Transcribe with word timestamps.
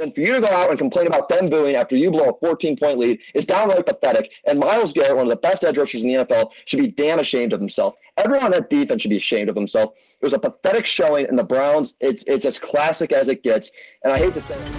And 0.00 0.14
for 0.14 0.20
you 0.20 0.34
to 0.34 0.40
go 0.40 0.46
out 0.46 0.70
and 0.70 0.78
complain 0.78 1.08
about 1.08 1.28
them 1.28 1.50
booing 1.50 1.74
after 1.74 1.96
you 1.96 2.12
blow 2.12 2.28
a 2.28 2.38
14 2.38 2.76
point 2.76 2.98
lead 2.98 3.18
is 3.34 3.44
downright 3.44 3.84
pathetic. 3.84 4.30
And 4.46 4.60
Myles 4.60 4.92
Garrett, 4.92 5.16
one 5.16 5.26
of 5.26 5.30
the 5.30 5.36
best 5.36 5.64
edge 5.64 5.76
rushers 5.76 6.04
in 6.04 6.08
the 6.08 6.24
NFL, 6.24 6.50
should 6.66 6.78
be 6.78 6.86
damn 6.86 7.18
ashamed 7.18 7.52
of 7.52 7.58
himself. 7.58 7.96
Everyone 8.16 8.44
on 8.44 8.50
that 8.52 8.70
defense 8.70 9.02
should 9.02 9.08
be 9.08 9.16
ashamed 9.16 9.48
of 9.48 9.56
himself. 9.56 9.94
It 10.20 10.24
was 10.24 10.34
a 10.34 10.38
pathetic 10.38 10.86
showing, 10.86 11.26
and 11.26 11.36
the 11.36 11.42
Browns, 11.42 11.94
it's, 11.98 12.22
it's 12.28 12.44
as 12.44 12.60
classic 12.60 13.10
as 13.10 13.28
it 13.28 13.42
gets. 13.42 13.72
And 14.04 14.12
I 14.12 14.18
hate 14.18 14.34
to 14.34 14.40
say 14.40 14.54
it. 14.54 14.70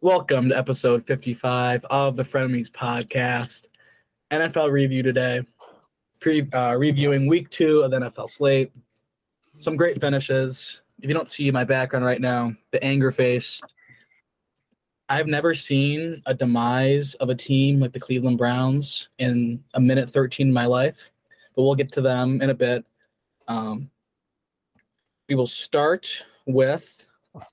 Welcome 0.00 0.48
to 0.48 0.56
episode 0.56 1.04
55 1.04 1.84
of 1.90 2.16
the 2.16 2.22
Frenemies 2.22 2.70
podcast. 2.70 3.66
NFL 4.30 4.70
review 4.70 5.02
today, 5.02 5.42
pre, 6.20 6.48
uh, 6.52 6.74
reviewing 6.74 7.26
week 7.26 7.50
two 7.50 7.82
of 7.82 7.90
the 7.90 7.98
NFL 7.98 8.30
slate. 8.30 8.72
Some 9.60 9.76
great 9.76 10.00
finishes. 10.00 10.80
If 11.00 11.08
you 11.08 11.14
don't 11.14 11.28
see 11.28 11.50
my 11.50 11.64
background 11.64 12.04
right 12.04 12.20
now, 12.20 12.54
the 12.72 12.82
anger 12.82 13.12
face. 13.12 13.60
I've 15.08 15.26
never 15.26 15.54
seen 15.54 16.22
a 16.26 16.34
demise 16.34 17.14
of 17.14 17.28
a 17.28 17.34
team 17.34 17.80
like 17.80 17.92
the 17.92 18.00
Cleveland 18.00 18.38
Browns 18.38 19.08
in 19.18 19.62
a 19.74 19.80
minute 19.80 20.08
13 20.08 20.48
in 20.48 20.52
my 20.52 20.66
life, 20.66 21.10
but 21.54 21.62
we'll 21.62 21.76
get 21.76 21.92
to 21.92 22.00
them 22.00 22.42
in 22.42 22.50
a 22.50 22.54
bit. 22.54 22.84
Um, 23.46 23.90
we 25.28 25.34
will 25.36 25.46
start 25.46 26.08
with 26.46 27.06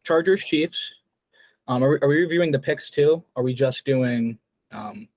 Chargers 0.03 0.43
Chiefs. 0.43 1.03
Um, 1.67 1.83
are, 1.83 1.89
we, 1.89 1.97
are 2.01 2.07
we 2.07 2.17
reviewing 2.21 2.51
the 2.51 2.59
picks 2.59 2.89
too? 2.89 3.23
Are 3.35 3.43
we 3.43 3.53
just 3.53 3.85
doing? 3.85 4.39
Um, 4.71 5.07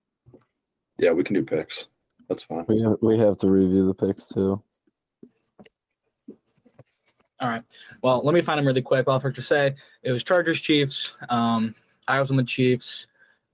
Yeah, 0.98 1.12
we 1.12 1.24
can 1.24 1.34
do 1.34 1.44
picks. 1.44 1.86
That's 2.28 2.42
fine. 2.42 2.64
We 2.68 2.82
have, 2.82 2.96
we 3.02 3.18
have 3.18 3.38
to 3.38 3.48
review 3.48 3.86
the 3.86 3.94
picks 3.94 4.28
too. 4.28 4.62
All 7.40 7.48
right. 7.48 7.62
Well, 8.02 8.22
let 8.24 8.34
me 8.34 8.40
find 8.40 8.58
them 8.58 8.66
really 8.66 8.82
quick. 8.82 9.06
I'll 9.08 9.20
first 9.20 9.36
just 9.36 9.48
say 9.48 9.74
it 10.02 10.12
was 10.12 10.24
Chargers 10.24 10.60
Chiefs. 10.60 11.16
Um, 11.28 11.74
I 12.08 12.20
was 12.20 12.30
on 12.30 12.36
the 12.36 12.44
Chiefs. 12.44 13.08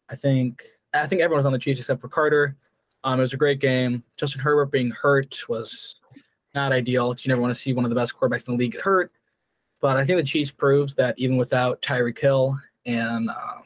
I 0.09 0.15
think 0.15 0.65
I 0.95 1.06
think 1.06 1.20
everyone 1.20 1.41
was 1.41 1.47
on 1.47 1.53
the 1.53 1.59
Chiefs 1.59 1.81
except 1.81 2.01
for 2.01 2.09
Carter. 2.09 2.56
Um, 3.05 3.19
it 3.19 3.23
was 3.23 3.33
a 3.33 3.39
great 3.39 3.59
game. 3.59 4.05
Justin 4.17 4.41
Herbert 4.41 4.67
being 4.67 4.91
hurt 4.91 5.48
was 5.48 5.97
not 6.55 6.71
ideal. 6.71 7.15
You 7.19 7.29
never 7.29 7.41
want 7.41 7.55
to 7.55 7.61
see 7.61 7.73
one 7.73 7.84
of 7.84 7.89
the 7.89 7.97
best 7.97 8.15
quarterbacks 8.17 8.47
in 8.47 8.55
the 8.55 8.59
league 8.59 8.73
get 8.73 8.83
hurt. 8.83 9.11
But 9.81 9.97
I 9.97 10.05
think 10.05 10.19
the 10.19 10.23
Chiefs 10.23 10.53
proves 10.53 10.95
that 10.95 11.19
even 11.19 11.37
without 11.37 11.83
Tyreek 11.83 12.19
Hill 12.19 12.56
and 12.87 13.28
um, 13.31 13.62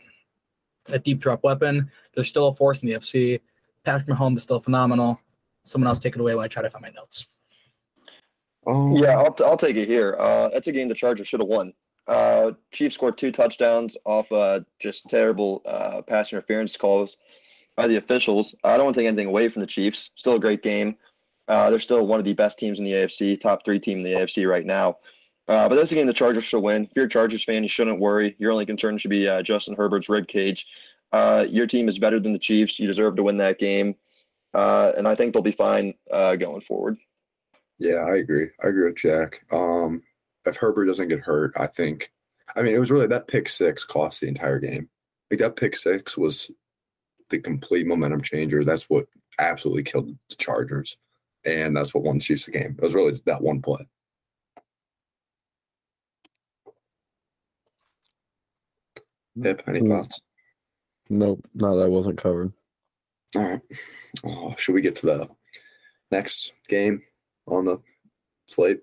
a 0.88 0.98
deep 0.98 1.20
drop 1.20 1.44
weapon, 1.44 1.90
there's 2.14 2.28
still 2.28 2.48
a 2.48 2.52
force 2.52 2.80
in 2.80 2.88
the 2.88 2.94
AFC. 2.94 3.40
Patrick 3.84 4.08
Mahomes 4.08 4.36
is 4.36 4.42
still 4.42 4.60
phenomenal. 4.60 5.20
Someone 5.64 5.88
else 5.88 5.98
take 5.98 6.14
it 6.14 6.20
away 6.20 6.34
while 6.34 6.44
I 6.44 6.48
try 6.48 6.62
to 6.62 6.70
find 6.70 6.82
my 6.82 6.90
notes. 6.90 7.26
Oh, 8.66 8.96
Yeah, 9.00 9.18
I'll, 9.18 9.34
I'll 9.44 9.56
take 9.56 9.76
it 9.76 9.88
here. 9.88 10.16
Uh, 10.18 10.48
that's 10.48 10.66
a 10.66 10.72
game 10.72 10.88
the 10.88 10.94
Chargers 10.94 11.28
should 11.28 11.40
have 11.40 11.48
won. 11.48 11.72
Uh, 12.08 12.52
Chiefs 12.72 12.94
scored 12.94 13.18
two 13.18 13.32
touchdowns 13.32 13.96
off 14.04 14.30
uh, 14.30 14.60
just 14.78 15.08
terrible 15.08 15.62
uh, 15.66 16.02
pass 16.02 16.32
interference 16.32 16.76
calls 16.76 17.16
by 17.76 17.86
the 17.86 17.96
officials. 17.96 18.54
I 18.64 18.76
don't 18.76 18.86
want 18.86 18.94
to 18.94 19.00
take 19.00 19.08
anything 19.08 19.26
away 19.26 19.48
from 19.48 19.60
the 19.60 19.66
Chiefs. 19.66 20.10
Still 20.16 20.34
a 20.34 20.40
great 20.40 20.62
game. 20.62 20.96
Uh, 21.48 21.70
they're 21.70 21.80
still 21.80 22.06
one 22.06 22.18
of 22.18 22.24
the 22.24 22.32
best 22.32 22.58
teams 22.58 22.78
in 22.78 22.84
the 22.84 22.92
AFC, 22.92 23.40
top 23.40 23.64
three 23.64 23.78
team 23.78 23.98
in 23.98 24.04
the 24.04 24.12
AFC 24.12 24.48
right 24.48 24.66
now. 24.66 24.98
Uh, 25.48 25.68
but 25.68 25.76
that's 25.76 25.92
a 25.92 25.94
game 25.94 26.06
the 26.06 26.12
Chargers 26.12 26.42
should 26.44 26.62
win. 26.62 26.84
If 26.84 26.90
you're 26.96 27.04
a 27.04 27.08
Chargers 27.08 27.44
fan, 27.44 27.62
you 27.62 27.68
shouldn't 27.68 28.00
worry. 28.00 28.34
Your 28.38 28.50
only 28.50 28.66
concern 28.66 28.98
should 28.98 29.10
be 29.10 29.28
uh, 29.28 29.42
Justin 29.42 29.76
Herbert's 29.76 30.08
rib 30.08 30.26
cage. 30.26 30.66
Uh, 31.12 31.46
your 31.48 31.68
team 31.68 31.88
is 31.88 32.00
better 32.00 32.18
than 32.18 32.32
the 32.32 32.38
Chiefs. 32.38 32.80
You 32.80 32.88
deserve 32.88 33.14
to 33.16 33.22
win 33.22 33.36
that 33.36 33.60
game. 33.60 33.94
Uh, 34.54 34.92
and 34.96 35.06
I 35.06 35.14
think 35.14 35.32
they'll 35.32 35.42
be 35.42 35.52
fine 35.52 35.94
uh, 36.10 36.34
going 36.34 36.62
forward. 36.62 36.98
Yeah, 37.78 37.96
I 37.96 38.16
agree. 38.16 38.48
I 38.62 38.68
agree 38.68 38.86
with 38.86 38.96
Jack. 38.96 39.44
Um, 39.52 40.02
if 40.44 40.56
Herbert 40.56 40.86
doesn't 40.86 41.08
get 41.08 41.20
hurt, 41.20 41.52
I 41.56 41.66
think. 41.66 42.12
I 42.54 42.62
mean, 42.62 42.74
it 42.74 42.78
was 42.78 42.90
really 42.90 43.06
that 43.08 43.28
pick 43.28 43.48
six 43.48 43.84
cost 43.84 44.20
the 44.20 44.28
entire 44.28 44.58
game. 44.58 44.88
Like 45.30 45.40
that 45.40 45.56
pick 45.56 45.76
six 45.76 46.16
was 46.16 46.50
the 47.30 47.38
complete 47.38 47.86
momentum 47.86 48.20
changer. 48.22 48.64
That's 48.64 48.88
what 48.88 49.06
absolutely 49.38 49.82
killed 49.82 50.16
the 50.30 50.36
Chargers, 50.36 50.96
and 51.44 51.76
that's 51.76 51.92
what 51.92 52.04
won 52.04 52.18
the 52.18 52.24
Chiefs 52.24 52.46
the 52.46 52.52
game. 52.52 52.76
It 52.78 52.82
was 52.82 52.94
really 52.94 53.18
that 53.26 53.42
one 53.42 53.60
play. 53.60 53.86
Pip, 59.42 59.62
any 59.66 59.80
Mm. 59.80 59.88
thoughts? 59.88 60.20
Nope, 61.10 61.44
no, 61.54 61.78
that 61.78 61.90
wasn't 61.90 62.18
covered. 62.18 62.52
All 63.34 63.42
right. 63.42 63.60
Oh, 64.24 64.54
should 64.56 64.74
we 64.74 64.80
get 64.80 64.96
to 64.96 65.06
the 65.06 65.28
next 66.10 66.52
game 66.68 67.02
on 67.46 67.64
the 67.64 67.80
slate? 68.46 68.80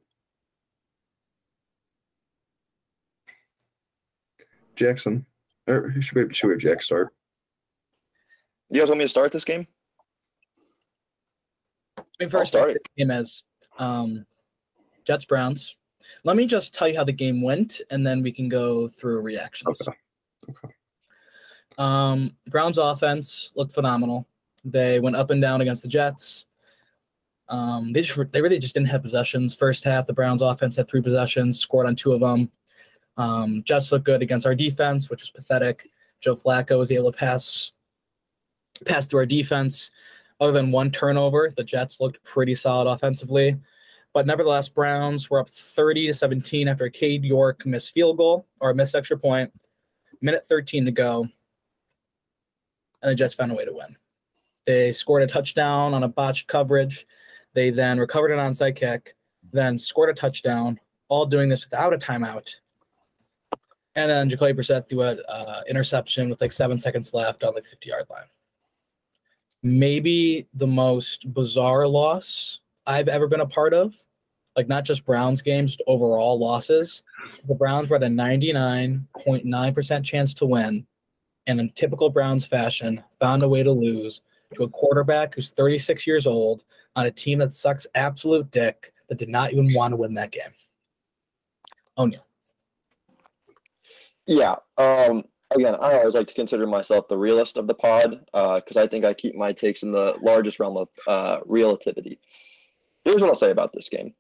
Jackson, 4.75 5.25
or 5.67 5.93
should 6.01 6.27
we 6.27 6.33
should 6.33 6.47
we 6.47 6.53
have 6.53 6.61
Jack 6.61 6.81
start? 6.81 7.13
You 8.69 8.79
guys 8.79 8.89
want 8.89 8.99
me 8.99 9.05
to 9.05 9.09
start 9.09 9.31
this 9.31 9.45
game? 9.45 9.67
I 11.97 12.03
mean, 12.19 12.29
first, 12.29 12.49
start 12.49 12.69
let's 12.69 12.77
it. 12.77 12.89
game 12.97 13.11
as 13.11 13.43
um, 13.77 14.25
Jets 15.05 15.25
Browns. 15.25 15.75
Let 16.23 16.35
me 16.35 16.45
just 16.45 16.73
tell 16.73 16.87
you 16.87 16.97
how 16.97 17.03
the 17.03 17.13
game 17.13 17.41
went, 17.41 17.81
and 17.91 18.05
then 18.05 18.23
we 18.23 18.31
can 18.31 18.49
go 18.49 18.87
through 18.87 19.21
reactions. 19.21 19.79
Okay. 20.49 20.73
Um, 21.77 22.35
Browns 22.47 22.77
offense 22.77 23.53
looked 23.55 23.73
phenomenal. 23.73 24.27
They 24.65 24.99
went 24.99 25.15
up 25.15 25.29
and 25.31 25.41
down 25.41 25.61
against 25.61 25.81
the 25.81 25.87
Jets. 25.87 26.47
Um, 27.53 27.93
they 27.93 28.01
just 28.01 28.19
they 28.31 28.41
really 28.41 28.57
just 28.57 28.73
didn't 28.73 28.89
have 28.89 29.03
possessions. 29.03 29.53
First 29.53 29.83
half, 29.83 30.07
the 30.07 30.13
Browns 30.13 30.41
offense 30.41 30.75
had 30.75 30.87
three 30.87 31.03
possessions, 31.03 31.59
scored 31.59 31.85
on 31.85 31.95
two 31.95 32.11
of 32.11 32.19
them. 32.19 32.49
Um, 33.15 33.61
Jets 33.63 33.91
looked 33.91 34.05
good 34.05 34.23
against 34.23 34.47
our 34.47 34.55
defense, 34.55 35.07
which 35.07 35.21
was 35.21 35.29
pathetic. 35.29 35.87
Joe 36.19 36.33
Flacco 36.35 36.79
was 36.79 36.91
able 36.91 37.11
to 37.11 37.17
pass 37.17 37.71
pass 38.87 39.05
through 39.05 39.19
our 39.19 39.25
defense. 39.27 39.91
Other 40.39 40.51
than 40.51 40.71
one 40.71 40.89
turnover, 40.89 41.51
the 41.55 41.63
Jets 41.63 41.99
looked 41.99 42.23
pretty 42.23 42.55
solid 42.55 42.89
offensively. 42.91 43.55
But 44.15 44.25
nevertheless, 44.25 44.67
Browns 44.67 45.29
were 45.29 45.39
up 45.39 45.51
30 45.51 46.07
to 46.07 46.13
17 46.15 46.67
after 46.67 46.89
Cade 46.89 47.23
York 47.23 47.67
missed 47.67 47.93
field 47.93 48.17
goal 48.17 48.47
or 48.61 48.73
missed 48.73 48.95
extra 48.95 49.17
point. 49.17 49.51
Minute 50.21 50.43
13 50.43 50.85
to 50.85 50.91
go. 50.91 51.27
And 53.03 53.11
the 53.11 53.15
Jets 53.15 53.35
found 53.35 53.51
a 53.51 53.55
way 53.55 53.65
to 53.65 53.73
win. 53.73 53.95
They 54.65 54.91
scored 54.91 55.21
a 55.21 55.27
touchdown 55.27 55.93
on 55.93 56.01
a 56.01 56.07
botched 56.07 56.47
coverage. 56.47 57.05
They 57.53 57.69
then 57.69 57.99
recovered 57.99 58.31
an 58.31 58.39
onside 58.39 58.75
kick, 58.75 59.15
then 59.51 59.77
scored 59.77 60.09
a 60.09 60.13
touchdown, 60.13 60.79
all 61.07 61.25
doing 61.25 61.49
this 61.49 61.65
without 61.65 61.93
a 61.93 61.97
timeout. 61.97 62.49
And 63.95 64.09
then 64.09 64.27
Jacoby 64.29 64.53
Brissett 64.53 64.89
threw 64.89 65.03
an 65.03 65.21
uh, 65.29 65.61
interception 65.69 66.29
with 66.29 66.41
like 66.41 66.51
seven 66.51 66.77
seconds 66.77 67.13
left 67.13 67.43
on 67.43 67.53
the 67.53 67.61
50 67.61 67.87
yard 67.89 68.05
line. 68.09 68.23
Maybe 69.61 70.47
the 70.53 70.65
most 70.67 71.31
bizarre 71.33 71.87
loss 71.87 72.59
I've 72.87 73.07
ever 73.07 73.27
been 73.27 73.41
a 73.41 73.45
part 73.45 73.73
of, 73.73 73.95
like 74.57 74.67
not 74.67 74.83
just 74.83 75.05
Browns 75.05 75.41
games, 75.41 75.77
overall 75.87 76.37
losses. 76.39 77.03
The 77.47 77.55
Browns 77.55 77.87
were 77.89 77.95
at 77.97 78.03
a 78.03 78.07
99.9% 78.07 80.03
chance 80.03 80.33
to 80.33 80.45
win, 80.45 80.85
and 81.47 81.59
in 81.59 81.69
typical 81.69 82.09
Browns 82.09 82.45
fashion, 82.45 83.03
found 83.19 83.43
a 83.43 83.47
way 83.47 83.63
to 83.63 83.71
lose 83.71 84.21
to 84.55 84.63
a 84.63 84.69
quarterback 84.69 85.35
who's 85.35 85.51
36 85.51 86.05
years 86.07 86.27
old 86.27 86.63
on 86.95 87.05
a 87.05 87.11
team 87.11 87.39
that 87.39 87.55
sucks 87.55 87.87
absolute 87.95 88.49
dick 88.51 88.93
that 89.09 89.17
did 89.17 89.29
not 89.29 89.51
even 89.51 89.67
want 89.73 89.91
to 89.91 89.97
win 89.97 90.13
that 90.15 90.31
game. 90.31 90.51
O'Neal. 91.97 92.25
Yeah. 94.25 94.55
Um, 94.77 95.23
again, 95.51 95.75
I 95.75 95.97
always 95.97 96.15
like 96.15 96.27
to 96.27 96.33
consider 96.33 96.65
myself 96.65 97.07
the 97.07 97.17
realist 97.17 97.57
of 97.57 97.67
the 97.67 97.73
pod 97.73 98.25
because 98.31 98.77
I 98.77 98.87
think 98.87 99.05
I 99.05 99.13
keep 99.13 99.35
my 99.35 99.51
takes 99.51 99.83
in 99.83 99.91
the 99.91 100.15
largest 100.21 100.59
realm 100.59 100.77
of 100.77 100.89
uh, 101.07 101.39
relativity. 101.45 102.19
Here's 103.03 103.21
what 103.21 103.27
I'll 103.27 103.35
say 103.35 103.51
about 103.51 103.73
this 103.73 103.89
game. 103.89 104.13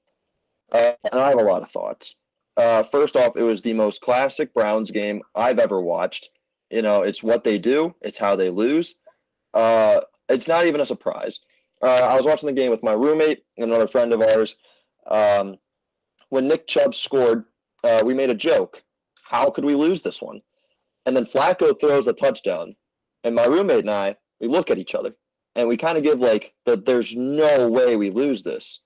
Uh, 0.71 0.93
and 1.11 1.21
I 1.21 1.29
have 1.29 1.39
a 1.39 1.43
lot 1.43 1.61
of 1.61 1.71
thoughts. 1.71 2.15
Uh, 2.57 2.83
first 2.83 3.15
off, 3.15 3.35
it 3.35 3.43
was 3.43 3.61
the 3.61 3.73
most 3.73 4.01
classic 4.01 4.53
Browns 4.53 4.91
game 4.91 5.21
I've 5.35 5.59
ever 5.59 5.81
watched. 5.81 6.29
You 6.69 6.81
know, 6.81 7.03
it's 7.03 7.23
what 7.23 7.43
they 7.43 7.57
do, 7.57 7.95
it's 8.01 8.17
how 8.17 8.35
they 8.35 8.49
lose. 8.49 8.95
Uh, 9.53 10.01
it's 10.29 10.47
not 10.47 10.65
even 10.65 10.81
a 10.81 10.85
surprise. 10.85 11.39
Uh, 11.81 11.87
I 11.87 12.15
was 12.15 12.25
watching 12.25 12.47
the 12.47 12.53
game 12.53 12.71
with 12.71 12.83
my 12.83 12.93
roommate 12.93 13.43
and 13.57 13.65
another 13.65 13.87
friend 13.87 14.13
of 14.13 14.21
ours. 14.21 14.55
Um, 15.07 15.57
when 16.29 16.47
Nick 16.47 16.67
Chubb 16.67 16.95
scored, 16.95 17.45
uh, 17.83 18.01
we 18.05 18.13
made 18.13 18.29
a 18.29 18.35
joke. 18.35 18.81
How 19.23 19.49
could 19.49 19.65
we 19.65 19.75
lose 19.75 20.01
this 20.01 20.21
one? 20.21 20.41
And 21.05 21.15
then 21.15 21.25
Flacco 21.25 21.77
throws 21.79 22.07
a 22.07 22.13
touchdown. 22.13 22.75
And 23.23 23.35
my 23.35 23.45
roommate 23.45 23.79
and 23.79 23.91
I, 23.91 24.15
we 24.39 24.47
look 24.47 24.71
at 24.71 24.77
each 24.77 24.95
other 24.95 25.15
and 25.55 25.67
we 25.67 25.77
kind 25.77 25.97
of 25.97 26.03
give 26.03 26.19
like 26.19 26.53
the 26.65 26.75
there's 26.75 27.15
no 27.15 27.69
way 27.69 27.95
we 27.95 28.09
lose 28.09 28.43
this. 28.43 28.79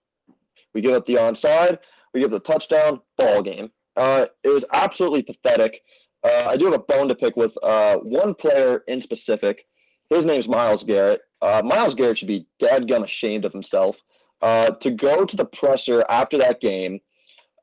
We 0.73 0.81
give 0.81 0.93
up 0.93 1.05
the 1.05 1.15
onside, 1.15 1.79
we 2.13 2.19
give 2.19 2.31
the 2.31 2.39
touchdown, 2.39 3.01
ball 3.17 3.41
game. 3.41 3.71
Uh, 3.95 4.27
it 4.43 4.49
was 4.49 4.65
absolutely 4.73 5.23
pathetic. 5.23 5.81
Uh, 6.23 6.45
I 6.47 6.57
do 6.57 6.65
have 6.65 6.73
a 6.73 6.79
bone 6.79 7.07
to 7.07 7.15
pick 7.15 7.35
with 7.35 7.57
uh, 7.63 7.97
one 7.97 8.33
player 8.33 8.83
in 8.87 9.01
specific. 9.01 9.65
His 10.09 10.25
name's 10.25 10.47
Myles 10.47 10.83
Garrett. 10.83 11.21
Uh, 11.41 11.61
Myles 11.63 11.95
Garrett 11.95 12.17
should 12.17 12.27
be 12.27 12.47
dadgum 12.59 13.03
ashamed 13.03 13.45
of 13.45 13.53
himself. 13.53 14.01
Uh, 14.41 14.69
to 14.69 14.91
go 14.91 15.25
to 15.25 15.35
the 15.35 15.45
presser 15.45 16.05
after 16.09 16.37
that 16.37 16.61
game 16.61 16.99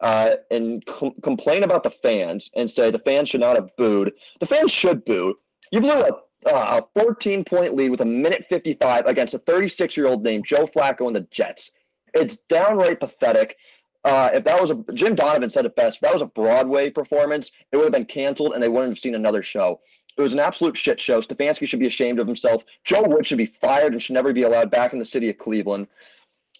uh, 0.00 0.36
and 0.50 0.84
com- 0.86 1.14
complain 1.22 1.62
about 1.62 1.84
the 1.84 1.90
fans 1.90 2.50
and 2.56 2.68
say 2.68 2.90
the 2.90 2.98
fans 2.98 3.28
should 3.28 3.40
not 3.40 3.54
have 3.54 3.70
booed. 3.76 4.12
The 4.40 4.46
fans 4.46 4.72
should 4.72 5.04
boo. 5.04 5.36
You 5.70 5.80
blew 5.80 5.92
a, 5.92 6.10
uh, 6.46 6.82
a 6.82 7.00
14 7.00 7.44
point 7.44 7.74
lead 7.74 7.90
with 7.90 8.00
a 8.00 8.04
minute 8.04 8.46
55 8.48 9.06
against 9.06 9.34
a 9.34 9.38
36 9.38 9.96
year 9.96 10.06
old 10.06 10.24
named 10.24 10.44
Joe 10.44 10.66
Flacco 10.66 11.06
and 11.06 11.14
the 11.14 11.26
Jets. 11.30 11.70
It's 12.12 12.36
downright 12.36 13.00
pathetic. 13.00 13.56
Uh, 14.04 14.30
if 14.34 14.44
that 14.44 14.60
was 14.60 14.70
a 14.70 14.84
Jim 14.92 15.14
Donovan 15.14 15.48
said 15.48 15.64
it 15.64 15.76
best, 15.76 15.96
if 15.96 16.00
that 16.02 16.12
was 16.12 16.22
a 16.22 16.26
Broadway 16.26 16.90
performance, 16.90 17.50
it 17.72 17.76
would 17.76 17.84
have 17.84 17.92
been 17.92 18.04
canceled 18.04 18.52
and 18.52 18.62
they 18.62 18.68
wouldn't 18.68 18.90
have 18.90 18.98
seen 18.98 19.14
another 19.14 19.42
show. 19.42 19.80
It 20.16 20.22
was 20.22 20.32
an 20.32 20.38
absolute 20.38 20.76
shit 20.76 21.00
show. 21.00 21.20
Stefanski 21.20 21.66
should 21.66 21.80
be 21.80 21.86
ashamed 21.86 22.20
of 22.20 22.26
himself. 22.26 22.64
Joe 22.84 23.02
Woods 23.02 23.26
should 23.26 23.38
be 23.38 23.46
fired 23.46 23.92
and 23.92 24.02
should 24.02 24.14
never 24.14 24.32
be 24.32 24.42
allowed 24.42 24.70
back 24.70 24.92
in 24.92 24.98
the 24.98 25.04
city 25.04 25.28
of 25.28 25.38
Cleveland. 25.38 25.88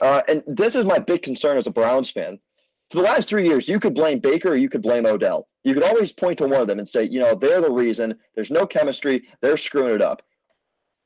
Uh, 0.00 0.22
and 0.28 0.42
this 0.46 0.74
is 0.74 0.84
my 0.84 0.98
big 0.98 1.22
concern 1.22 1.56
as 1.56 1.66
a 1.66 1.70
Browns 1.70 2.10
fan. 2.10 2.38
For 2.90 2.98
the 2.98 3.04
last 3.04 3.28
three 3.28 3.46
years, 3.46 3.68
you 3.68 3.80
could 3.80 3.94
blame 3.94 4.18
Baker 4.18 4.50
or 4.50 4.56
you 4.56 4.68
could 4.68 4.82
blame 4.82 5.06
Odell. 5.06 5.48
You 5.62 5.74
could 5.74 5.84
always 5.84 6.12
point 6.12 6.38
to 6.38 6.46
one 6.46 6.60
of 6.60 6.66
them 6.66 6.78
and 6.78 6.88
say, 6.88 7.04
you 7.04 7.20
know, 7.20 7.34
they're 7.34 7.60
the 7.60 7.70
reason. 7.70 8.18
There's 8.34 8.50
no 8.50 8.66
chemistry. 8.66 9.26
They're 9.40 9.56
screwing 9.56 9.94
it 9.94 10.02
up. 10.02 10.22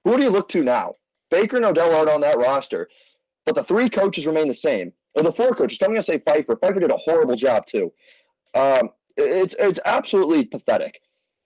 Who 0.04 0.16
do 0.16 0.22
you 0.22 0.30
look 0.30 0.48
to 0.50 0.62
now? 0.62 0.96
Baker 1.30 1.56
and 1.56 1.66
Odell 1.66 1.94
aren't 1.94 2.10
on 2.10 2.22
that 2.22 2.38
roster, 2.38 2.88
but 3.44 3.54
the 3.54 3.64
three 3.64 3.90
coaches 3.90 4.26
remain 4.26 4.48
the 4.48 4.54
same. 4.54 4.92
Or 5.14 5.22
the 5.22 5.32
four 5.32 5.54
coaches. 5.54 5.78
I'm 5.82 5.88
going 5.88 6.00
to 6.00 6.02
say 6.02 6.18
Priefer. 6.18 6.58
Priefer 6.58 6.80
did 6.80 6.90
a 6.90 6.96
horrible 6.96 7.36
job 7.36 7.66
too. 7.66 7.92
Um, 8.54 8.90
it's 9.16 9.54
it's 9.58 9.80
absolutely 9.84 10.44
pathetic. 10.44 11.00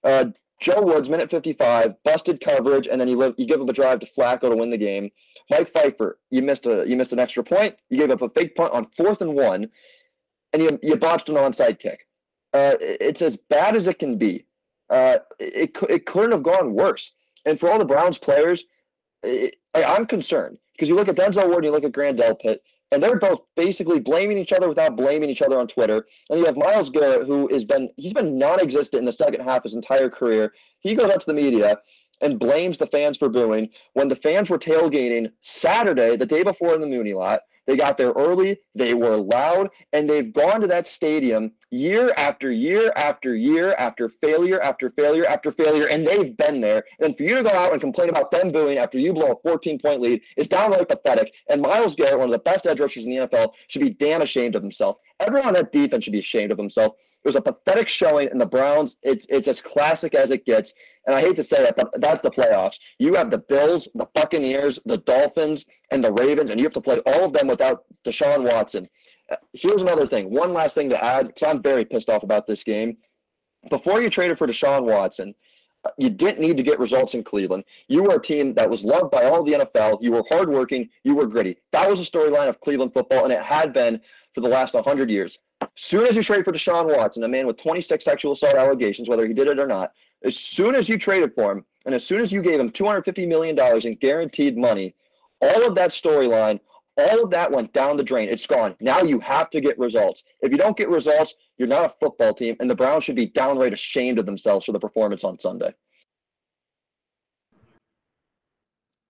Uh, 0.04 0.26
Joe 0.60 0.82
Woods, 0.82 1.08
minute 1.08 1.30
55, 1.30 1.94
busted 2.04 2.40
coverage, 2.40 2.86
and 2.86 3.00
then 3.00 3.08
you, 3.08 3.16
live, 3.16 3.34
you 3.36 3.46
give 3.46 3.60
up 3.60 3.68
a 3.68 3.72
drive 3.72 4.00
to 4.00 4.06
Flacco 4.06 4.50
to 4.50 4.56
win 4.56 4.70
the 4.70 4.78
game. 4.78 5.10
Mike 5.50 5.72
Priefer, 5.72 6.14
you 6.30 6.42
missed 6.42 6.66
a 6.66 6.84
you 6.86 6.96
missed 6.96 7.12
an 7.12 7.18
extra 7.18 7.42
point. 7.42 7.76
You 7.90 7.98
gave 7.98 8.10
up 8.10 8.22
a 8.22 8.28
fake 8.28 8.54
punt 8.54 8.72
on 8.72 8.86
fourth 8.96 9.20
and 9.20 9.34
one, 9.34 9.68
and 10.52 10.62
you 10.62 10.78
you 10.82 10.96
botched 10.96 11.28
an 11.28 11.34
onside 11.34 11.78
kick. 11.78 12.06
Uh, 12.52 12.76
it's 12.80 13.22
as 13.22 13.36
bad 13.36 13.74
as 13.74 13.88
it 13.88 13.98
can 13.98 14.18
be. 14.18 14.46
Uh, 14.88 15.18
it 15.40 15.76
it 15.88 16.06
couldn't 16.06 16.32
have 16.32 16.42
gone 16.42 16.74
worse. 16.74 17.12
And 17.44 17.58
for 17.58 17.70
all 17.70 17.78
the 17.78 17.84
Browns 17.84 18.18
players, 18.18 18.64
it, 19.22 19.56
I'm 19.74 20.06
concerned 20.06 20.58
because 20.72 20.88
you 20.88 20.94
look 20.94 21.08
at 21.08 21.16
Denzel 21.16 21.48
Ward 21.48 21.56
and 21.58 21.64
you 21.64 21.70
look 21.72 21.84
at 21.84 21.92
Grant 21.92 22.18
Delpit, 22.18 22.58
and 22.92 23.02
they're 23.02 23.18
both 23.18 23.40
basically 23.56 23.98
blaming 23.98 24.38
each 24.38 24.52
other 24.52 24.68
without 24.68 24.96
blaming 24.96 25.30
each 25.30 25.42
other 25.42 25.58
on 25.58 25.66
Twitter. 25.66 26.06
And 26.30 26.38
you 26.38 26.44
have 26.44 26.56
Myles 26.56 26.90
Garrett, 26.90 27.26
who 27.26 27.48
has 27.48 27.64
been 27.64 27.88
he's 27.96 28.12
been 28.12 28.38
non-existent 28.38 29.00
in 29.00 29.06
the 29.06 29.12
second 29.12 29.40
half 29.40 29.58
of 29.58 29.64
his 29.64 29.74
entire 29.74 30.10
career. 30.10 30.52
He 30.80 30.94
goes 30.94 31.10
out 31.10 31.20
to 31.20 31.26
the 31.26 31.34
media 31.34 31.78
and 32.20 32.38
blames 32.38 32.78
the 32.78 32.86
fans 32.86 33.16
for 33.16 33.28
booing 33.28 33.70
when 33.94 34.08
the 34.08 34.16
fans 34.16 34.50
were 34.50 34.58
tailgating 34.58 35.32
Saturday, 35.42 36.16
the 36.16 36.26
day 36.26 36.42
before 36.42 36.74
in 36.74 36.80
the 36.80 36.86
Muni 36.86 37.14
lot. 37.14 37.40
They 37.66 37.76
got 37.76 37.96
there 37.96 38.12
early, 38.12 38.58
they 38.74 38.94
were 38.94 39.16
loud, 39.16 39.70
and 39.92 40.08
they've 40.08 40.32
gone 40.32 40.60
to 40.60 40.66
that 40.68 40.88
stadium 40.88 41.52
year 41.70 42.12
after 42.16 42.50
year 42.50 42.92
after 42.96 43.34
year 43.34 43.74
after 43.78 44.08
failure 44.08 44.60
after 44.60 44.90
failure 44.90 45.24
after 45.26 45.52
failure, 45.52 45.86
and 45.86 46.06
they've 46.06 46.36
been 46.36 46.60
there. 46.60 46.84
And 47.00 47.16
for 47.16 47.22
you 47.22 47.36
to 47.36 47.42
go 47.42 47.50
out 47.50 47.72
and 47.72 47.80
complain 47.80 48.08
about 48.08 48.30
them 48.30 48.50
booing 48.50 48.78
after 48.78 48.98
you 48.98 49.12
blow 49.12 49.32
a 49.32 49.48
14 49.48 49.78
point 49.78 50.00
lead 50.00 50.20
is 50.36 50.48
downright 50.48 50.88
pathetic. 50.88 51.32
And 51.48 51.62
Myles 51.62 51.94
Garrett, 51.94 52.18
one 52.18 52.28
of 52.28 52.32
the 52.32 52.38
best 52.38 52.66
edge 52.66 52.80
rushers 52.80 53.04
in 53.04 53.10
the 53.10 53.26
NFL, 53.26 53.52
should 53.68 53.82
be 53.82 53.90
damn 53.90 54.22
ashamed 54.22 54.54
of 54.54 54.62
himself. 54.62 54.96
Everyone 55.22 55.48
on 55.48 55.54
that 55.54 55.72
defense 55.72 56.04
should 56.04 56.12
be 56.12 56.18
ashamed 56.18 56.52
of 56.52 56.58
himself. 56.58 56.94
It 57.24 57.28
was 57.28 57.36
a 57.36 57.40
pathetic 57.40 57.88
showing, 57.88 58.28
and 58.28 58.40
the 58.40 58.46
Browns, 58.46 58.96
it's 59.02 59.26
it's 59.28 59.46
as 59.46 59.60
classic 59.60 60.14
as 60.14 60.32
it 60.32 60.44
gets. 60.44 60.74
And 61.06 61.14
I 61.14 61.20
hate 61.20 61.36
to 61.36 61.42
say 61.42 61.62
it, 61.62 61.74
but 61.76 62.00
that's 62.00 62.20
the 62.20 62.30
playoffs. 62.30 62.78
You 62.98 63.14
have 63.14 63.30
the 63.30 63.38
Bills, 63.38 63.88
the 63.94 64.06
Buccaneers, 64.14 64.78
the 64.86 64.98
Dolphins, 64.98 65.66
and 65.90 66.02
the 66.02 66.12
Ravens, 66.12 66.50
and 66.50 66.58
you 66.58 66.66
have 66.66 66.72
to 66.74 66.80
play 66.80 67.00
all 67.06 67.24
of 67.24 67.32
them 67.32 67.46
without 67.46 67.84
Deshaun 68.04 68.50
Watson. 68.50 68.88
Uh, 69.30 69.36
here's 69.52 69.82
another 69.82 70.06
thing. 70.06 70.30
One 70.30 70.52
last 70.52 70.74
thing 70.74 70.90
to 70.90 71.04
add, 71.04 71.28
because 71.28 71.42
I'm 71.44 71.62
very 71.62 71.84
pissed 71.84 72.08
off 72.08 72.22
about 72.22 72.46
this 72.46 72.64
game. 72.64 72.96
Before 73.70 74.00
you 74.00 74.10
traded 74.10 74.38
for 74.38 74.46
Deshaun 74.46 74.84
Watson, 74.84 75.34
uh, 75.84 75.90
you 75.98 76.10
didn't 76.10 76.40
need 76.40 76.56
to 76.56 76.62
get 76.62 76.78
results 76.78 77.14
in 77.14 77.24
Cleveland. 77.24 77.64
You 77.88 78.04
were 78.04 78.16
a 78.16 78.22
team 78.22 78.54
that 78.54 78.70
was 78.70 78.84
loved 78.84 79.10
by 79.10 79.24
all 79.24 79.42
the 79.42 79.52
NFL. 79.52 79.98
You 80.02 80.12
were 80.12 80.24
hardworking. 80.28 80.88
You 81.02 81.14
were 81.16 81.26
gritty. 81.26 81.58
That 81.72 81.88
was 81.88 81.98
the 81.98 82.18
storyline 82.18 82.48
of 82.48 82.60
Cleveland 82.60 82.94
football, 82.94 83.24
and 83.24 83.32
it 83.32 83.42
had 83.42 83.72
been 83.72 84.00
for 84.34 84.40
the 84.40 84.48
last 84.48 84.74
100 84.74 85.10
years. 85.10 85.38
Soon 85.76 86.06
as 86.06 86.16
you 86.16 86.22
trade 86.22 86.44
for 86.44 86.52
Deshaun 86.52 86.86
Watson, 86.96 87.22
a 87.24 87.28
man 87.28 87.46
with 87.46 87.56
26 87.56 88.04
sexual 88.04 88.32
assault 88.32 88.54
allegations, 88.54 89.08
whether 89.08 89.26
he 89.26 89.34
did 89.34 89.48
it 89.48 89.58
or 89.58 89.66
not, 89.66 89.92
as 90.24 90.36
soon 90.36 90.74
as 90.74 90.88
you 90.88 90.98
traded 90.98 91.34
for 91.34 91.52
him, 91.52 91.64
and 91.86 91.94
as 91.94 92.04
soon 92.04 92.20
as 92.20 92.32
you 92.32 92.42
gave 92.42 92.60
him 92.60 92.70
$250 92.70 93.28
million 93.28 93.58
in 93.86 93.94
guaranteed 93.96 94.56
money, 94.56 94.94
all 95.40 95.66
of 95.66 95.74
that 95.74 95.90
storyline, 95.90 96.60
all 96.96 97.24
of 97.24 97.30
that 97.30 97.50
went 97.50 97.72
down 97.72 97.96
the 97.96 98.02
drain. 98.02 98.28
It's 98.28 98.46
gone. 98.46 98.76
Now 98.80 99.00
you 99.02 99.18
have 99.20 99.50
to 99.50 99.60
get 99.60 99.78
results. 99.78 100.24
If 100.40 100.52
you 100.52 100.58
don't 100.58 100.76
get 100.76 100.88
results, 100.88 101.34
you're 101.58 101.68
not 101.68 101.84
a 101.84 101.94
football 102.00 102.34
team, 102.34 102.56
and 102.60 102.70
the 102.70 102.74
Browns 102.74 103.04
should 103.04 103.16
be 103.16 103.26
downright 103.26 103.72
ashamed 103.72 104.18
of 104.18 104.26
themselves 104.26 104.66
for 104.66 104.72
the 104.72 104.80
performance 104.80 105.24
on 105.24 105.38
Sunday. 105.40 105.74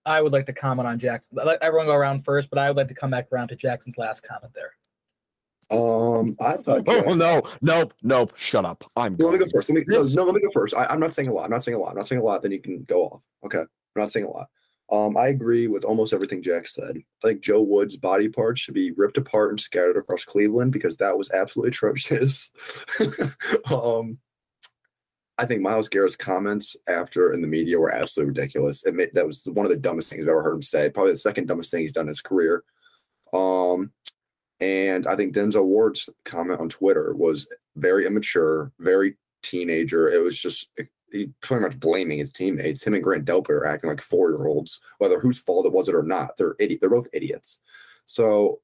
I 0.04 0.20
would 0.20 0.32
like 0.32 0.46
to 0.46 0.52
comment 0.52 0.88
on 0.88 0.98
Jackson. 0.98 1.38
Let 1.44 1.62
everyone 1.62 1.86
go 1.86 1.94
around 1.94 2.24
first, 2.24 2.50
but 2.50 2.58
I 2.58 2.68
would 2.68 2.76
like 2.76 2.88
to 2.88 2.94
come 2.94 3.10
back 3.10 3.28
around 3.32 3.48
to 3.48 3.56
Jackson's 3.56 3.98
last 3.98 4.22
comment 4.22 4.52
there. 4.54 4.72
Um, 5.72 6.36
I 6.40 6.56
thought. 6.58 6.84
Oh 6.86 7.14
no, 7.14 7.42
nope, 7.62 7.94
nope. 8.02 8.32
Shut 8.36 8.64
up. 8.64 8.84
I'm. 8.96 9.16
No, 9.18 9.26
let 9.26 9.32
me 9.32 9.38
go 9.38 9.50
first. 9.50 9.70
Let 9.70 9.76
me 9.76 9.84
no, 9.86 10.02
no, 10.02 10.24
let 10.24 10.34
me 10.34 10.40
go 10.40 10.50
first. 10.52 10.74
I, 10.74 10.86
I'm 10.86 11.00
not 11.00 11.14
saying 11.14 11.28
a 11.28 11.32
lot. 11.32 11.44
I'm 11.44 11.50
not 11.50 11.64
saying 11.64 11.76
a 11.76 11.80
lot. 11.80 11.90
I'm 11.90 11.96
not 11.96 12.06
saying 12.06 12.20
a 12.20 12.24
lot. 12.24 12.42
Then 12.42 12.52
you 12.52 12.60
can 12.60 12.84
go 12.84 13.06
off. 13.06 13.24
Okay, 13.44 13.60
I'm 13.60 13.66
not 13.96 14.10
saying 14.10 14.26
a 14.26 14.30
lot. 14.30 14.48
Um, 14.90 15.16
I 15.16 15.28
agree 15.28 15.68
with 15.68 15.84
almost 15.84 16.12
everything 16.12 16.42
Jack 16.42 16.68
said. 16.68 16.98
I 16.98 17.28
think 17.28 17.40
Joe 17.40 17.62
Wood's 17.62 17.96
body 17.96 18.28
parts 18.28 18.60
should 18.60 18.74
be 18.74 18.92
ripped 18.92 19.16
apart 19.16 19.50
and 19.50 19.58
scattered 19.58 19.96
across 19.96 20.24
Cleveland 20.26 20.72
because 20.72 20.98
that 20.98 21.16
was 21.16 21.30
absolutely 21.30 21.68
atrocious. 21.70 22.50
um, 23.70 24.18
I 25.38 25.46
think 25.46 25.62
Myles 25.62 25.88
Garrett's 25.88 26.14
comments 26.14 26.76
after 26.86 27.32
in 27.32 27.40
the 27.40 27.48
media 27.48 27.78
were 27.78 27.92
absolutely 27.92 28.28
ridiculous. 28.30 28.84
It 28.84 28.94
made, 28.94 29.14
that 29.14 29.26
was 29.26 29.44
one 29.46 29.64
of 29.64 29.72
the 29.72 29.78
dumbest 29.78 30.10
things 30.10 30.26
I've 30.26 30.30
ever 30.30 30.42
heard 30.42 30.56
him 30.56 30.62
say. 30.62 30.90
Probably 30.90 31.12
the 31.12 31.18
second 31.18 31.48
dumbest 31.48 31.70
thing 31.70 31.80
he's 31.80 31.92
done 31.92 32.02
in 32.02 32.08
his 32.08 32.20
career. 32.20 32.62
Um, 33.32 33.92
and 34.62 35.08
I 35.08 35.16
think 35.16 35.34
Denzel 35.34 35.66
Ward's 35.66 36.08
comment 36.24 36.60
on 36.60 36.68
Twitter 36.68 37.14
was 37.14 37.48
very 37.74 38.06
immature, 38.06 38.70
very 38.78 39.16
teenager. 39.42 40.08
It 40.08 40.22
was 40.22 40.38
just 40.38 40.68
eh, 40.78 40.84
he 41.10 41.30
pretty 41.42 41.62
much 41.64 41.80
blaming 41.80 42.18
his 42.18 42.30
teammates. 42.30 42.86
Him 42.86 42.94
and 42.94 43.02
Grant 43.02 43.24
Delpit 43.24 43.50
are 43.50 43.66
acting 43.66 43.90
like 43.90 44.00
four 44.00 44.30
year 44.30 44.46
olds, 44.46 44.80
whether 44.98 45.18
whose 45.18 45.36
fault 45.36 45.66
it 45.66 45.72
was 45.72 45.88
it 45.88 45.96
or 45.96 46.04
not. 46.04 46.36
They're 46.36 46.54
idiot. 46.60 46.80
They're 46.80 46.90
both 46.90 47.08
idiots. 47.12 47.58
So 48.06 48.60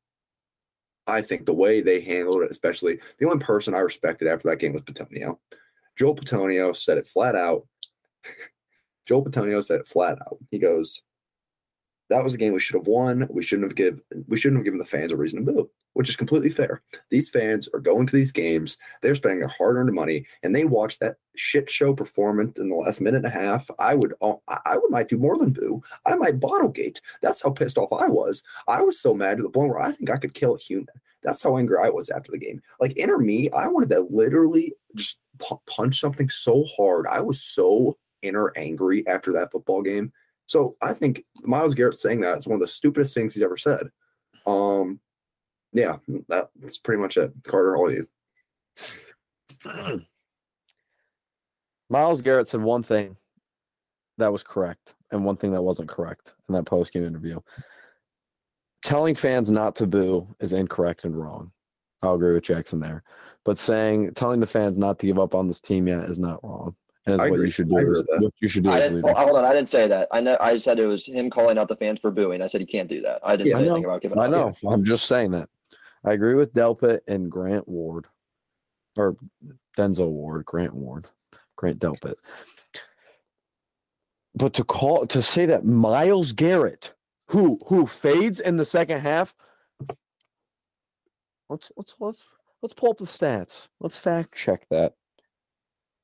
I 1.09 1.21
think 1.21 1.47
the 1.47 1.53
way 1.53 1.81
they 1.81 2.01
handled 2.01 2.43
it, 2.43 2.51
especially 2.53 3.01
the 3.19 3.27
only 3.27 3.45
person 3.45 3.75
I 3.75 3.79
respected 3.79 4.29
after 4.29 4.49
that 4.49 4.61
game 4.61 4.75
was 4.75 4.83
Bitonio. 4.83 5.39
Joel 5.97 6.15
Bitonio 6.15 6.77
said 6.77 6.99
it 6.99 7.09
flat 7.09 7.35
out. 7.35 7.67
Joel 9.05 9.25
Bitonio 9.25 9.65
said 9.65 9.81
it 9.81 9.89
flat 9.89 10.19
out. 10.21 10.39
He 10.53 10.61
goes, 10.61 11.03
"That 12.09 12.25
was 12.25 12.35
a 12.35 12.39
game 12.39 12.53
we 12.53 12.61
should 12.61 12.77
have 12.77 12.87
won. 12.87 13.27
We 13.31 13.43
shouldn't 13.43 13.69
have 13.69 13.77
give. 13.77 14.01
We 14.27 14.37
shouldn't 14.37 14.59
have 14.59 14.65
given 14.65 14.79
the 14.79 14.85
fans 14.85 15.13
a 15.13 15.17
reason 15.17 15.45
to 15.45 15.53
boo." 15.53 15.71
Which 15.95 16.09
is 16.09 16.17
completely 16.17 16.51
fair. 16.51 16.83
These 17.11 17.29
fans 17.29 17.69
are 17.75 17.81
going 17.81 18.07
to 18.07 18.15
these 18.15 18.31
games. 18.31 18.77
They're 19.03 19.17
spending 19.17 19.41
their 19.41 19.49
hard-earned 19.49 19.93
money, 19.93 20.27
and 20.45 20.55
they 20.55 20.65
watch 20.65 20.99
that 21.01 21.17
shit 21.35 21.69
show 21.69 21.93
performance 21.93 22.59
in 22.59 22.69
the 22.69 22.77
last 22.77 23.01
minute 23.01 23.25
and 23.25 23.27
a 23.27 23.31
half. 23.31 23.69
I 23.81 23.97
would, 23.97 24.15
uh, 24.21 24.35
I 24.47 24.77
would 24.77 24.93
might 24.93 25.09
do 25.09 25.19
more 25.19 25.37
than 25.37 25.51
boo. 25.51 25.83
I 26.07 26.15
might 26.15 26.39
Bottlegate. 26.39 27.01
That's 27.21 27.43
how 27.43 27.51
pissed 27.51 27.79
off 27.79 27.93
I 27.93 28.07
was. 28.07 28.45
I 28.69 28.83
was 28.83 29.01
so 29.01 29.13
mad 29.13 29.39
to 29.39 29.43
the 29.43 29.51
point 29.51 29.71
where 29.71 29.81
I 29.81 29.91
think 29.91 30.11
I 30.11 30.19
could 30.19 30.35
kill 30.35 30.55
a 30.55 30.59
human. 30.59 30.87
That's 31.23 31.43
how 31.43 31.57
angry 31.57 31.79
I 31.83 31.89
was 31.89 32.11
after 32.11 32.31
the 32.31 32.39
game. 32.39 32.63
Like 32.81 32.97
inner 32.97 33.19
me, 33.19 33.51
I 33.51 33.67
wanted 33.67 33.91
to 33.91 34.07
literally 34.09 34.75
just 34.95 35.21
pu- 35.39 35.61
punch 35.67 35.99
something 35.99 36.29
so 36.29 36.65
hard. 36.77 37.07
I 37.09 37.21
was 37.21 37.43
so 37.43 37.99
inner 38.23 38.53
angry 38.57 39.07
after 39.07 39.33
that 39.33 39.51
football 39.51 39.83
game. 39.83 40.13
So 40.49 40.75
I 40.81 40.95
think 40.95 41.25
Myles 41.45 41.75
Garrett 41.75 41.97
saying 41.97 42.21
that 42.23 42.39
is 42.39 42.47
one 42.47 42.55
of 42.55 42.61
the 42.61 42.67
stupidest 42.67 43.15
things 43.15 43.35
he's 43.35 43.43
ever 43.43 43.59
said. 43.59 43.89
Um, 44.47 44.99
yeah, 45.73 45.99
that's 46.29 46.79
pretty 46.79 47.01
much 47.01 47.19
it. 47.19 47.33
Carter, 47.47 47.77
all 47.77 47.93
you. 47.93 48.09
Myles 51.91 52.23
Garrett 52.23 52.49
said 52.49 52.63
one 52.63 52.83
thing 52.83 53.15
that 54.17 54.33
was 54.33 54.43
correct 54.43 54.95
and 55.13 55.25
one 55.25 55.37
thing 55.37 55.53
that 55.53 55.63
wasn't 55.63 55.89
correct 55.91 56.35
in 56.49 56.55
that 56.55 56.65
post 56.65 56.95
game 56.95 57.05
interview. 57.05 57.39
Telling 58.83 59.15
fans 59.15 59.51
not 59.51 59.77
to 59.77 59.87
boo 59.87 60.27
is 60.41 60.55
incorrect 60.55 61.05
and 61.05 61.15
wrong. 61.15 61.53
I'll 62.03 62.15
agree 62.15 62.33
with 62.33 62.45
Jackson 62.45 62.81
there. 62.81 63.03
But 63.45 63.59
saying 63.59 64.15
telling 64.15 64.41
the 64.41 64.47
fans 64.47 64.79
not 64.79 64.99
to 65.01 65.07
give 65.07 65.19
up 65.19 65.35
on 65.35 65.47
this 65.47 65.61
team 65.61 65.89
yet 65.89 66.05
is 66.05 66.19
not 66.19 66.43
wrong. 66.43 66.75
And 67.09 67.15
is 67.15 67.21
I 67.21 67.31
what 67.31 67.35
agree. 67.35 67.47
you 67.47 67.51
should 67.51 67.67
I 67.67 67.69
do. 67.71 67.77
agree 67.79 67.91
as- 67.93 67.97
with 67.99 68.07
that. 68.09 68.21
What 68.23 68.33
you 68.41 68.49
should 68.49 68.65
do 68.65 68.71
I 68.71 68.77
as 68.79 68.83
didn't, 68.91 69.03
leader. 69.05 69.19
hold 69.19 69.37
on, 69.37 69.45
I 69.45 69.53
didn't 69.55 69.69
say 69.69 69.89
that. 69.89 70.09
I 70.13 70.21
know. 70.21 70.37
I 70.41 70.57
said 70.59 70.79
it 70.79 70.87
was 70.87 71.07
him 71.07 71.31
calling 71.31 71.59
out 71.59 71.69
the 71.69 71.77
fans 71.77 72.01
for 72.01 72.11
booing. 72.11 72.43
I 72.43 72.47
said 72.47 72.61
he 72.61 72.67
can't 72.67 72.89
do 72.89 73.01
that. 73.03 73.21
I 73.25 73.37
didn't 73.37 73.49
Yeah, 73.49 73.55
say 73.55 73.59
I 73.59 73.63
anything 73.67 73.83
know. 73.83 73.89
about 73.89 74.03
giving 74.03 74.19
I 74.19 74.27
up. 74.27 74.31
know. 74.63 74.71
I'm 74.71 74.85
just 74.85 75.07
saying 75.07 75.31
that. 75.33 75.49
I 76.05 76.13
agree 76.13 76.35
with 76.35 76.53
Delpit 76.55 77.01
and 77.09 77.31
Grant 77.31 77.67
Ward, 77.67 78.07
or 78.99 79.17
Denzel 79.77 80.11
Ward, 80.11 80.45
Grant 80.45 80.75
Ward, 80.75 81.07
Grant 81.57 81.79
Delpit. 81.81 82.17
But 84.35 84.53
to 84.55 84.65
call 84.65 85.07
to 85.07 85.23
say 85.23 85.47
that 85.47 85.65
Myles 85.65 86.33
Garrett, 86.33 86.93
who 87.29 87.59
who 87.67 87.87
fades 87.87 88.39
in 88.41 88.57
the 88.57 88.65
second 88.65 89.01
half, 89.01 89.35
let's 91.49 91.71
let's 91.77 91.95
let's 91.99 92.25
let's 92.63 92.75
pull 92.75 92.91
up 92.91 92.99
the 92.99 93.05
stats. 93.05 93.67
Let's 93.81 93.99
fact 93.99 94.37
check 94.37 94.67
that. 94.71 94.95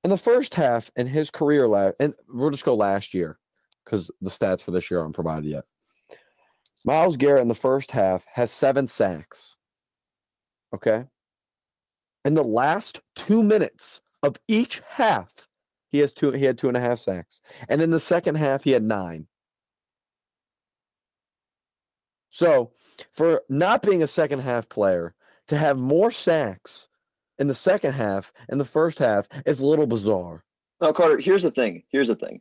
In 0.04 0.10
the 0.10 0.18
first 0.18 0.54
half 0.54 0.90
in 0.96 1.06
his 1.06 1.30
career 1.30 1.66
last 1.66 1.96
and 1.98 2.14
we'll 2.28 2.50
just 2.50 2.64
go 2.64 2.74
last 2.74 3.14
year 3.14 3.38
because 3.84 4.10
the 4.20 4.30
stats 4.30 4.62
for 4.62 4.70
this 4.70 4.90
year 4.90 5.00
aren't 5.00 5.14
provided 5.14 5.48
yet. 5.48 5.64
Myles 6.84 7.16
Garrett 7.16 7.40
in 7.40 7.48
the 7.48 7.54
first 7.54 7.90
half 7.90 8.26
has 8.30 8.50
seven 8.50 8.86
sacks. 8.86 9.56
Okay. 10.74 11.04
In 12.26 12.34
the 12.34 12.44
last 12.44 13.00
two 13.16 13.42
minutes 13.42 14.02
of 14.22 14.36
each 14.46 14.80
half, 14.90 15.30
he 15.88 16.00
has 16.00 16.12
two 16.12 16.32
he 16.32 16.44
had 16.44 16.58
two 16.58 16.68
and 16.68 16.76
a 16.76 16.80
half 16.80 16.98
sacks. 16.98 17.40
And 17.68 17.80
in 17.80 17.90
the 17.90 18.00
second 18.00 18.34
half, 18.34 18.62
he 18.64 18.72
had 18.72 18.82
nine. 18.82 19.26
So 22.28 22.72
for 23.12 23.42
not 23.48 23.82
being 23.82 24.02
a 24.02 24.08
second 24.08 24.40
half 24.40 24.68
player, 24.68 25.14
to 25.46 25.56
have 25.56 25.78
more 25.78 26.10
sacks 26.10 26.88
in 27.38 27.46
the 27.46 27.54
second 27.54 27.92
half 27.92 28.32
and 28.48 28.60
the 28.60 28.64
first 28.64 28.98
half 28.98 29.28
is 29.46 29.60
a 29.60 29.66
little 29.66 29.86
bizarre. 29.86 30.44
No, 30.80 30.92
Carter. 30.92 31.18
Here's 31.18 31.42
the 31.42 31.50
thing. 31.50 31.82
Here's 31.88 32.08
the 32.08 32.16
thing. 32.16 32.40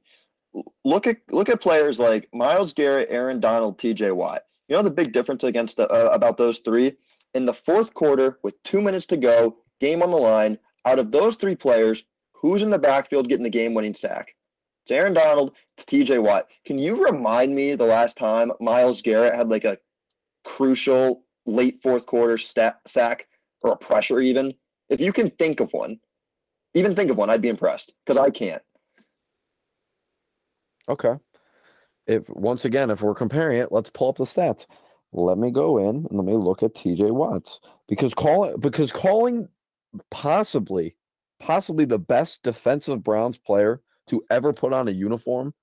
Look 0.83 1.07
at 1.07 1.17
look 1.31 1.49
at 1.49 1.61
players 1.61 1.99
like 1.99 2.29
Myles 2.33 2.73
Garrett, 2.73 3.09
Aaron 3.09 3.39
Donald, 3.39 3.79
T.J. 3.79 4.11
Watt. 4.11 4.43
You 4.67 4.75
know 4.75 4.81
the 4.81 4.91
big 4.91 5.13
difference 5.13 5.43
against 5.43 5.77
the, 5.77 5.89
uh, 5.89 6.09
about 6.13 6.37
those 6.37 6.59
three 6.59 6.93
in 7.33 7.45
the 7.45 7.53
fourth 7.53 7.93
quarter 7.93 8.39
with 8.43 8.61
two 8.63 8.81
minutes 8.81 9.05
to 9.07 9.17
go, 9.17 9.57
game 9.79 10.03
on 10.03 10.11
the 10.11 10.17
line. 10.17 10.57
Out 10.85 10.99
of 10.99 11.11
those 11.11 11.35
three 11.35 11.55
players, 11.55 12.03
who's 12.33 12.61
in 12.61 12.69
the 12.69 12.77
backfield 12.77 13.29
getting 13.29 13.43
the 13.43 13.49
game-winning 13.49 13.95
sack? 13.95 14.35
It's 14.83 14.91
Aaron 14.91 15.13
Donald. 15.13 15.53
It's 15.77 15.85
T.J. 15.85 16.19
Watt. 16.19 16.49
Can 16.65 16.77
you 16.77 17.03
remind 17.03 17.55
me 17.55 17.75
the 17.75 17.85
last 17.85 18.17
time 18.17 18.51
Myles 18.59 19.01
Garrett 19.01 19.33
had 19.33 19.49
like 19.49 19.63
a 19.63 19.77
crucial 20.43 21.23
late 21.45 21.81
fourth 21.81 22.05
quarter 22.05 22.37
stat, 22.37 22.79
sack 22.85 23.27
or 23.61 23.71
a 23.71 23.77
pressure 23.77 24.19
even? 24.19 24.53
If 24.89 24.99
you 24.99 25.13
can 25.13 25.29
think 25.31 25.59
of 25.59 25.71
one, 25.73 25.99
even 26.73 26.95
think 26.95 27.11
of 27.11 27.17
one, 27.17 27.29
I'd 27.29 27.41
be 27.41 27.49
impressed 27.49 27.93
because 28.05 28.17
I 28.17 28.29
can't. 28.29 28.61
Okay. 30.89 31.13
If 32.07 32.29
once 32.29 32.65
again, 32.65 32.89
if 32.89 33.01
we're 33.01 33.15
comparing 33.15 33.59
it, 33.59 33.71
let's 33.71 33.89
pull 33.89 34.09
up 34.09 34.17
the 34.17 34.25
stats. 34.25 34.65
Let 35.13 35.37
me 35.37 35.51
go 35.51 35.77
in 35.77 35.87
and 35.95 36.11
let 36.11 36.25
me 36.25 36.33
look 36.33 36.63
at 36.63 36.73
TJ 36.73 37.11
Watts 37.11 37.61
because 37.87 38.13
call 38.13 38.57
because 38.57 38.91
calling 38.91 39.47
possibly 40.11 40.95
possibly 41.39 41.85
the 41.85 41.99
best 41.99 42.41
defensive 42.43 43.03
Browns 43.03 43.37
player 43.37 43.81
to 44.09 44.21
ever 44.29 44.51
put 44.51 44.73
on 44.73 44.87
a 44.87 44.91
uniform, 44.91 45.53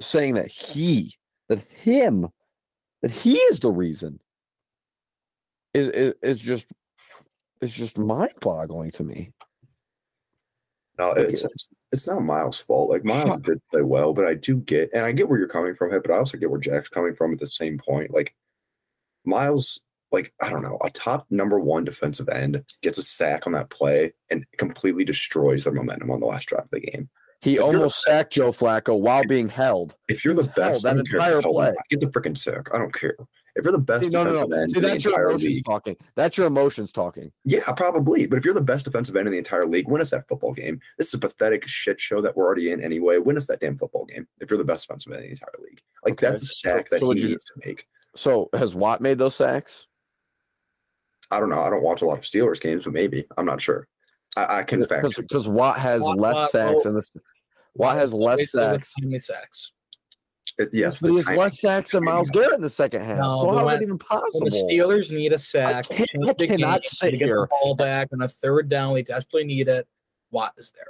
saying 0.00 0.34
that 0.34 0.48
he 0.48 1.14
that 1.48 1.60
him 1.60 2.26
that 3.02 3.10
he 3.10 3.34
is 3.34 3.60
the 3.60 3.70
reason 3.70 4.18
is 5.74 5.88
is, 5.88 6.14
is 6.22 6.40
just 6.40 6.66
is 7.60 7.72
just 7.72 7.98
mind 7.98 8.32
boggling 8.40 8.90
to 8.92 9.04
me. 9.04 9.32
No, 10.98 11.12
it's, 11.12 11.42
it's 11.42 11.68
it's 11.92 12.06
not 12.06 12.22
Myles' 12.22 12.58
fault. 12.58 12.90
Like 12.90 13.04
Myles 13.04 13.40
did 13.40 13.58
play 13.70 13.82
well, 13.82 14.12
but 14.12 14.26
I 14.26 14.34
do 14.34 14.56
get, 14.56 14.90
and 14.92 15.04
I 15.04 15.12
get 15.12 15.28
where 15.28 15.38
you're 15.38 15.48
coming 15.48 15.74
from, 15.74 15.90
but 15.90 16.10
I 16.10 16.18
also 16.18 16.36
get 16.36 16.50
where 16.50 16.60
Jack's 16.60 16.88
coming 16.88 17.14
from 17.14 17.32
at 17.32 17.38
the 17.38 17.46
same 17.46 17.78
point. 17.78 18.12
Like 18.12 18.34
Myles, 19.24 19.80
like 20.12 20.32
I 20.42 20.50
don't 20.50 20.62
know, 20.62 20.78
a 20.84 20.90
top 20.90 21.26
number 21.30 21.58
one 21.58 21.84
defensive 21.84 22.28
end 22.28 22.62
gets 22.82 22.98
a 22.98 23.02
sack 23.02 23.46
on 23.46 23.54
that 23.54 23.70
play 23.70 24.12
and 24.30 24.44
completely 24.58 25.04
destroys 25.04 25.64
their 25.64 25.72
momentum 25.72 26.10
on 26.10 26.20
the 26.20 26.26
last 26.26 26.48
drive 26.48 26.64
of 26.64 26.70
the 26.70 26.80
game. 26.80 27.08
He 27.40 27.56
the 27.56 27.64
almost 27.64 28.02
sacked 28.02 28.34
Joe 28.34 28.52
Flacco 28.52 29.00
while 29.00 29.24
being 29.24 29.48
held. 29.48 29.96
If 30.08 30.24
you're 30.24 30.34
the 30.34 30.52
best, 30.54 30.84
I 30.84 30.92
that 30.94 31.06
entire 31.06 31.40
play. 31.40 31.72
Get 31.88 32.00
the 32.00 32.08
freaking 32.08 32.36
sack. 32.36 32.68
I 32.74 32.78
don't 32.78 32.92
care. 32.92 33.16
If 33.56 33.64
you're 33.64 33.72
the 33.72 33.78
best 33.78 34.04
See, 34.04 34.10
no, 34.10 34.22
no, 34.24 34.30
defensive 34.30 34.48
no. 34.50 34.56
end 34.58 34.70
See, 34.70 34.76
in 34.78 34.82
the 34.82 34.88
that's 34.88 35.04
your 35.04 35.20
emotions 35.22 35.42
league, 35.44 35.64
talking. 35.64 35.96
That's 36.14 36.38
your 36.38 36.46
emotions 36.46 36.92
talking. 36.92 37.32
Yeah, 37.44 37.60
probably. 37.76 38.26
But 38.26 38.38
if 38.38 38.44
you're 38.44 38.54
the 38.54 38.60
best 38.60 38.84
defensive 38.84 39.16
end 39.16 39.26
in 39.26 39.32
the 39.32 39.38
entire 39.38 39.66
league, 39.66 39.88
win 39.88 40.00
us 40.00 40.10
that 40.10 40.28
football 40.28 40.52
game. 40.52 40.80
This 40.98 41.08
is 41.08 41.14
a 41.14 41.18
pathetic 41.18 41.66
shit 41.66 42.00
show 42.00 42.20
that 42.20 42.36
we're 42.36 42.46
already 42.46 42.70
in 42.70 42.82
anyway. 42.82 43.18
Win 43.18 43.36
us 43.36 43.46
that 43.48 43.60
damn 43.60 43.76
football 43.76 44.04
game 44.04 44.26
if 44.40 44.50
you're 44.50 44.58
the 44.58 44.64
best 44.64 44.86
defensive 44.86 45.12
end 45.12 45.22
in 45.24 45.28
the 45.28 45.32
entire 45.32 45.54
league. 45.64 45.80
Like 46.04 46.12
Okay. 46.14 46.26
that's 46.28 46.42
a 46.42 46.46
sack 46.46 46.90
that 46.90 47.00
So 47.00 47.10
he 47.10 47.20
you- 47.22 47.28
needs 47.30 47.44
to 47.44 47.52
make. 47.66 47.86
So 48.16 48.48
has 48.54 48.74
Watt 48.74 49.00
made 49.00 49.18
those 49.18 49.34
sacks? 49.36 49.86
I 51.30 51.38
don't 51.38 51.48
know. 51.50 51.62
I 51.62 51.70
don't 51.70 51.82
watch 51.82 52.02
a 52.02 52.06
lot 52.06 52.18
of 52.18 52.24
Steelers 52.24 52.60
games, 52.60 52.84
but 52.84 52.92
maybe 52.92 53.24
I'm 53.38 53.46
not 53.46 53.60
sure. 53.60 53.86
I, 54.36 54.58
I 54.58 54.62
can 54.64 54.84
fact. 54.84 55.16
Because 55.16 55.48
Watt 55.48 55.78
has 55.78 56.02
Watt- 56.02 56.18
less 56.18 56.34
Watt- 56.34 56.50
sacks 56.50 56.82
oh, 56.84 56.88
in 56.88 56.94
this. 56.94 57.12
Watt 57.74 57.96
has 57.96 58.12
less 58.12 58.50
sacks. 58.50 58.92
sacks. 59.18 59.72
Uh, 60.58 60.64
it. 60.64 60.70
Yes, 60.72 61.00
but 61.00 61.10
he 61.10 61.16
has 61.18 61.28
less 61.28 61.60
sacks 61.60 61.92
than 61.92 62.04
Myles 62.04 62.30
Garrett 62.30 62.54
in 62.54 62.60
the 62.60 62.70
second 62.70 63.02
half. 63.02 63.18
No, 63.18 63.40
so 63.40 63.46
but 63.46 63.58
how 63.58 63.66
when- 63.66 63.74
is 63.74 63.78
that 63.80 63.84
even 63.84 63.98
possible? 63.98 64.40
the 64.48 64.50
Steelers 64.50 65.10
need 65.10 65.32
a 65.32 65.38
sack, 65.38 65.88
can't- 65.88 66.08
I 66.28 66.32
the 66.32 66.46
cannot 66.46 66.84
sit 66.84 67.12
to 67.12 67.16
get 67.16 67.26
here. 67.26 67.40
the 67.42 67.48
ball 67.62 67.74
back 67.74 68.08
on 68.12 68.22
a 68.22 68.28
third 68.28 68.68
down. 68.68 68.94
They 68.94 69.02
desperately 69.02 69.44
need 69.44 69.68
it. 69.68 69.86
Watt 70.30 70.52
is 70.56 70.72
there. 70.74 70.86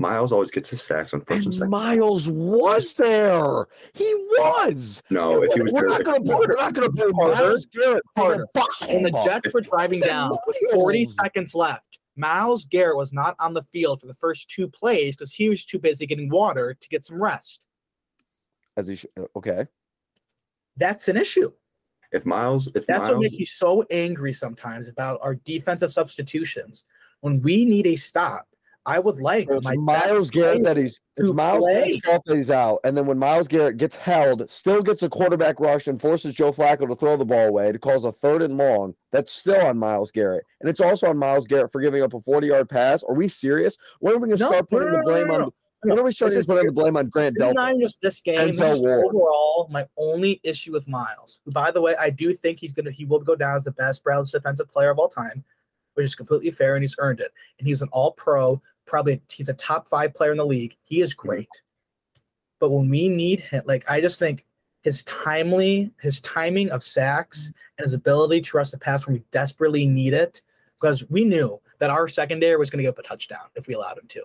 Myles 0.00 0.30
always 0.30 0.52
gets 0.52 0.70
his 0.70 0.80
sacks 0.80 1.12
on 1.12 1.20
first 1.20 1.38
and 1.38 1.46
And 1.46 1.54
second. 1.54 1.70
Myles 1.70 2.28
was 2.28 2.94
there. 2.94 3.66
He 3.94 4.14
was. 4.14 5.02
No, 5.10 5.42
if 5.42 5.52
he 5.54 5.60
was 5.62 5.72
we're 5.72 5.80
there, 5.80 5.88
not 5.88 6.04
going 6.04 6.24
to 6.24 6.36
we're 6.36 6.54
not 6.54 6.72
going 6.72 6.88
to 6.88 6.96
play 6.96 7.10
Carter, 7.10 7.34
Myles 7.34 7.66
Garrett 7.66 8.02
for 8.14 8.46
Carter, 8.46 8.46
the 8.54 9.10
the. 9.10 9.22
Jets 9.24 9.52
were 9.54 9.60
driving 9.60 9.98
down 10.00 10.36
with 10.46 10.56
40 10.72 11.04
seconds 11.04 11.52
left, 11.52 11.98
Myles 12.14 12.64
Garrett 12.66 12.96
was 12.96 13.12
not 13.12 13.34
on 13.40 13.54
the 13.54 13.62
field 13.64 14.00
for 14.00 14.06
the 14.06 14.14
first 14.14 14.48
two 14.48 14.68
plays 14.68 15.16
because 15.16 15.32
he 15.32 15.48
was 15.48 15.64
too 15.64 15.80
busy 15.80 16.06
getting 16.06 16.30
water 16.30 16.74
to 16.80 16.88
get 16.88 17.04
some 17.04 17.20
rest. 17.20 17.66
As 18.78 18.86
he 18.86 18.94
sh- 18.96 19.06
uh, 19.18 19.24
okay. 19.36 19.66
That's 20.76 21.08
an 21.08 21.16
issue. 21.16 21.50
if 22.12 22.24
Myles, 22.24 22.70
if 22.74 22.86
That's 22.86 23.08
what 23.08 23.18
makes 23.18 23.34
you 23.34 23.44
so 23.44 23.84
angry 23.90 24.32
sometimes 24.32 24.88
about 24.88 25.18
our 25.20 25.34
defensive 25.34 25.92
substitutions. 25.92 26.84
When 27.20 27.42
we 27.42 27.64
need 27.64 27.86
a 27.88 27.96
stop, 27.96 28.46
I 28.86 29.00
would 29.00 29.20
like 29.20 29.48
It's 29.50 29.64
my 29.64 29.74
Myles 29.76 30.30
Garrett 30.30 30.62
that 30.62 30.76
he's 30.76 31.00
it's 31.16 31.30
Myles 31.30 31.64
play. 31.64 31.74
Garrett's 31.74 32.06
fault 32.06 32.22
that 32.26 32.36
he's 32.36 32.50
out. 32.50 32.78
And 32.84 32.96
then 32.96 33.06
when 33.06 33.18
Myles 33.18 33.48
Garrett 33.48 33.76
gets 33.76 33.96
held, 33.96 34.48
still 34.48 34.82
gets 34.82 35.02
a 35.02 35.08
quarterback 35.10 35.58
rush 35.60 35.88
and 35.88 36.00
forces 36.00 36.34
Joe 36.34 36.52
Flacco 36.52 36.88
to 36.88 36.94
throw 36.94 37.16
the 37.16 37.24
ball 37.26 37.48
away 37.48 37.72
to 37.72 37.78
cause 37.78 38.04
a 38.04 38.12
third 38.12 38.40
and 38.40 38.56
long. 38.56 38.94
That's 39.12 39.32
still 39.32 39.60
on 39.60 39.76
Myles 39.76 40.12
Garrett. 40.12 40.44
And 40.60 40.70
it's 40.70 40.80
also 40.80 41.08
on 41.08 41.18
Myles 41.18 41.46
Garrett 41.46 41.72
for 41.72 41.80
giving 41.82 42.02
up 42.02 42.14
a 42.14 42.20
40-yard 42.20 42.70
pass. 42.70 43.02
Are 43.02 43.14
we 43.14 43.26
serious? 43.28 43.76
When 43.98 44.14
are 44.14 44.18
we 44.18 44.28
gonna 44.28 44.38
No, 44.38 44.46
start 44.46 44.70
putting 44.70 44.90
no, 44.90 44.98
the 44.98 45.02
no, 45.02 45.10
blame 45.10 45.28
no, 45.28 45.34
on 45.34 45.50
no. 45.84 45.90
when 45.94 45.98
are 46.00 46.04
we 46.04 46.12
starting 46.12 46.36
This 46.38 46.46
to 46.46 46.52
is- 46.52 46.60
put 46.60 46.66
the 46.66 46.72
blame 46.72 46.96
on 46.96 47.08
Grant 47.08 47.34
This 47.38 47.46
is 47.48 47.54
not 47.54 47.68
Delta? 47.68 47.82
just 47.82 48.00
this 48.02 48.20
game. 48.20 48.48
This 48.48 48.58
Denzel 48.60 48.74
is 48.74 48.80
Ward. 48.80 49.06
overall, 49.06 49.68
my 49.70 49.86
only 49.96 50.40
issue 50.42 50.72
with 50.72 50.88
Myles. 50.88 51.40
Who, 51.44 51.50
by 51.52 51.70
the 51.70 51.80
way, 51.80 51.94
I 51.98 52.10
do 52.10 52.32
think 52.32 52.58
he's 52.58 52.72
gonna 52.72 52.90
he 52.90 53.04
will 53.04 53.20
go 53.20 53.36
down 53.36 53.56
as 53.56 53.64
the 53.64 53.72
best 53.72 54.02
Browns 54.04 54.30
defensive 54.32 54.68
player 54.70 54.90
of 54.90 54.98
all 54.98 55.08
time, 55.08 55.44
which 55.94 56.04
is 56.04 56.14
completely 56.14 56.50
fair, 56.50 56.74
and 56.74 56.82
he's 56.82 56.96
earned 56.98 57.20
it. 57.20 57.32
And 57.58 57.66
he's 57.68 57.82
an 57.82 57.88
All 57.92 58.12
Pro. 58.12 58.60
Probably 58.86 59.20
he's 59.30 59.48
a 59.48 59.54
top 59.54 59.88
five 59.88 60.14
player 60.14 60.30
in 60.32 60.36
the 60.38 60.46
league. 60.46 60.76
He 60.84 61.00
is 61.02 61.14
great. 61.14 61.48
But 62.60 62.70
when 62.70 62.88
we 62.88 63.08
need 63.08 63.40
him, 63.40 63.62
like 63.66 63.88
I 63.90 64.00
just 64.00 64.18
think 64.18 64.44
his 64.82 65.02
timely, 65.04 65.92
his 66.00 66.20
timing 66.22 66.70
of 66.70 66.82
sacks 66.82 67.52
and 67.78 67.84
his 67.84 67.94
ability 67.94 68.40
to 68.40 68.56
rush 68.56 68.70
the 68.70 68.78
pass 68.78 69.06
when 69.06 69.14
we 69.16 69.22
desperately 69.30 69.86
need 69.86 70.12
it, 70.14 70.40
because 70.80 71.08
we 71.10 71.24
knew 71.24 71.60
that 71.78 71.90
our 71.90 72.08
secondary 72.08 72.56
was 72.56 72.70
going 72.70 72.78
to 72.78 72.82
give 72.88 72.94
up 72.94 72.98
a 72.98 73.02
touchdown 73.06 73.46
if 73.54 73.66
we 73.68 73.74
allowed 73.74 73.98
him 73.98 74.06
to. 74.08 74.22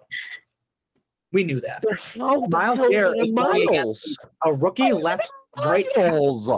We 1.34 1.44
knew 1.44 1.60
that. 1.62 1.84
How 2.16 2.46
Myles 2.48 2.78
hell 2.78 2.86
is 2.88 2.92
Garrett 2.92 3.18
it 3.18 3.24
is 3.26 3.32
going 3.34 3.66
Myles? 3.66 3.68
against 3.70 4.26
A 4.46 4.54
rookie 4.54 4.94
left, 4.94 5.30
right. 5.58 5.86
Myles. 5.98 6.50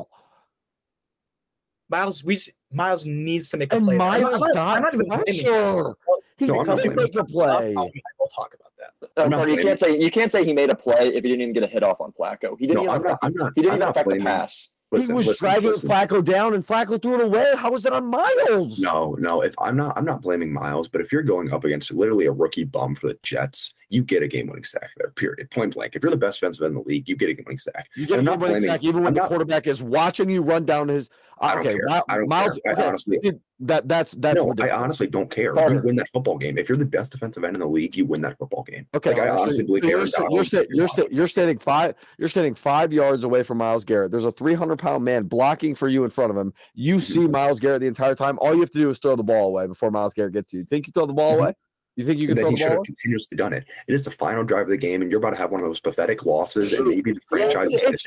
Myles, 1.90 2.24
we 2.26 2.40
Myles 2.74 3.06
needs 3.06 3.50
to 3.50 3.58
make 3.58 3.72
a 3.72 3.78
And 3.78 3.86
play. 3.86 3.96
Myles 3.96 4.42
I'm 4.44 4.52
not- 4.54 4.76
I'm 4.76 4.82
not 4.82 4.94
even 4.96 5.34
sure. 5.34 5.88
him. 5.90 5.96
He 6.38 6.46
No, 6.48 6.60
I'm 6.60 6.68
not 6.68 6.84
make 6.96 7.16
a 7.16 7.24
play. 7.24 7.74
We'll 7.74 8.28
talk 8.36 8.54
about 8.54 8.72
that. 8.78 8.92
Uh, 9.18 9.24
I'm 9.24 9.30
not 9.30 9.38
Carter, 9.38 9.52
you 9.54 9.62
can't 9.64 9.80
say 9.80 9.98
you 9.98 10.12
can't 10.12 10.32
say 10.32 10.44
he 10.44 10.52
made 10.52 10.70
a 10.70 10.76
play 10.76 11.08
if 11.08 11.14
he 11.24 11.30
didn't 11.30 11.42
even 11.42 11.54
get 11.54 11.64
a 11.64 11.68
hit 11.68 11.82
off 11.84 12.02
on 12.02 12.12
Flacco. 12.12 12.60
He 12.60 12.68
didn't 12.68 12.84
no, 12.84 12.84
even 12.84 12.96
I'm 12.96 13.02
not. 13.04 13.08
affect, 13.12 13.24
I'm 13.24 13.34
not. 13.34 13.54
he 13.56 13.62
didn't 13.62 13.72
I'm 13.72 13.76
even 13.78 13.80
not 13.80 13.90
affect 13.92 14.06
the 14.10 14.16
blaming. 14.16 14.26
pass. 14.26 14.70
Listen, 14.92 15.10
he 15.10 15.14
was 15.14 15.28
listen, 15.28 15.46
dragging 15.46 15.70
listen. 15.70 15.90
Flacco 15.90 16.24
down, 16.24 16.54
and 16.54 16.66
Flacco 16.66 17.02
threw 17.02 17.16
it 17.16 17.22
away. 17.22 17.54
How 17.58 17.72
was 17.72 17.86
it 17.86 17.92
on 17.94 18.06
Myles? 18.06 18.80
No, 18.80 19.16
no. 19.20 19.42
If 19.42 19.56
I'm 19.60 19.76
not, 19.76 19.98
I'm 19.98 20.06
not 20.06 20.22
blaming 20.22 20.54
Myles. 20.54 20.88
But 20.88 21.02
if 21.02 21.12
you're 21.12 21.24
going 21.24 21.52
up 21.52 21.64
against 21.64 21.92
literally 21.92 22.28
a 22.28 22.32
rookie 22.32 22.64
bum 22.64 22.96
for 22.96 23.08
the 23.08 23.18
Jets, 23.24 23.74
you 23.90 24.04
get 24.04 24.24
a 24.24 24.28
game-winning 24.28 24.64
sack 24.64 24.92
there. 24.98 25.10
Period. 25.12 25.50
Point 25.52 25.74
blank. 25.74 25.96
If 25.96 26.04
you're 26.04 26.12
the 26.12 26.18
best 26.18 26.40
defensive 26.40 26.64
end 26.66 26.78
in 26.78 26.84
the 26.84 26.88
league, 26.88 27.10
you 27.10 27.16
get 27.16 27.30
a 27.30 27.34
game-winning 27.34 27.58
sack. 27.58 27.90
You 27.96 28.06
get 28.06 28.20
a 28.20 28.24
game-winning 28.24 28.62
sack 28.62 28.84
even 28.84 28.98
when 28.98 29.08
I'm 29.08 29.14
the 29.16 29.22
not- 29.22 29.28
quarterback 29.30 29.68
is 29.68 29.82
watching 29.84 30.30
you 30.30 30.42
run 30.42 30.66
down 30.66 30.88
his. 30.88 31.10
I 31.46 31.56
don't 31.56 31.66
okay, 31.68 31.76
care. 31.78 31.86
Mi- 31.88 32.02
I 32.10 32.18
don't 32.18 32.30
Myles, 32.30 32.60
care. 32.64 32.72
I 32.74 32.74
okay, 32.80 32.88
honestly- 32.88 33.20
that 33.60 33.88
that's 33.88 34.12
that's 34.14 34.36
no, 34.36 34.54
I 34.60 34.72
honestly 34.72 35.08
don't 35.08 35.30
care. 35.32 35.54
Carter. 35.54 35.76
You 35.76 35.82
win 35.82 35.96
that 35.96 36.10
football 36.10 36.38
game. 36.38 36.58
If 36.58 36.68
you're 36.68 36.78
the 36.78 36.86
best 36.86 37.14
defensive 37.14 37.44
end 37.46 37.56
in 37.56 37.62
the 37.62 37.68
league, 37.68 37.96
you 37.96 38.06
win 38.06 38.22
that 38.24 38.38
football 38.38 38.64
game. 38.64 38.86
Okay, 38.94 39.12
Like, 39.12 39.20
I 39.22 39.28
so- 39.28 39.38
honestly 39.42 39.64
believe 39.64 39.84
so 39.84 39.88
you're, 39.88 40.00
Aaron 40.00 40.12
you're, 40.32 40.42
is 40.42 40.48
sta- 40.48 40.66
you're, 40.70 40.88
sta- 40.88 41.08
you're 41.12 41.28
standing 41.28 41.58
five. 41.58 41.96
You're 42.18 42.28
standing 42.28 42.54
five 42.54 42.92
yards 42.92 43.24
away 43.24 43.44
from 43.44 43.58
Myles 43.60 43.86
Garrett. 43.86 44.12
There's 44.12 44.26
a 44.26 44.32
300 44.32 44.78
pound 44.78 45.06
man 45.06 45.24
blocking 45.24 45.74
for 45.76 45.88
you 45.88 46.04
in 46.04 46.10
front 46.10 46.32
of 46.32 46.38
him. 46.38 46.54
You 46.74 47.00
see 47.00 47.20
Mhm. 47.20 47.32
Myles 47.32 47.60
Garrett 47.62 47.80
the 47.82 47.88
entire 47.88 48.16
time. 48.16 48.38
All 48.40 48.54
you 48.54 48.60
have 48.60 48.72
to 48.72 48.78
do 48.80 48.90
is 48.90 48.98
throw 49.00 49.16
the 49.16 49.24
ball 49.24 49.48
away 49.48 49.68
before 49.68 49.90
Myles 49.92 50.14
Garrett 50.14 50.34
gets 50.34 50.52
to 50.52 50.58
you. 50.58 50.64
Think 50.64 50.88
you 50.88 50.92
throw 50.92 51.06
the 51.06 51.14
ball 51.14 51.36
Mhm. 51.36 51.40
away? 51.40 51.54
You 51.96 52.04
think 52.04 52.20
you 52.20 52.28
can 52.28 52.36
then 52.36 52.44
throw 52.44 52.50
he 52.50 52.56
the 52.56 52.60
should 52.60 52.68
ball? 52.68 52.78
have 52.80 52.86
continuously 52.86 53.38
done 53.38 53.54
it. 53.54 53.64
It 53.88 53.94
is 53.94 54.04
the 54.04 54.12
final 54.12 54.44
drive 54.44 54.64
of 54.64 54.70
the 54.72 54.76
game, 54.78 55.02
and 55.02 55.10
you're 55.10 55.20
about 55.20 55.30
to 55.30 55.38
have 55.38 55.52
one 55.52 55.62
of 55.62 55.68
those 55.68 55.80
pathetic 55.80 56.26
losses, 56.26 56.74
and 56.74 56.86
maybe 56.90 57.14
the 57.14 57.22
Yeah, 57.38 57.50
franchise's 57.50 58.06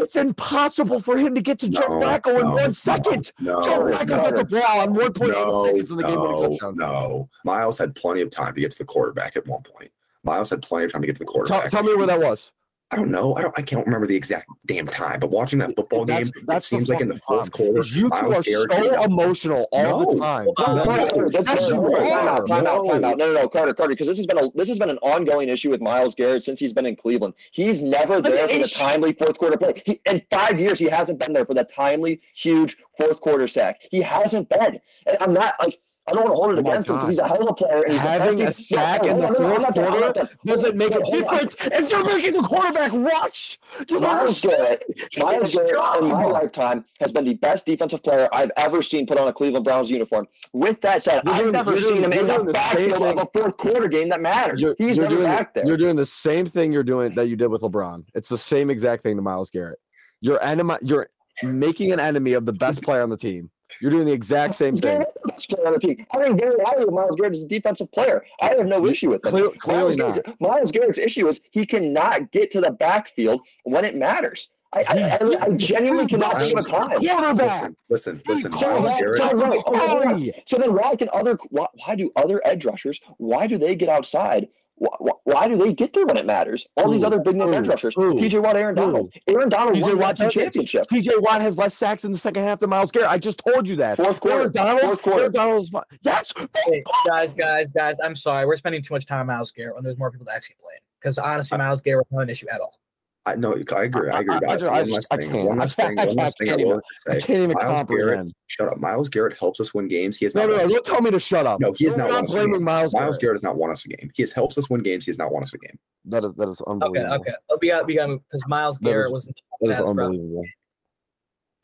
it's- 0.00 0.16
impossible 0.16 1.00
for 1.00 1.16
him 1.18 1.34
to 1.34 1.40
get 1.40 1.58
to 1.60 1.68
Joe 1.68 1.80
No, 1.88 2.06
Flacco 2.06 2.34
in 2.40 2.46
no, 2.48 2.54
one 2.54 2.74
second. 2.74 3.32
No, 3.40 3.62
Joe 3.62 3.84
no, 3.86 3.96
Flacco 3.96 4.06
got 4.08 4.36
the 4.36 4.44
ball 4.44 4.80
on 4.80 4.94
1.8 4.94 5.28
no, 5.32 5.64
seconds 5.66 5.90
in 5.90 5.96
the 5.96 6.02
game 6.04 6.20
winning 6.20 6.50
touchdown. 6.58 6.76
no. 6.76 7.28
Myles 7.44 7.78
had 7.78 7.94
plenty 7.94 8.20
of 8.22 8.30
time 8.30 8.54
to 8.54 8.60
get 8.60 8.70
to 8.72 8.78
the 8.78 8.84
quarterback 8.84 9.36
at 9.36 9.46
one 9.46 9.62
point. 9.62 9.90
Myles 10.24 10.50
had 10.50 10.62
plenty 10.62 10.84
of 10.86 10.92
time 10.92 11.00
to 11.02 11.06
get 11.06 11.14
to 11.16 11.20
the 11.20 11.24
Tell, 11.24 11.32
quarterback. 11.46 11.70
tell 11.70 11.82
me 11.82 11.94
where 11.94 12.06
that 12.06 12.20
was. 12.20 12.52
I 12.90 12.96
don't 12.96 13.10
know. 13.10 13.36
I 13.36 13.42
don't. 13.42 13.58
I 13.58 13.60
can't 13.60 13.84
remember 13.84 14.06
the 14.06 14.16
exact 14.16 14.48
damn 14.66 14.86
time. 14.86 15.20
But 15.20 15.30
watching 15.30 15.58
that 15.58 15.76
football 15.76 16.06
That's- 16.06 16.30
game, 16.30 16.44
that 16.46 16.62
seems 16.62 16.88
like 16.88 17.02
in 17.02 17.08
the 17.08 17.16
fourth 17.16 17.52
problem. 17.52 17.74
quarter, 17.74 17.88
You 17.88 18.02
two 18.04 18.08
Myles 18.08 18.48
are 18.48 18.66
Garrett 18.66 18.90
so 18.94 19.04
emotional 19.04 19.68
all 19.72 19.98
the 20.06 20.14
No. 20.14 20.18
time. 20.20 20.48
Hold 20.56 20.76
No, 20.78 20.84
no, 20.84 20.94
no, 21.04 21.28
that's- 21.28 21.60
Yes, 21.60 21.70
you 21.70 21.80
wait, 21.82 22.08
Time 22.08 22.28
out, 22.28 22.46
time 22.48 22.66
out, 22.66 22.84
No. 22.86 22.98
No, 22.98 23.12
no, 23.12 23.32
no, 23.34 23.48
Carter, 23.48 23.74
Carter, 23.74 23.90
because 23.92 24.06
this 24.06 24.16
has 24.16 24.26
been 24.26 24.38
a 24.38 24.50
this 24.54 24.68
has 24.68 24.78
been 24.78 24.88
an 24.88 24.98
ongoing 25.02 25.50
issue 25.50 25.68
with 25.68 25.82
Myles 25.82 26.14
Garrett 26.14 26.44
since 26.44 26.58
he's 26.58 26.72
been 26.72 26.86
in 26.86 26.96
Cleveland. 26.96 27.34
He's 27.52 27.82
never 27.82 28.22
But 28.22 28.32
there 28.32 28.46
the 28.46 28.54
for 28.54 28.58
the 28.62 28.68
timely 28.68 29.12
fourth 29.12 29.36
quarter 29.38 29.58
play. 29.58 29.82
He, 29.84 30.00
in 30.06 30.22
five 30.30 30.58
years, 30.58 30.78
he 30.78 30.86
hasn't 30.86 31.18
been 31.18 31.34
there 31.34 31.44
for 31.44 31.52
that 31.54 31.70
timely, 31.70 32.22
huge 32.34 32.78
fourth 32.98 33.20
quarter 33.20 33.48
sack. 33.48 33.82
He 33.90 34.00
hasn't 34.00 34.48
been. 34.48 34.80
And 35.06 35.16
I'm 35.20 35.34
not 35.34 35.56
like 35.60 35.78
I 36.08 36.12
don't 36.12 36.24
want 36.24 36.28
to 36.28 36.34
hold 36.34 36.52
it 36.52 36.56
Oh 36.56 36.60
against 36.70 36.88
him 36.88 36.96
because 36.96 37.08
he's 37.10 37.18
a 37.18 37.28
hell 37.28 37.42
of 37.42 37.48
a 37.50 37.54
player. 37.54 37.82
And 37.82 37.92
he's 37.92 38.02
Having 38.02 38.40
a 38.42 38.44
best 38.46 38.68
sack 38.68 39.04
in 39.04 39.18
the 39.18 39.26
hold 39.26 39.36
on, 39.36 39.42
no, 39.42 39.48
no, 39.48 39.54
fourth 39.54 39.60
not 39.60 39.74
done, 39.74 39.92
I'm 39.92 40.00
quarter 40.00 40.28
doesn't 40.44 40.76
make 40.76 40.94
a 40.94 41.10
difference 41.10 41.56
if 41.60 41.90
you're 41.90 42.04
making 42.04 42.32
the 42.32 42.40
quarterback 42.48 42.92
rush. 42.92 43.58
You 43.88 44.00
Myles? 44.00 44.40
Garrett, 44.40 44.82
Myles 45.18 45.54
Garrett 45.54 46.02
in 46.02 46.08
my 46.08 46.24
lifetime 46.24 46.84
has 47.00 47.12
been 47.12 47.24
the 47.24 47.34
best 47.34 47.66
defensive 47.66 48.02
player 48.02 48.28
I've 48.32 48.50
ever 48.56 48.82
seen 48.82 49.06
put 49.06 49.18
on 49.18 49.28
a 49.28 49.32
Cleveland 49.32 49.64
Browns 49.64 49.90
uniform. 49.90 50.26
With 50.52 50.80
that 50.80 51.02
said, 51.02 51.22
You're 51.24 51.34
I've 51.34 51.40
doing- 51.40 51.52
never 51.52 51.76
seen 51.76 51.88
doing- 52.02 52.12
him 52.12 52.12
in 52.12 52.26
the 52.46 52.52
backfield 52.52 53.02
of 53.02 53.18
a 53.18 53.26
fourth 53.38 53.56
quarter 53.56 53.88
game 53.88 54.08
that 54.08 54.20
matters. 54.20 54.60
You're, 54.60 54.74
He's 54.78 54.96
you're 54.96 55.08
doing, 55.08 55.24
back 55.24 55.54
there. 55.54 55.66
You're 55.66 55.76
doing 55.76 55.96
the 55.96 56.06
same 56.06 56.46
thing 56.46 56.72
you're 56.72 56.82
doing 56.82 57.14
that 57.14 57.28
you 57.28 57.36
did 57.36 57.48
with 57.48 57.62
LeBron. 57.62 58.04
It's 58.14 58.28
the 58.28 58.38
same 58.38 58.70
exact 58.70 59.02
thing 59.02 59.16
to 59.16 59.22
Myles 59.22 59.50
Garrett. 59.50 59.78
You're 60.20 60.42
enemy. 60.42 60.74
You're 60.82 61.08
making 61.44 61.92
an 61.92 62.00
enemy 62.00 62.32
of 62.32 62.46
the 62.46 62.52
best 62.52 62.82
player 62.82 63.02
on 63.02 63.10
the 63.10 63.16
team. 63.16 63.50
You're 63.80 63.90
doing 63.90 64.06
the 64.06 64.12
exact 64.12 64.54
same 64.54 64.74
thing. 64.74 65.04
Garrett 65.46 65.48
best 65.48 65.48
player 65.50 65.66
on 65.66 65.72
the 65.72 65.78
team. 65.80 66.06
I 66.12 66.22
think 66.22 66.40
very 66.40 66.56
highly 66.64 66.86
Myles 66.90 67.16
Garrett 67.16 67.34
is 67.34 67.42
a 67.44 67.48
defensive 67.48 67.90
player. 67.92 68.24
I 68.40 68.48
have 68.48 68.66
no 68.66 68.86
issue 68.86 69.10
with 69.10 69.24
him. 69.24 69.30
Clear, 69.30 69.50
clearly 69.58 69.82
Myles, 69.82 69.96
not. 69.96 70.14
Garrett's, 70.14 70.40
Myles 70.40 70.72
Garrett's 70.72 70.98
issue 70.98 71.28
is 71.28 71.40
he 71.50 71.66
cannot 71.66 72.30
get 72.32 72.50
to 72.52 72.60
the 72.60 72.70
backfield 72.70 73.40
when 73.64 73.84
it 73.84 73.96
matters. 73.96 74.48
I, 74.72 74.80
I, 74.86 75.18
I, 75.22 75.44
I 75.46 75.50
genuinely 75.56 76.06
cannot 76.06 76.40
think 76.40 76.58
of 76.58 76.66
a 76.66 76.68
time. 76.68 76.88
Quarterback. 76.88 77.72
Listen, 77.88 78.20
listen, 78.26 78.52
listen. 78.52 78.52
Hey, 78.52 78.66
Myles 78.66 78.84
Correct. 78.84 79.00
Garrett. 79.00 79.18
So 79.18 79.28
then, 79.38 79.48
why- 79.48 80.32
so 80.46 80.58
then 80.58 80.74
why 80.74 80.96
can 80.96 81.08
other 81.12 81.38
why, 81.48 81.66
why 81.86 81.94
do 81.94 82.10
other 82.16 82.42
edge 82.44 82.64
rushers 82.66 83.00
why 83.16 83.46
do 83.46 83.56
they 83.56 83.74
get 83.74 83.88
outside? 83.88 84.48
Why, 84.80 85.12
why 85.24 85.48
do 85.48 85.56
they 85.56 85.72
get 85.72 85.92
there 85.92 86.06
when 86.06 86.16
it 86.16 86.24
matters? 86.24 86.66
All 86.76 86.88
these 86.90 87.02
other 87.02 87.18
big 87.18 87.34
name 87.36 87.52
edge 87.52 87.64
Who? 87.64 87.70
rushers, 87.70 87.94
Who? 87.96 88.14
TJ 88.14 88.42
Watt, 88.42 88.56
Aaron 88.56 88.76
Who? 88.76 88.82
Donald. 88.84 89.12
Aaron 89.26 89.48
Donald 89.48 89.76
TJ 89.76 89.82
won 89.82 89.98
Watt 89.98 90.16
the 90.16 90.24
doesn't. 90.24 90.40
championship. 90.42 90.84
TJ 90.90 91.20
Watt 91.20 91.40
has 91.40 91.58
less 91.58 91.74
sacks 91.74 92.04
in 92.04 92.12
the 92.12 92.18
second 92.18 92.44
half 92.44 92.60
than 92.60 92.70
Myles 92.70 92.92
Garrett. 92.92 93.10
I 93.10 93.18
just 93.18 93.42
told 93.44 93.68
you 93.68 93.74
that. 93.76 93.96
Fourth 93.96 94.20
quarter. 94.20 94.38
Aaron 94.42 94.52
Donald. 94.52 94.80
Fourth 94.82 95.02
quarter. 95.02 95.20
Aaron 95.22 95.32
Donald's 95.32 95.70
fine. 95.70 95.82
Yes. 96.02 96.32
Hey, 96.66 96.82
guys, 97.08 97.34
guys, 97.34 97.72
guys, 97.72 97.98
I'm 98.00 98.14
sorry. 98.14 98.46
We're 98.46 98.56
spending 98.56 98.82
too 98.82 98.94
much 98.94 99.06
time 99.06 99.20
on 99.20 99.26
Myles 99.26 99.50
Garrett 99.50 99.74
when 99.74 99.82
there's 99.84 99.98
more 99.98 100.10
people 100.10 100.26
to 100.26 100.32
actually 100.32 100.56
play. 100.60 100.74
Because 101.00 101.18
honestly, 101.18 101.56
uh, 101.56 101.58
Myles 101.58 101.80
Garrett 101.82 102.06
was 102.10 102.16
not 102.16 102.22
an 102.22 102.30
issue 102.30 102.46
at 102.52 102.60
all. 102.60 102.78
I 103.26 103.34
no, 103.36 103.52
I 103.52 103.82
agree. 103.84 104.10
I 104.10 104.20
agree. 104.20 104.34
I- 104.34 104.36
I 104.36 104.40
guys. 104.40 104.60
just- 104.60 104.64
I 104.64 104.80
one 104.82 104.90
last 104.90 105.08
thing. 105.10 105.30
can't. 105.30 105.46
One 105.46 105.58
last 105.58 105.76
thing. 105.76 105.98
I 105.98 106.06
One 106.06 106.16
last 106.16 106.38
thing. 106.38 106.48
I 106.48 106.50
can't 106.52 106.60
even- 106.60 106.70
wanted 106.70 106.84
I 107.08 107.20
can't 107.20 107.30
even 107.42 107.48
Myles 107.50 107.58
Garrett. 107.58 107.86
comprehend. 107.88 108.34
Shut 108.46 108.68
up. 108.68 108.78
Myles 108.78 109.08
Garrett 109.10 109.36
helps 109.38 109.60
us 109.60 109.74
win 109.74 109.86
games. 109.88 110.16
He 110.16 110.24
has 110.24 110.34
No, 110.34 110.42
not 110.42 110.46
no, 110.50 110.56
won 110.56 110.64
no. 110.68 110.74
Don't 110.74 110.84
tell 110.86 111.02
me 111.02 111.10
to 111.10 111.20
shut 111.20 111.46
up. 111.46 111.60
No, 111.60 111.72
he 111.72 111.84
has 111.84 111.96
not 111.96 112.08
won 112.08 112.14
not 112.14 112.26
blaming. 112.26 112.64
Myles. 112.64 112.94
Myles 112.94 113.18
Garrett. 113.18 113.20
Garrett 113.20 113.34
has 113.36 113.42
not 113.42 113.56
won 113.56 113.70
us 113.70 113.84
a 113.84 113.88
game. 113.88 114.10
He 114.14 114.22
has 114.22 114.32
helps 114.32 114.56
us 114.56 114.70
win 114.70 114.82
games. 114.82 115.04
He 115.04 115.10
has 115.10 115.18
not 115.18 115.30
won 115.32 115.42
us 115.42 115.52
a 115.52 115.58
game. 115.58 115.78
That 116.06 116.24
is 116.24 116.32
that 116.34 116.48
is 116.48 116.60
Okay, 116.62 116.70
unbelievable. 116.70 117.14
okay. 117.16 117.32
But 117.48 117.60
we 117.60 117.68
got 117.68 117.86
we 117.86 117.94
got 117.96 118.06
because 118.08 118.44
Myles 118.46 118.78
Garrett 118.78 119.12
was. 119.12 119.26
That 119.60 119.68
is 119.68 119.80
unbelievable. 119.80 120.44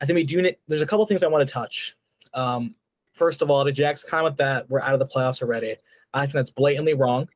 I 0.01 0.05
think 0.05 0.15
we 0.17 0.23
do 0.23 0.41
need. 0.41 0.57
There's 0.67 0.81
a 0.83 0.85
couple 0.85 1.05
things 1.07 1.23
I 1.23 1.27
want 1.27 1.47
to 1.47 1.51
touch. 1.51 1.95
Um, 2.35 2.73
first 3.13 3.41
of 3.41 3.49
all, 3.49 3.63
to 3.65 3.71
Jack's 3.71 4.03
comment 4.03 4.37
that 4.37 4.69
we're 4.69 4.81
out 4.81 4.93
of 4.93 4.99
the 4.99 5.07
playoffs 5.07 5.41
already, 5.41 5.77
I 6.13 6.21
think 6.25 6.33
that's 6.33 6.51
blatantly 6.51 6.93
wrong. 6.93 7.27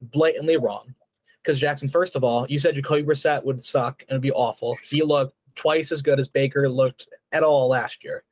Blatantly 0.00 0.56
wrong. 0.58 0.94
Because 1.42 1.58
Jackson, 1.58 1.88
first 1.88 2.16
of 2.16 2.24
all, 2.24 2.46
you 2.48 2.58
said 2.58 2.74
Jacoby 2.74 3.04
Brissett 3.04 3.44
would 3.44 3.64
suck 3.64 4.02
and 4.02 4.10
it'd 4.10 4.22
be 4.22 4.32
awful. 4.32 4.76
He 4.82 5.02
looked 5.02 5.34
twice 5.54 5.92
as 5.92 6.02
good 6.02 6.20
as 6.20 6.28
Baker 6.28 6.68
looked 6.68 7.08
at 7.32 7.42
all 7.42 7.68
last 7.68 8.04
year. 8.04 8.24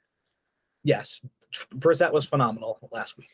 Yes, 0.85 1.21
Brissett 1.75 2.13
was 2.13 2.25
phenomenal 2.25 2.79
last 2.93 3.17
week. 3.17 3.29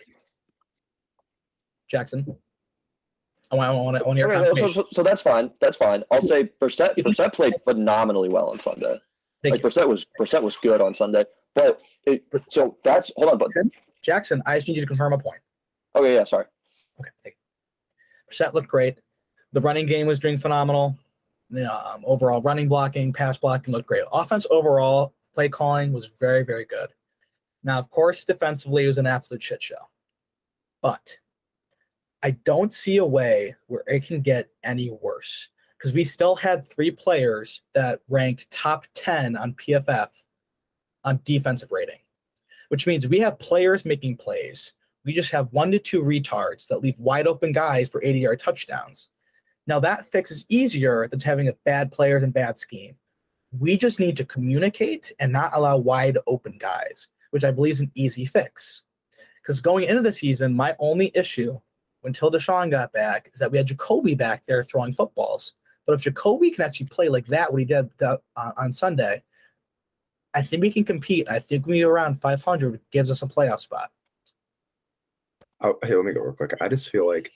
Jackson, 1.89 2.37
I 3.51 3.57
want, 3.57 3.69
I 3.69 3.73
want, 3.73 3.97
I 3.97 4.03
want 4.03 4.19
your 4.19 4.33
so, 4.33 4.45
confirmation. 4.45 4.75
so, 4.75 4.87
so 4.93 5.03
that's 5.03 5.21
fine. 5.21 5.51
That's 5.61 5.77
fine. 5.77 6.03
I'll 6.11 6.23
say 6.23 6.51
Brissett, 6.61 6.97
Brissett 6.97 7.35
played 7.35 7.55
phenomenally 7.65 8.31
well 8.31 8.49
on 8.49 8.59
Sunday. 8.59 8.99
Thank 9.43 9.53
like 9.53 9.63
you. 9.63 9.69
Brissett 9.69 9.89
was 9.89 10.07
Brissett 10.19 10.43
was 10.43 10.57
good 10.57 10.81
on 10.81 10.95
Sunday. 10.95 11.25
But 11.55 11.83
it, 12.07 12.25
so 12.49 12.79
that's 12.83 13.13
hold 13.17 13.31
on, 13.31 13.39
but 13.39 13.51
Jackson, 14.01 14.43
I 14.47 14.57
just 14.57 14.69
need 14.69 14.77
you 14.77 14.83
to 14.83 14.87
confirm 14.87 15.13
a 15.13 15.19
point. 15.19 15.41
okay, 15.95 16.15
yeah, 16.15 16.25
sorry. 16.25 16.47
Okay. 16.99 17.11
Thank 17.25 17.37
you. 17.37 18.33
Brissett 18.47 18.55
looked 18.55 18.69
great. 18.69 18.99
The 19.53 19.61
running 19.61 19.87
game 19.87 20.07
was 20.07 20.19
doing 20.19 20.39
phenomenal. 20.39 20.99
Um, 21.55 22.03
overall 22.05 22.41
running 22.41 22.69
blocking, 22.69 23.13
pass 23.13 23.37
blocking 23.37 23.73
looked 23.73 23.89
great. 23.89 24.05
Offense 24.13 24.47
overall, 24.51 25.15
play 25.35 25.49
calling 25.49 25.93
was 25.93 26.07
very, 26.07 26.43
very 26.45 26.65
good. 26.65 26.89
Now, 27.63 27.79
of 27.79 27.91
course, 27.91 28.25
defensively, 28.25 28.85
it 28.85 28.89
was 28.89 28.99
an 28.99 29.07
absolute 29.07 29.43
shit 29.43 29.63
show. 29.63 29.89
But 30.81 31.19
I 32.23 32.31
don't 32.31 32.73
see 32.73 32.97
a 32.97 33.05
way 33.05 33.55
where 33.67 33.85
it 33.87 34.07
can 34.07 34.23
get 34.23 34.49
any 34.65 34.91
worse 35.03 35.51
because 35.77 35.93
we 35.93 36.05
still 36.05 36.35
had 36.35 36.67
three 36.67 36.91
players 36.91 37.63
that 37.75 38.01
ranked 38.09 38.51
top 38.51 38.87
10 38.95 39.37
on 39.37 39.53
PFF 39.55 40.09
on 41.05 41.21
defensive 41.25 41.71
rating, 41.71 41.99
which 42.69 42.87
means 42.87 43.07
we 43.07 43.19
have 43.19 43.39
players 43.39 43.85
making 43.85 44.17
plays 44.17 44.75
we 45.05 45.13
just 45.13 45.31
have 45.33 45.53
one 45.53 45.71
to 45.73 45.79
two 45.79 46.01
retards 46.01 46.69
that 46.69 46.81
leave 46.81 46.99
wide 46.99 47.27
open 47.27 47.53
guys 47.53 47.89
for 47.89 48.03
80 48.03 48.19
yard 48.21 48.41
touchdowns. 48.41 49.09
Now 49.67 49.81
that 49.81 50.07
fix 50.07 50.31
is 50.31 50.45
easier 50.49 51.07
than 51.09 51.21
having 51.21 51.49
a 51.49 51.55
bad 51.65 51.93
players 51.93 52.23
and 52.23 52.33
bad 52.33 52.59
scheme. 52.59 52.97
We 53.59 53.77
just 53.77 54.01
need 54.01 54.17
to 54.17 54.25
communicate 54.25 55.13
and 55.21 55.33
not 55.33 55.53
allow 55.55 55.77
wide 55.77 56.19
open 56.27 56.57
guys, 56.59 57.09
which 57.31 57.45
I 57.45 57.51
believe 57.51 57.73
is 57.73 57.81
an 57.81 57.93
easy 57.95 58.25
fix. 58.25 58.85
Because 59.43 59.61
going 59.61 59.89
into 59.89 60.03
the 60.03 60.13
season, 60.13 60.55
my 60.55 60.75
only 60.79 61.11
issue 61.15 61.61
until 62.05 62.31
Deshaun 62.31 62.71
got 62.71 62.93
back 62.93 63.31
is 63.33 63.39
that 63.41 63.51
we 63.51 63.59
had 63.59 63.67
Jacoby 63.67 64.15
back 64.15 64.45
there 64.45 64.63
throwing 64.63 64.95
footballs. 64.95 65.55
But 65.87 65.95
if 65.95 66.01
Jacoby 66.01 66.51
can 66.51 66.65
actually 66.65 66.87
play 66.87 67.09
like 67.09 67.27
that, 67.27 67.53
what 67.53 67.59
he 67.59 67.65
did 67.65 67.91
uh, 68.01 68.19
on 68.37 68.73
Sunday, 68.73 69.23
I 70.35 70.43
think 70.43 70.63
we 70.63 70.73
can 70.73 70.85
compete. 70.85 71.29
I 71.29 71.39
think 71.39 71.67
we 71.67 71.83
around 71.83 72.21
500 72.21 72.81
gives 72.91 73.11
us 73.11 73.23
a 73.23 73.27
playoff 73.27 73.59
spot. 73.59 73.91
Oh, 75.61 75.79
hey, 75.85 75.95
let 75.95 76.05
me 76.05 76.13
go 76.13 76.23
real 76.23 76.33
quick. 76.33 76.55
I 76.61 76.69
just 76.69 76.89
feel 76.89 77.07
like 77.07 77.31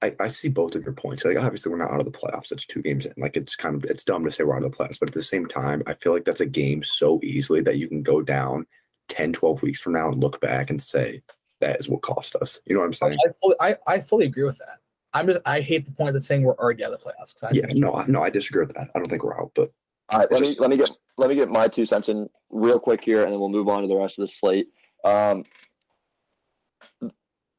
I, 0.00 0.14
I 0.20 0.28
see 0.28 0.48
both 0.48 0.74
of 0.74 0.84
your 0.84 0.92
points. 0.92 1.24
Like, 1.24 1.36
obviously, 1.36 1.72
we're 1.72 1.78
not 1.78 1.90
out 1.90 2.00
of 2.00 2.06
the 2.06 2.16
playoffs. 2.16 2.52
It's 2.52 2.66
two 2.66 2.82
games 2.82 3.06
in. 3.06 3.14
Like, 3.16 3.36
it's 3.36 3.56
kind 3.56 3.74
of 3.74 3.90
it's 3.90 4.04
dumb 4.04 4.24
to 4.24 4.30
say 4.30 4.44
we're 4.44 4.56
out 4.56 4.62
of 4.62 4.70
the 4.70 4.76
playoffs, 4.76 5.00
but 5.00 5.08
at 5.08 5.14
the 5.14 5.22
same 5.22 5.46
time, 5.46 5.82
I 5.86 5.94
feel 5.94 6.12
like 6.12 6.24
that's 6.24 6.40
a 6.40 6.46
game 6.46 6.84
so 6.84 7.20
easily 7.22 7.60
that 7.62 7.78
you 7.78 7.88
can 7.88 8.02
go 8.02 8.22
down 8.22 8.66
10, 9.08 9.32
12 9.32 9.62
weeks 9.62 9.80
from 9.80 9.94
now 9.94 10.08
and 10.08 10.20
look 10.20 10.40
back 10.40 10.70
and 10.70 10.80
say 10.80 11.22
that 11.60 11.80
is 11.80 11.88
what 11.88 12.02
cost 12.02 12.36
us. 12.36 12.58
You 12.66 12.74
know 12.74 12.80
what 12.80 12.86
I'm 12.86 12.92
saying? 12.92 13.18
I 13.26 13.32
fully, 13.32 13.56
I, 13.60 13.76
I 13.86 14.00
fully 14.00 14.26
agree 14.26 14.44
with 14.44 14.58
that. 14.58 14.78
I'm 15.14 15.26
just, 15.26 15.40
I 15.46 15.60
hate 15.60 15.84
the 15.84 15.90
point 15.90 16.14
of 16.14 16.22
saying 16.22 16.42
we're 16.42 16.54
already 16.54 16.84
out 16.84 16.92
of 16.92 17.00
the 17.00 17.10
playoffs. 17.10 17.42
I 17.42 17.50
Yeah, 17.52 17.66
no, 17.74 17.94
I- 17.94 18.06
no, 18.06 18.22
I 18.22 18.30
disagree 18.30 18.64
with 18.64 18.76
that. 18.76 18.90
I 18.94 18.98
don't 18.98 19.08
think 19.08 19.24
we're 19.24 19.38
out, 19.38 19.50
but 19.54 19.72
All 20.10 20.20
right, 20.20 20.30
let 20.30 20.42
me 20.42 20.54
let 20.58 20.70
me 20.70 20.76
get 20.76 20.90
let 21.16 21.28
me 21.28 21.34
get 21.34 21.48
my 21.48 21.66
two 21.66 21.84
cents 21.84 22.08
in 22.08 22.28
real 22.50 22.78
quick 22.78 23.02
here, 23.02 23.24
and 23.24 23.32
then 23.32 23.40
we'll 23.40 23.48
move 23.48 23.68
on 23.68 23.82
to 23.82 23.88
the 23.88 23.96
rest 23.96 24.18
of 24.18 24.22
the 24.22 24.28
slate. 24.28 24.68
Um, 25.04 25.44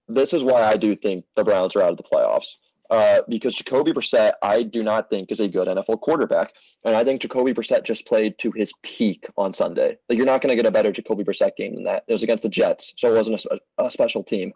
this 0.10 0.34
is 0.34 0.44
why 0.44 0.62
I 0.62 0.76
do 0.76 0.96
think 0.96 1.26
the 1.36 1.44
Browns 1.44 1.76
are 1.76 1.84
out 1.84 1.92
of 1.92 1.98
the 1.98 2.04
playoffs. 2.04 2.56
Uh, 2.90 3.22
because 3.30 3.54
Jacoby 3.54 3.92
Brissett, 3.92 4.34
I 4.42 4.64
do 4.64 4.82
not 4.82 5.12
think 5.12 5.32
is 5.32 5.40
a 5.40 5.48
good 5.48 5.68
NFL 5.68 6.02
quarterback, 6.02 6.54
and 6.84 6.96
I 6.96 7.04
think 7.04 7.22
Jacoby 7.22 7.54
Brissett 7.54 7.84
just 7.84 8.08
played 8.08 8.34
to 8.40 8.52
his 8.52 8.74
peak 8.82 9.28
on 9.38 9.54
Sunday. 9.54 9.96
Like 10.10 10.18
you're 10.18 10.26
not 10.26 10.42
going 10.42 10.50
to 10.50 10.56
get 10.56 10.66
a 10.66 10.72
better 10.72 10.92
Jacoby 10.92 11.24
Brissett 11.24 11.56
game 11.56 11.76
than 11.76 11.84
that. 11.84 12.04
It 12.08 12.14
was 12.14 12.24
against 12.24 12.42
the 12.42 12.50
Jets, 12.50 12.96
so 12.98 13.14
it 13.14 13.16
wasn't 13.16 13.46
a, 13.46 13.60
a 13.78 13.92
special 13.92 14.24
team. 14.24 14.54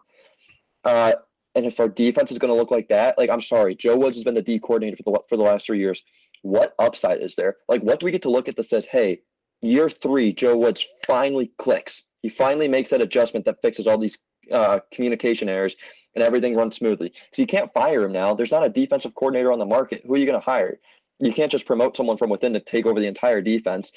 Uh, 0.82 1.12
and 1.54 1.64
if 1.64 1.78
our 1.78 1.88
defense 1.88 2.32
is 2.32 2.40
going 2.40 2.52
to 2.52 2.58
look 2.58 2.72
like 2.72 2.88
that, 2.88 3.16
like 3.16 3.30
I'm 3.30 3.40
sorry, 3.40 3.76
Joe 3.76 3.96
Woods 3.96 4.16
has 4.16 4.24
been 4.24 4.34
the 4.34 4.42
D 4.42 4.58
coordinator 4.58 4.96
for 4.96 5.04
the 5.04 5.20
for 5.28 5.36
the 5.36 5.44
last 5.44 5.66
three 5.66 5.78
years. 5.78 6.02
What 6.42 6.74
upside 6.80 7.22
is 7.22 7.36
there? 7.36 7.56
Like, 7.68 7.82
what 7.82 8.00
do 8.00 8.04
we 8.04 8.12
get 8.12 8.22
to 8.22 8.30
look 8.30 8.48
at 8.48 8.56
that 8.56 8.64
says, 8.64 8.86
hey, 8.86 9.20
year 9.62 9.88
three, 9.88 10.32
Joe 10.32 10.56
Woods 10.56 10.84
finally 11.06 11.52
clicks. 11.58 12.02
He 12.22 12.28
finally 12.28 12.68
makes 12.68 12.90
that 12.90 13.00
adjustment 13.00 13.46
that 13.46 13.62
fixes 13.62 13.86
all 13.86 13.96
these 13.96 14.18
uh, 14.50 14.80
communication 14.92 15.48
errors 15.48 15.76
and 16.14 16.22
everything 16.22 16.54
runs 16.54 16.76
smoothly. 16.76 17.08
Because 17.08 17.38
you 17.38 17.46
can't 17.46 17.72
fire 17.72 18.04
him 18.04 18.12
now. 18.12 18.34
There's 18.34 18.52
not 18.52 18.64
a 18.64 18.68
defensive 18.68 19.14
coordinator 19.14 19.52
on 19.52 19.58
the 19.58 19.66
market. 19.66 20.02
Who 20.06 20.14
are 20.14 20.18
you 20.18 20.26
going 20.26 20.40
to 20.40 20.44
hire? 20.44 20.78
You 21.20 21.32
can't 21.32 21.50
just 21.50 21.66
promote 21.66 21.96
someone 21.96 22.16
from 22.16 22.30
within 22.30 22.52
to 22.54 22.60
take 22.60 22.86
over 22.86 23.00
the 23.00 23.06
entire 23.06 23.40
defense. 23.40 23.92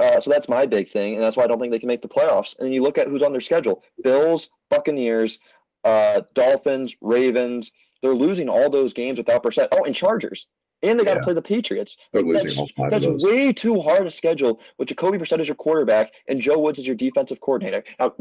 Uh, 0.00 0.20
so 0.20 0.30
that's 0.30 0.48
my 0.48 0.64
big 0.66 0.88
thing, 0.90 1.14
and 1.14 1.22
that's 1.22 1.36
why 1.36 1.44
I 1.44 1.46
don't 1.46 1.60
think 1.60 1.70
they 1.70 1.78
can 1.78 1.86
make 1.86 2.02
the 2.02 2.08
playoffs. 2.08 2.56
And 2.58 2.66
then 2.66 2.72
you 2.72 2.82
look 2.82 2.96
at 2.98 3.08
who's 3.08 3.22
on 3.22 3.32
their 3.32 3.40
schedule: 3.42 3.84
Bills, 4.02 4.48
Buccaneers, 4.70 5.38
uh, 5.84 6.22
Dolphins, 6.34 6.96
Ravens. 7.02 7.70
They're 8.02 8.14
losing 8.14 8.48
all 8.48 8.70
those 8.70 8.92
games 8.94 9.18
without 9.18 9.42
percent. 9.42 9.68
Oh, 9.72 9.84
and 9.84 9.94
Chargers. 9.94 10.46
and 10.82 10.98
they 10.98 11.04
got 11.04 11.14
to 11.14 11.20
Yeah. 11.20 11.24
play 11.24 11.34
the 11.34 11.42
Patriots. 11.42 11.96
They're 12.12 12.22
losing 12.22 12.48
that's 12.48 12.58
all 12.58 12.66
five 12.76 12.86
of 12.86 12.90
that's 12.90 13.04
those. 13.04 13.22
way 13.22 13.52
too 13.52 13.80
hard 13.80 14.04
a 14.04 14.10
schedule 14.10 14.58
with 14.78 14.88
Jacoby 14.88 15.18
Brissett 15.18 15.38
as 15.38 15.46
your 15.46 15.54
quarterback 15.54 16.12
and 16.26 16.40
Joe 16.40 16.58
Woods 16.58 16.80
as 16.80 16.86
your 16.86 16.96
defensive 16.96 17.40
coordinator. 17.40 17.84
Now, 18.00 18.14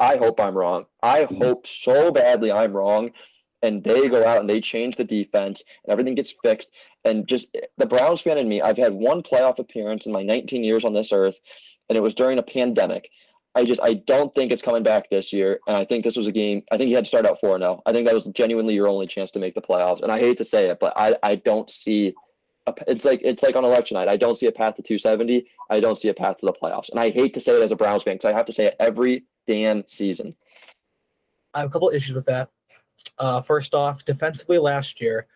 I 0.00 0.16
hope 0.16 0.40
I'm 0.40 0.56
wrong. 0.56 0.86
I 1.02 1.26
Mhm. 1.26 1.38
hope 1.38 1.66
so 1.66 2.10
badly 2.10 2.50
I'm 2.50 2.72
wrong, 2.72 3.12
and 3.62 3.84
they 3.84 4.08
go 4.08 4.26
out 4.26 4.40
and 4.40 4.48
they 4.48 4.60
change 4.60 4.96
the 4.96 5.04
defense 5.04 5.62
and 5.84 5.92
everything 5.92 6.14
gets 6.14 6.34
fixed. 6.42 6.72
And 7.04 7.28
just 7.28 7.54
the 7.76 7.86
Browns 7.86 8.22
fan 8.22 8.38
in 8.38 8.48
me, 8.48 8.62
I've 8.62 8.78
had 8.78 8.94
one 8.94 9.22
playoff 9.22 9.58
appearance 9.58 10.06
in 10.06 10.12
my 10.12 10.22
19 10.22 10.64
years 10.64 10.84
on 10.84 10.94
this 10.94 11.12
earth, 11.12 11.40
and 11.88 11.98
it 11.98 12.00
was 12.00 12.14
during 12.14 12.38
a 12.38 12.42
pandemic. 12.42 13.10
I 13.54 13.64
just 13.64 13.82
I 13.82 13.94
don't 13.94 14.34
think 14.34 14.52
it's 14.52 14.62
coming 14.62 14.82
back 14.82 15.10
this 15.10 15.32
year, 15.32 15.60
and 15.66 15.76
I 15.76 15.84
think 15.84 16.04
this 16.04 16.16
was 16.16 16.28
a 16.28 16.32
game. 16.32 16.62
I 16.70 16.78
think 16.78 16.88
you 16.88 16.96
had 16.96 17.04
to 17.04 17.08
start 17.08 17.26
out 17.26 17.40
four 17.40 17.50
four 17.50 17.58
zero. 17.58 17.82
I 17.84 17.92
think 17.92 18.06
that 18.06 18.14
was 18.14 18.24
genuinely 18.26 18.74
your 18.74 18.88
only 18.88 19.06
chance 19.06 19.30
to 19.32 19.40
make 19.40 19.54
the 19.54 19.60
playoffs. 19.60 20.02
And 20.02 20.12
I 20.12 20.18
hate 20.18 20.38
to 20.38 20.44
say 20.44 20.68
it, 20.70 20.78
but 20.80 20.92
I 20.96 21.16
I 21.22 21.34
don't 21.36 21.68
see. 21.68 22.14
A, 22.78 22.90
it's 22.90 23.04
like 23.04 23.20
it's 23.22 23.42
like 23.42 23.56
on 23.56 23.64
election 23.64 23.96
night. 23.96 24.08
I 24.08 24.16
don't 24.16 24.38
see 24.38 24.46
a 24.46 24.52
path 24.52 24.76
to 24.76 24.82
270. 24.82 25.46
I 25.70 25.80
don't 25.80 25.98
see 25.98 26.08
a 26.08 26.14
path 26.14 26.38
to 26.38 26.46
the 26.46 26.52
playoffs, 26.52 26.90
and 26.90 27.00
I 27.00 27.10
hate 27.10 27.34
to 27.34 27.40
say 27.40 27.52
it 27.52 27.62
as 27.62 27.72
a 27.72 27.76
Browns 27.76 28.02
fan 28.02 28.14
because 28.16 28.32
I 28.32 28.36
have 28.36 28.46
to 28.46 28.52
say 28.52 28.66
it 28.66 28.76
every 28.78 29.24
damn 29.46 29.84
season. 29.86 30.34
I 31.54 31.60
have 31.60 31.68
a 31.68 31.72
couple 31.72 31.90
issues 31.90 32.14
with 32.14 32.26
that. 32.26 32.50
Uh, 33.18 33.40
first 33.40 33.74
off, 33.74 34.04
defensively 34.04 34.58
last 34.58 35.00
year, 35.00 35.26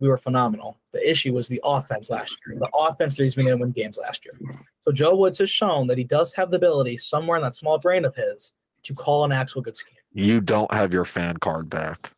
we 0.00 0.08
were 0.08 0.16
phenomenal. 0.16 0.78
The 0.92 1.10
issue 1.10 1.32
was 1.32 1.48
the 1.48 1.60
offense 1.64 2.10
last 2.10 2.38
year. 2.46 2.58
The 2.58 2.70
offense 2.74 3.16
the 3.16 3.24
reason 3.24 3.44
we 3.44 3.50
didn't 3.50 3.60
win 3.60 3.72
games 3.72 3.98
last 3.98 4.24
year. 4.24 4.38
So 4.84 4.92
Joe 4.92 5.16
Woods 5.16 5.38
has 5.38 5.50
shown 5.50 5.86
that 5.88 5.98
he 5.98 6.04
does 6.04 6.32
have 6.34 6.50
the 6.50 6.56
ability 6.56 6.98
somewhere 6.98 7.36
in 7.36 7.42
that 7.42 7.56
small 7.56 7.78
brain 7.78 8.04
of 8.04 8.14
his 8.14 8.52
to 8.84 8.94
call 8.94 9.24
an 9.24 9.32
actual 9.32 9.62
good 9.62 9.76
scheme. 9.76 9.96
You 10.12 10.40
don't 10.40 10.72
have 10.72 10.92
your 10.92 11.04
fan 11.04 11.36
card 11.38 11.68
back. 11.68 12.12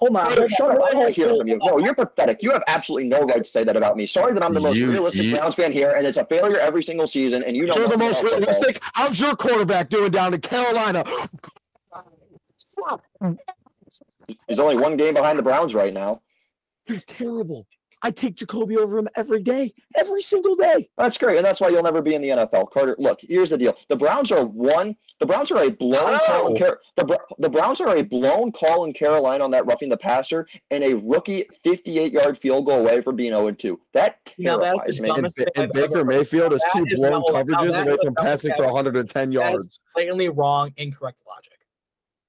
Hold 0.00 0.16
on. 0.16 0.26
Tyler, 0.26 0.36
hold 0.42 0.50
shut 0.52 0.70
up! 0.70 0.76
I 0.76 0.94
want 0.94 1.08
to 1.08 1.12
hear 1.12 1.36
from 1.36 1.48
you. 1.48 1.58
No, 1.62 1.78
you're 1.78 1.94
pathetic. 1.94 2.38
You 2.40 2.52
have 2.52 2.62
absolutely 2.68 3.08
no 3.08 3.20
right 3.22 3.42
to 3.42 3.50
say 3.50 3.64
that 3.64 3.76
about 3.76 3.96
me. 3.96 4.06
Sorry 4.06 4.32
that 4.32 4.42
I'm 4.44 4.54
the 4.54 4.60
most 4.60 4.76
You- 4.76 4.90
realistic 4.92 5.22
you- 5.24 5.34
Browns 5.36 5.56
fan 5.56 5.72
here, 5.72 5.90
and 5.96 6.06
it's 6.06 6.16
a 6.18 6.24
failure 6.26 6.58
every 6.58 6.82
single 6.84 7.06
season. 7.08 7.42
And 7.42 7.56
you 7.56 7.66
know 7.66 7.74
You're 7.74 7.88
the 7.88 7.98
most 7.98 8.20
about 8.20 8.30
football. 8.32 8.52
realistic. 8.54 8.80
How's 8.94 9.18
your 9.18 9.34
quarterback 9.34 9.88
doing 9.88 10.12
down 10.12 10.34
in 10.34 10.40
Carolina? 10.40 11.04
He's 14.46 14.58
only 14.58 14.76
one 14.76 14.96
game 14.96 15.14
behind 15.14 15.38
the 15.38 15.42
Browns 15.42 15.74
right 15.74 15.92
now. 15.92 16.20
He's 16.86 17.04
terrible. 17.04 17.66
I 18.02 18.10
take 18.10 18.36
Jacoby 18.36 18.76
over 18.76 18.98
him 18.98 19.08
every 19.16 19.42
day, 19.42 19.72
every 19.96 20.22
single 20.22 20.54
day. 20.54 20.88
That's 20.96 21.18
great, 21.18 21.36
and 21.36 21.44
that's 21.44 21.60
why 21.60 21.68
you'll 21.68 21.82
never 21.82 22.02
be 22.02 22.14
in 22.14 22.22
the 22.22 22.28
NFL. 22.28 22.70
Carter, 22.70 22.94
look, 22.98 23.20
here's 23.20 23.50
the 23.50 23.58
deal: 23.58 23.74
the 23.88 23.96
Browns 23.96 24.30
are 24.30 24.44
one. 24.44 24.94
The 25.20 25.26
Browns 25.26 25.50
are 25.50 25.64
a 25.64 25.70
blown 25.70 26.14
oh! 26.14 26.20
call 26.26 26.54
in 26.54 26.62
Car- 26.62 26.80
the 26.96 27.18
the 27.38 27.48
Browns 27.48 27.80
are 27.80 27.96
a 27.96 28.02
blown 28.02 28.52
call 28.52 28.84
in 28.84 28.92
Carolina 28.92 29.42
on 29.42 29.50
that 29.50 29.66
roughing 29.66 29.88
the 29.88 29.96
passer, 29.96 30.46
and 30.70 30.84
a 30.84 30.94
rookie 30.94 31.48
58 31.64 32.12
yard 32.12 32.38
field 32.38 32.66
goal 32.66 32.80
away 32.80 33.00
from 33.00 33.16
being 33.16 33.32
0 33.32 33.50
2. 33.50 33.80
That 33.94 34.18
Now, 34.38 34.58
that's 34.58 34.76
terrifies 34.76 34.96
the 34.96 35.02
me. 35.02 35.08
And, 35.08 35.16
dumbest 35.16 35.36
thing 35.36 35.46
and 35.56 35.72
Baker 35.72 36.04
Mayfield 36.04 36.52
is 36.52 36.60
That 36.60 36.84
two 36.86 36.96
blown 36.96 37.22
coverages 37.24 37.70
that 37.72 37.86
away 37.86 37.96
from 38.04 38.14
passing 38.14 38.52
for 38.56 38.64
okay. 38.64 38.72
110 38.72 39.12
That 39.12 39.28
is 39.28 39.34
yards. 39.34 39.80
blatantly 39.94 40.28
wrong, 40.28 40.72
incorrect 40.76 41.18
logic. 41.26 41.57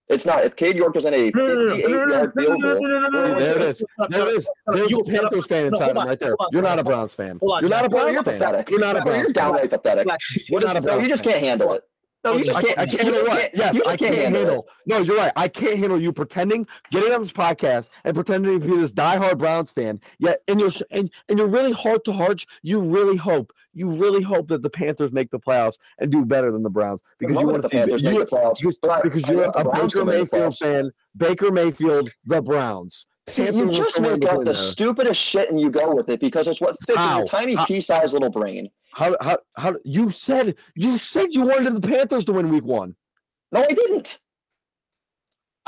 It's 0.09 0.25
not. 0.25 0.43
If 0.43 0.55
Cade 0.55 0.75
York 0.75 0.95
was 0.95 1.05
in 1.05 1.13
a 1.13 1.31
58 1.31 1.87
yard 1.89 2.33
field 2.35 2.61
goal, 2.61 2.79
There 2.81 3.55
it 3.57 3.61
is. 3.61 3.83
There 4.09 4.27
it 4.27 4.37
is. 4.37 4.49
There's 4.67 4.89
You- 4.91 5.03
the 5.03 5.11
Panthers 5.19 5.45
fan 5.45 5.61
no, 5.61 5.67
inside 5.67 5.83
hold 5.85 5.97
him 5.97 6.07
right 6.09 6.19
there. 6.19 6.35
on, 6.39 6.47
You're 6.51 6.61
not 6.63 6.71
a 6.71 6.75
hold. 6.77 6.85
Browns 6.87 7.13
fan. 7.13 7.37
On, 7.41 7.61
You're 7.61 7.69
not 7.69 7.85
a 7.85 7.89
Jack. 7.89 7.91
No, 7.91 7.97
Browns 7.97 8.13
you're 8.13 8.23
fan. 8.23 8.39
pathetic. 8.39 8.69
You're 8.71 8.79
not 8.79 8.95
a 8.95 8.99
No, 8.99 9.05
Browns 9.05 9.19
You're 9.19 9.29
downright 9.33 9.69
pathetic. 9.69 10.07
You're 10.49 10.61
not 10.61 10.77
a 10.77 10.81
Browns 10.81 11.03
you 11.03 11.09
just 11.09 11.23
can't 11.23 11.39
handle 11.39 11.73
it. 11.73 11.83
No, 12.23 12.35
you 12.35 12.45
just 12.45 12.57
I 12.57 12.61
can't. 12.61 12.75
can't, 12.75 12.79
I 12.79 12.85
can't 12.97 13.01
handle 13.03 13.23
what? 13.27 13.49
Yes, 13.55 13.75
you 13.75 13.81
I 13.85 13.95
just 13.95 13.99
can't 13.99 14.15
handle 14.15 14.41
it. 14.41 14.45
handle. 14.47 14.65
No, 14.87 14.97
you're 14.99 15.15
right. 15.15 15.31
I 15.37 15.47
can't 15.47 15.77
handle 15.79 15.99
you 16.01 16.11
pretending, 16.11 16.67
getting 16.91 17.13
on 17.13 17.21
this 17.21 17.31
podcast 17.31 17.89
and 18.03 18.13
pretending 18.13 18.59
to 18.59 18.67
be 18.67 18.75
this 18.75 18.91
diehard 18.93 19.37
Browns 19.37 19.71
fan. 19.71 19.99
Yet, 20.19 20.37
in 20.47 20.59
your 20.59 20.69
and, 20.91 21.09
and 21.29 21.39
you're 21.39 21.47
really 21.47 21.71
heart 21.71 22.03
to 22.05 22.11
heart, 22.11 22.43
you 22.61 22.81
really 22.81 23.15
hope, 23.15 23.53
you 23.73 23.89
really 23.89 24.21
hope 24.21 24.49
that 24.49 24.63
the 24.63 24.69
Panthers 24.69 25.13
make 25.13 25.29
the 25.29 25.39
playoffs 25.39 25.77
and 25.99 26.11
do 26.11 26.25
better 26.25 26.51
than 26.51 26.61
the 26.63 26.69
Browns 26.69 27.03
because 27.19 27.35
The 27.35 27.41
you 27.41 27.47
want 27.47 27.61
to 27.63 27.69
see 27.69 27.77
Panthers 27.77 28.01
you, 28.01 28.09
make 28.09 28.19
the 28.19 28.35
playoffs, 28.35 28.59
because, 28.59 28.77
I- 28.89 29.01
because 29.01 29.23
I 29.23 29.31
you're 29.31 29.43
a 29.55 29.63
Browns 29.63 29.93
Baker 29.93 29.99
to 29.99 30.05
make 30.05 30.29
the 30.29 30.37
Mayfield 30.37 30.57
fan. 30.57 30.91
Baker 31.15 31.51
Mayfield, 31.51 32.09
the 32.25 32.41
Browns. 32.41 33.05
See, 33.31 33.45
you 33.45 33.71
just 33.71 33.99
make 33.99 34.25
up 34.25 34.43
the 34.43 34.55
stupidest 34.55 35.21
shit 35.21 35.49
and 35.49 35.59
you 35.59 35.69
go 35.69 35.93
with 35.93 36.09
it 36.09 36.19
because 36.19 36.47
it's 36.47 36.61
what 36.61 36.75
fits 36.85 36.99
in 36.99 37.17
your 37.17 37.25
tiny 37.25 37.55
pea-sized 37.65 38.13
little 38.13 38.29
brain. 38.29 38.69
How 38.93 39.15
how 39.21 39.37
how 39.55 39.75
you 39.83 40.09
said 40.11 40.55
you 40.75 40.97
said 40.97 41.27
you 41.31 41.41
wanted 41.41 41.79
the 41.81 41.87
Panthers 41.87 42.25
to 42.25 42.33
win 42.33 42.49
week 42.49 42.63
one. 42.65 42.95
No, 43.51 43.61
I 43.61 43.67
didn't. 43.67 44.19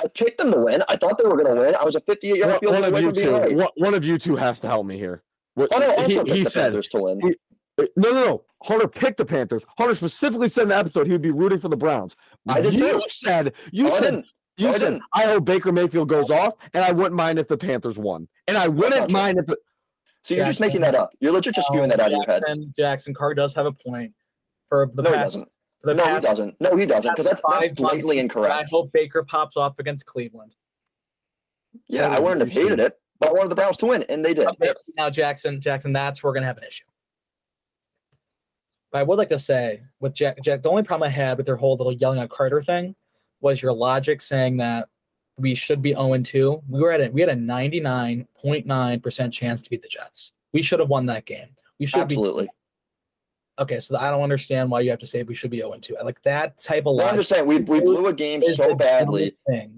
I 0.04 0.08
picked 0.08 0.40
them 0.40 0.52
to 0.52 0.60
win. 0.60 0.84
I 0.90 0.98
thought 0.98 1.18
they 1.18 1.24
were 1.26 1.38
going 1.38 1.54
to 1.54 1.62
win. 1.62 1.76
I 1.76 1.84
was 1.84 1.96
a 1.96 2.02
58 2.02 2.36
yard 2.38 2.52
One, 2.52 2.60
field 2.60 2.74
one 2.74 2.84
of 2.96 3.02
you 3.04 3.12
two, 3.12 3.32
right. 3.32 3.56
one, 3.56 3.68
one 3.76 3.94
of 3.94 4.04
you 4.04 4.18
two 4.18 4.36
has 4.36 4.60
to 4.62 4.68
help 4.68 4.86
me 4.88 4.98
here. 4.98 5.22
What, 5.54 5.72
he, 5.74 5.84
also 5.84 6.26
he 6.34 6.44
the 6.44 6.50
said 6.50 6.64
Panthers 6.72 6.88
to 6.90 7.00
win. 7.02 7.22
he- 7.22 7.36
eh, 7.84 7.86
no, 7.98 8.12
no, 8.12 8.26
no. 8.26 8.44
Hunter 8.64 8.88
picked 8.88 9.18
the 9.18 9.26
Panthers. 9.26 9.66
Hunter 9.78 9.94
specifically 9.96 10.48
said 10.48 10.64
in 10.64 10.70
the 10.70 10.78
episode 10.78 11.06
he 11.08 11.12
would 11.14 11.22
be 11.22 11.32
rooting 11.32 11.60
for 11.60 11.70
the 11.70 11.78
Browns. 11.78 12.16
I 12.48 12.62
did 12.62 12.74
you 12.74 12.88
too. 12.88 13.02
said 13.10 13.54
you 13.72 13.88
I 13.88 14.00
said 14.00 14.02
didn't. 14.12 14.26
You 14.58 14.68
No, 14.68 14.74
I 14.74 14.78
said 14.78 14.90
didn't. 14.92 15.04
I 15.14 15.24
hope 15.24 15.46
Baker 15.46 15.72
Mayfield 15.72 16.10
goes 16.10 16.30
off, 16.30 16.54
and 16.74 16.84
I 16.84 16.92
wouldn't 16.92 17.16
mind 17.16 17.40
if 17.40 17.48
the 17.48 17.58
Panthers 17.58 17.98
won, 17.98 18.28
and 18.48 18.58
I 18.58 18.68
wouldn't 18.68 19.06
true. 19.06 19.14
mind 19.14 19.38
if 19.38 19.46
the, 19.46 19.58
So 20.24 20.36
you're 20.36 20.46
just 20.46 20.60
making 20.60 20.82
that 20.82 20.96
up. 20.96 21.12
You're 21.20 21.32
legit 21.32 21.56
just 21.56 21.68
spewing 21.68 21.84
Um, 21.86 21.90
that 21.90 22.00
out 22.00 22.08
of 22.08 22.12
your 22.14 22.26
head. 22.26 22.44
Jackson, 22.46 22.74
Jackson 22.76 23.14
Carr 23.14 23.34
does 23.34 23.56
have 23.56 23.66
a 23.66 23.72
point. 23.72 24.14
For 24.70 24.90
the 24.94 25.02
No, 25.02 25.12
past, 25.14 25.44
for 25.82 25.88
the 25.88 25.96
No, 25.96 26.16
he 26.16 26.22
doesn't. 26.22 26.56
No, 26.62 26.76
he 26.78 26.86
doesn't. 26.86 27.12
Because 27.12 27.26
that's, 27.26 27.42
that's 27.42 27.60
five 27.60 27.76
blatantly 27.76 28.20
incorrect. 28.20 28.54
I 28.54 28.64
hope 28.70 28.92
Baker 28.94 29.24
pops 29.24 29.58
off 29.58 29.78
against 29.80 30.06
Cleveland. 30.06 30.56
Yeah, 31.88 32.08
I 32.08 32.20
wouldn't 32.20 32.40
have 32.40 32.50
insane. 32.50 32.64
hated 32.64 32.80
it, 32.80 33.00
but 33.20 33.30
I 33.30 33.32
wanted 33.34 33.50
the 33.50 33.56
Browns 33.56 33.78
to 33.78 33.86
win, 33.88 34.04
and 34.04 34.24
they 34.24 34.34
did. 34.34 34.48
Okay, 34.48 34.72
now 34.98 35.10
Jackson, 35.10 35.60
Jackson, 35.60 35.92
that's 35.92 36.22
where 36.24 36.30
we're 36.30 36.36
gonna 36.36 36.46
have 36.46 36.58
an 36.58 36.64
issue. 36.66 36.86
But 38.92 39.00
I 39.00 39.04
would 39.04 39.18
like 39.18 39.30
to 39.30 39.40
say 39.40 39.84
with 40.02 40.14
Jack, 40.14 40.38
Jack, 40.44 40.62
the 40.64 40.70
only 40.70 40.84
problem 40.84 41.08
I 41.08 41.12
had 41.12 41.38
with 41.38 41.46
their 41.46 41.56
whole 41.56 41.76
little 41.78 41.94
yelling 41.94 42.20
at 42.20 42.30
Carter 42.30 42.62
thing 42.62 42.94
was 43.42 43.62
your 43.62 43.74
logic 43.74 44.22
saying 44.22 44.58
that 44.58 44.88
we 45.38 45.56
should 45.56 45.82
be 45.82 45.94
0 45.94 46.18
2. 46.18 46.64
We 46.70 46.80
were 46.80 46.92
at 46.92 47.02
a, 47.02 47.10
we 47.10 47.22
had 47.22 47.30
a 47.30 47.36
99.9% 47.36 49.32
chance 49.32 49.62
to 49.62 49.70
beat 49.70 49.82
the 49.82 49.88
Jets. 49.88 50.34
We 50.54 50.62
should 50.62 50.80
have 50.80 50.90
won 50.90 51.06
that 51.08 51.26
game. 51.26 51.48
We 51.80 51.86
should 51.86 52.02
Absolutely. 52.02 52.46
be 52.46 52.50
okay. 53.60 53.80
So 53.80 53.98
I 53.98 54.12
don't 54.12 54.22
understand 54.22 54.70
why 54.70 54.82
you 54.82 54.90
have 54.92 55.00
to 55.00 55.08
say 55.08 55.24
we 55.24 55.34
should 55.34 55.52
be 55.52 55.58
0 55.58 55.74
2. 55.82 55.98
Like 56.04 56.22
that 56.24 56.58
type 56.58 56.86
of 56.86 56.96
logic 56.96 57.20
just 57.20 57.30
saying, 57.30 57.46
we, 57.46 57.60
we 57.60 57.80
blew 57.80 58.08
a 58.08 58.14
game 58.14 58.42
so 58.44 58.76
badly. 58.76 59.32
Because 59.46 59.70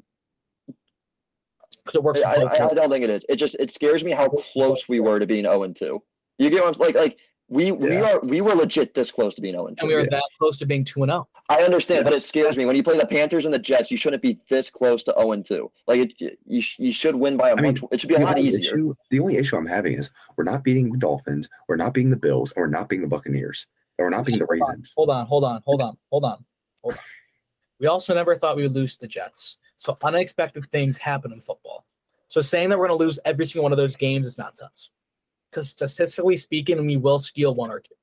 it 1.95 2.03
works. 2.03 2.21
I, 2.21 2.35
I, 2.35 2.69
I 2.69 2.73
don't 2.73 2.89
think 2.89 3.03
it 3.03 3.09
is. 3.09 3.25
It 3.29 3.35
just 3.37 3.55
it 3.59 3.71
scares 3.71 4.03
me 4.03 4.11
how 4.11 4.29
close 4.29 4.87
we 4.87 4.99
were 4.99 5.19
to 5.19 5.25
being 5.25 5.43
0 5.43 5.63
and 5.63 5.75
2. 5.75 6.01
You 6.39 6.49
get 6.49 6.63
what 6.63 6.75
I'm 6.75 6.81
like? 6.81 6.95
Like 6.95 7.19
we 7.49 7.71
we 7.71 7.97
are 7.97 8.19
we 8.21 8.41
were 8.41 8.55
legit 8.55 8.93
this 8.93 9.11
close 9.11 9.35
to 9.35 9.41
being 9.41 9.53
0 9.53 9.67
and 9.67 9.77
2. 9.77 9.81
and 9.81 9.87
we 9.87 9.95
were 9.95 10.01
Yeah. 10.01 10.07
that 10.11 10.27
close 10.39 10.57
to 10.59 10.65
being 10.65 10.83
2 10.83 11.03
and 11.03 11.11
oh. 11.11 11.15
0. 11.15 11.27
I 11.49 11.61
understand, 11.63 12.05
but 12.05 12.13
it 12.13 12.23
scares 12.23 12.57
me 12.57 12.65
when 12.65 12.75
you 12.75 12.83
play 12.83 12.97
the 12.97 13.05
Panthers 13.05 13.45
and 13.45 13.53
the 13.53 13.59
Jets. 13.59 13.91
You 13.91 13.97
shouldn't 13.97 14.21
be 14.21 14.39
this 14.49 14.69
close 14.69 15.03
to 15.03 15.13
0 15.17 15.33
and 15.33 15.45
2. 15.45 15.69
Like 15.87 15.99
it, 16.19 16.39
you 16.45 16.61
you 16.77 16.93
should 16.93 17.15
win 17.15 17.35
by 17.35 17.49
a 17.49 17.55
I 17.55 17.61
mean. 17.61 17.77
It 17.91 17.99
should 17.99 18.07
be 18.07 18.15
a 18.15 18.19
lot 18.19 18.39
easier. 18.39 18.75
Issue, 18.75 18.95
the 19.09 19.19
only 19.19 19.35
issue 19.35 19.57
I'm 19.57 19.65
having 19.65 19.93
is 19.93 20.09
we're 20.37 20.45
not 20.45 20.63
beating 20.63 20.91
the 20.91 20.97
Dolphins, 20.97 21.49
we're 21.67 21.75
not 21.75 21.93
beating 21.93 22.11
the 22.11 22.17
Bills, 22.17 22.53
and 22.55 22.61
we're 22.61 22.67
not 22.67 22.87
beating 22.87 23.03
the 23.03 23.09
Buccaneers, 23.09 23.67
and 23.97 24.05
we're 24.05 24.09
not 24.09 24.25
beating 24.25 24.39
the 24.39 24.45
Hold 24.45 24.69
Ravens. 24.69 24.93
Hold 24.95 25.09
on, 25.09 25.25
hold 25.25 25.43
on, 25.43 25.61
hold 25.65 25.81
on, 25.81 25.97
hold 26.09 26.25
on, 26.25 26.45
hold 26.81 26.93
on. 26.93 26.99
We 27.79 27.87
also 27.87 28.13
never 28.15 28.35
thought 28.37 28.55
we 28.55 28.63
would 28.63 28.73
lose 28.73 28.95
the 28.95 29.07
Jets. 29.07 29.57
So 29.77 29.97
unexpected 30.01 30.65
things 30.71 30.95
happen 30.95 31.33
in 31.33 31.41
football. 31.41 31.85
So 32.29 32.39
saying 32.39 32.69
that 32.69 32.79
we're 32.79 32.87
going 32.87 32.97
to 32.97 33.03
lose 33.03 33.19
every 33.25 33.43
single 33.45 33.63
one 33.63 33.73
of 33.73 33.77
those 33.77 33.97
games 33.97 34.25
is 34.27 34.37
nonsense. 34.37 34.89
Because 35.51 35.69
statistically 35.69 36.37
speaking, 36.37 36.83
we 36.85 36.95
will 36.95 37.19
steal 37.19 37.53
one 37.53 37.69
or 37.69 37.81
two. 37.81 37.93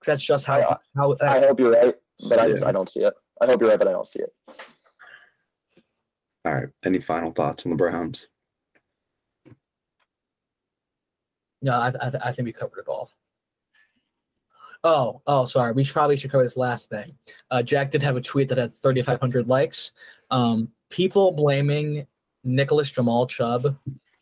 'Cause 0.00 0.06
that's 0.06 0.22
just 0.24 0.46
how 0.46 0.60
I- 0.60 0.76
how 0.94 1.16
I 1.20 1.40
hope 1.40 1.58
you're 1.58 1.72
right, 1.72 1.96
but 2.28 2.38
I 2.38 2.48
just 2.48 2.64
I 2.64 2.72
don't 2.72 2.88
see 2.88 3.00
it. 3.00 3.14
I 3.40 3.46
hope 3.46 3.60
you're 3.60 3.70
right, 3.70 3.78
but 3.78 3.88
I 3.88 3.92
don't 3.92 4.08
see 4.08 4.20
it. 4.20 4.32
All 6.44 6.54
right. 6.54 6.68
Any 6.84 7.00
final 7.00 7.32
thoughts 7.32 7.64
on 7.64 7.70
the 7.70 7.76
Browns? 7.76 8.28
No, 11.62 11.72
I, 11.72 11.88
I, 12.00 12.12
I 12.26 12.32
think 12.32 12.44
we 12.46 12.52
covered 12.52 12.80
it 12.80 12.88
all. 12.88 13.10
Oh, 14.84 15.22
oh, 15.26 15.46
sorry. 15.46 15.72
We 15.72 15.84
probably 15.86 16.16
should 16.16 16.30
cover 16.30 16.42
this 16.42 16.58
last 16.58 16.90
thing. 16.90 17.16
Uh, 17.50 17.62
Jack 17.62 17.90
did 17.90 18.02
have 18.02 18.16
a 18.16 18.20
tweet 18.20 18.50
that 18.50 18.58
has 18.58 18.76
3,500 18.76 19.48
likes. 19.48 19.92
Um, 20.30 20.68
people 20.90 21.32
blaming 21.32 22.06
Nicholas 22.44 22.90
Jamal 22.90 23.26
Chubb 23.26 23.76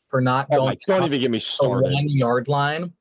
for 0.09 0.21
not 0.21 0.47
oh 0.53 0.57
going 0.59 0.79
my, 0.89 0.95
don't 0.95 1.05
even 1.05 1.21
get 1.21 1.31
me 1.33 1.39
the 1.39 1.43
started. 1.43 1.93
one 1.93 2.09
yard 2.09 2.47
line 2.47 2.93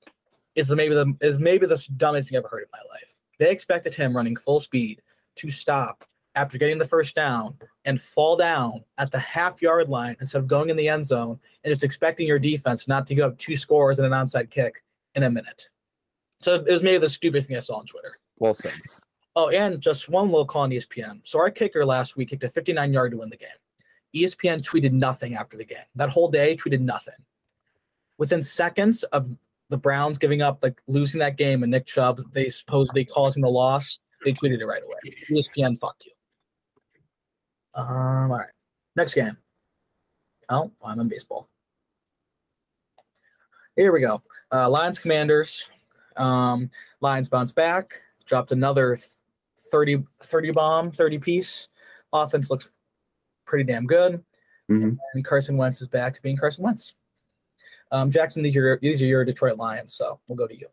is 0.55 0.71
maybe 0.71 0.95
the 0.95 1.13
is 1.21 1.37
maybe 1.37 1.67
the 1.67 1.87
dumbest 1.97 2.29
thing 2.29 2.37
I've 2.37 2.45
ever 2.45 2.49
heard 2.49 2.63
in 2.63 2.69
my 2.73 2.79
life. 2.89 3.10
They 3.41 3.49
expected 3.49 3.95
him 3.95 4.15
running 4.15 4.35
full 4.35 4.59
speed 4.59 5.01
to 5.37 5.49
stop 5.49 6.05
after 6.35 6.59
getting 6.59 6.77
the 6.77 6.85
first 6.85 7.15
down 7.15 7.57
and 7.85 7.99
fall 7.99 8.37
down 8.37 8.83
at 8.99 9.09
the 9.09 9.17
half 9.17 9.63
yard 9.63 9.89
line 9.89 10.15
instead 10.21 10.37
of 10.37 10.47
going 10.47 10.69
in 10.69 10.77
the 10.77 10.87
end 10.87 11.03
zone 11.03 11.39
and 11.63 11.71
just 11.71 11.83
expecting 11.83 12.27
your 12.27 12.37
defense 12.37 12.87
not 12.87 13.07
to 13.07 13.15
give 13.15 13.25
up 13.25 13.35
two 13.39 13.57
scores 13.57 13.97
and 13.97 14.05
an 14.05 14.13
onside 14.13 14.51
kick 14.51 14.83
in 15.15 15.23
a 15.23 15.29
minute. 15.31 15.69
So 16.41 16.53
it 16.53 16.71
was 16.71 16.83
maybe 16.83 16.99
the 16.99 17.09
stupidest 17.09 17.47
thing 17.47 17.57
I 17.57 17.61
saw 17.61 17.77
on 17.77 17.87
Twitter. 17.87 18.11
Well 18.37 18.53
said. 18.53 18.73
Oh, 19.35 19.49
and 19.49 19.81
just 19.81 20.07
one 20.07 20.27
little 20.27 20.45
call 20.45 20.61
on 20.61 20.69
ESPN. 20.69 21.21
So 21.23 21.39
our 21.39 21.49
kicker 21.49 21.83
last 21.83 22.15
week 22.15 22.29
kicked 22.29 22.43
a 22.43 22.49
59 22.49 22.93
yard 22.93 23.09
to 23.09 23.17
win 23.17 23.31
the 23.31 23.37
game. 23.37 23.49
ESPN 24.15 24.61
tweeted 24.61 24.91
nothing 24.91 25.33
after 25.33 25.57
the 25.57 25.65
game. 25.65 25.79
That 25.95 26.09
whole 26.09 26.29
day 26.29 26.55
tweeted 26.55 26.81
nothing. 26.81 27.15
within 28.19 28.43
seconds 28.43 29.01
of 29.05 29.31
the 29.71 29.77
Browns 29.77 30.19
giving 30.19 30.41
up, 30.41 30.61
like 30.61 30.79
losing 30.87 31.19
that 31.19 31.37
game, 31.37 31.63
and 31.63 31.71
Nick 31.71 31.87
Chubb, 31.87 32.19
they 32.33 32.49
supposedly 32.49 33.05
causing 33.05 33.41
the 33.41 33.49
loss, 33.49 33.99
they 34.23 34.33
tweeted 34.33 34.59
it 34.59 34.65
right 34.65 34.83
away. 34.83 35.15
ESPN, 35.31 35.79
fuck 35.79 35.95
you. 36.05 36.11
Um, 37.73 37.87
all 37.87 38.37
right. 38.37 38.49
Next 38.95 39.15
game. 39.15 39.37
Oh, 40.49 40.69
I'm 40.85 40.99
in 40.99 41.07
baseball. 41.07 41.49
Here 43.77 43.93
we 43.93 44.01
go. 44.01 44.21
Uh, 44.51 44.69
Lions 44.69 44.99
Commanders. 44.99 45.67
Um, 46.17 46.69
Lions 46.99 47.29
bounce 47.29 47.53
back, 47.53 48.01
dropped 48.25 48.51
another 48.51 48.97
30, 49.71 50.03
30 50.21 50.51
bomb, 50.51 50.91
30 50.91 51.17
piece. 51.17 51.69
Offense 52.11 52.49
looks 52.51 52.69
pretty 53.45 53.63
damn 53.63 53.85
good. 53.85 54.21
Mhm. 54.69 54.97
And 55.13 55.25
Carson 55.25 55.55
Wentz 55.55 55.81
is 55.81 55.87
back 55.87 56.13
to 56.15 56.21
being 56.21 56.35
Carson 56.35 56.65
Wentz. 56.65 56.93
Um, 57.91 58.11
Jackson, 58.11 58.41
these 58.43 58.55
are 58.55 58.61
your, 58.61 58.79
these 58.81 59.01
are 59.01 59.05
your 59.05 59.25
Detroit 59.25 59.57
Lions, 59.57 59.93
so 59.93 60.19
we'll 60.27 60.37
go 60.37 60.47
to 60.47 60.57
you. 60.57 60.67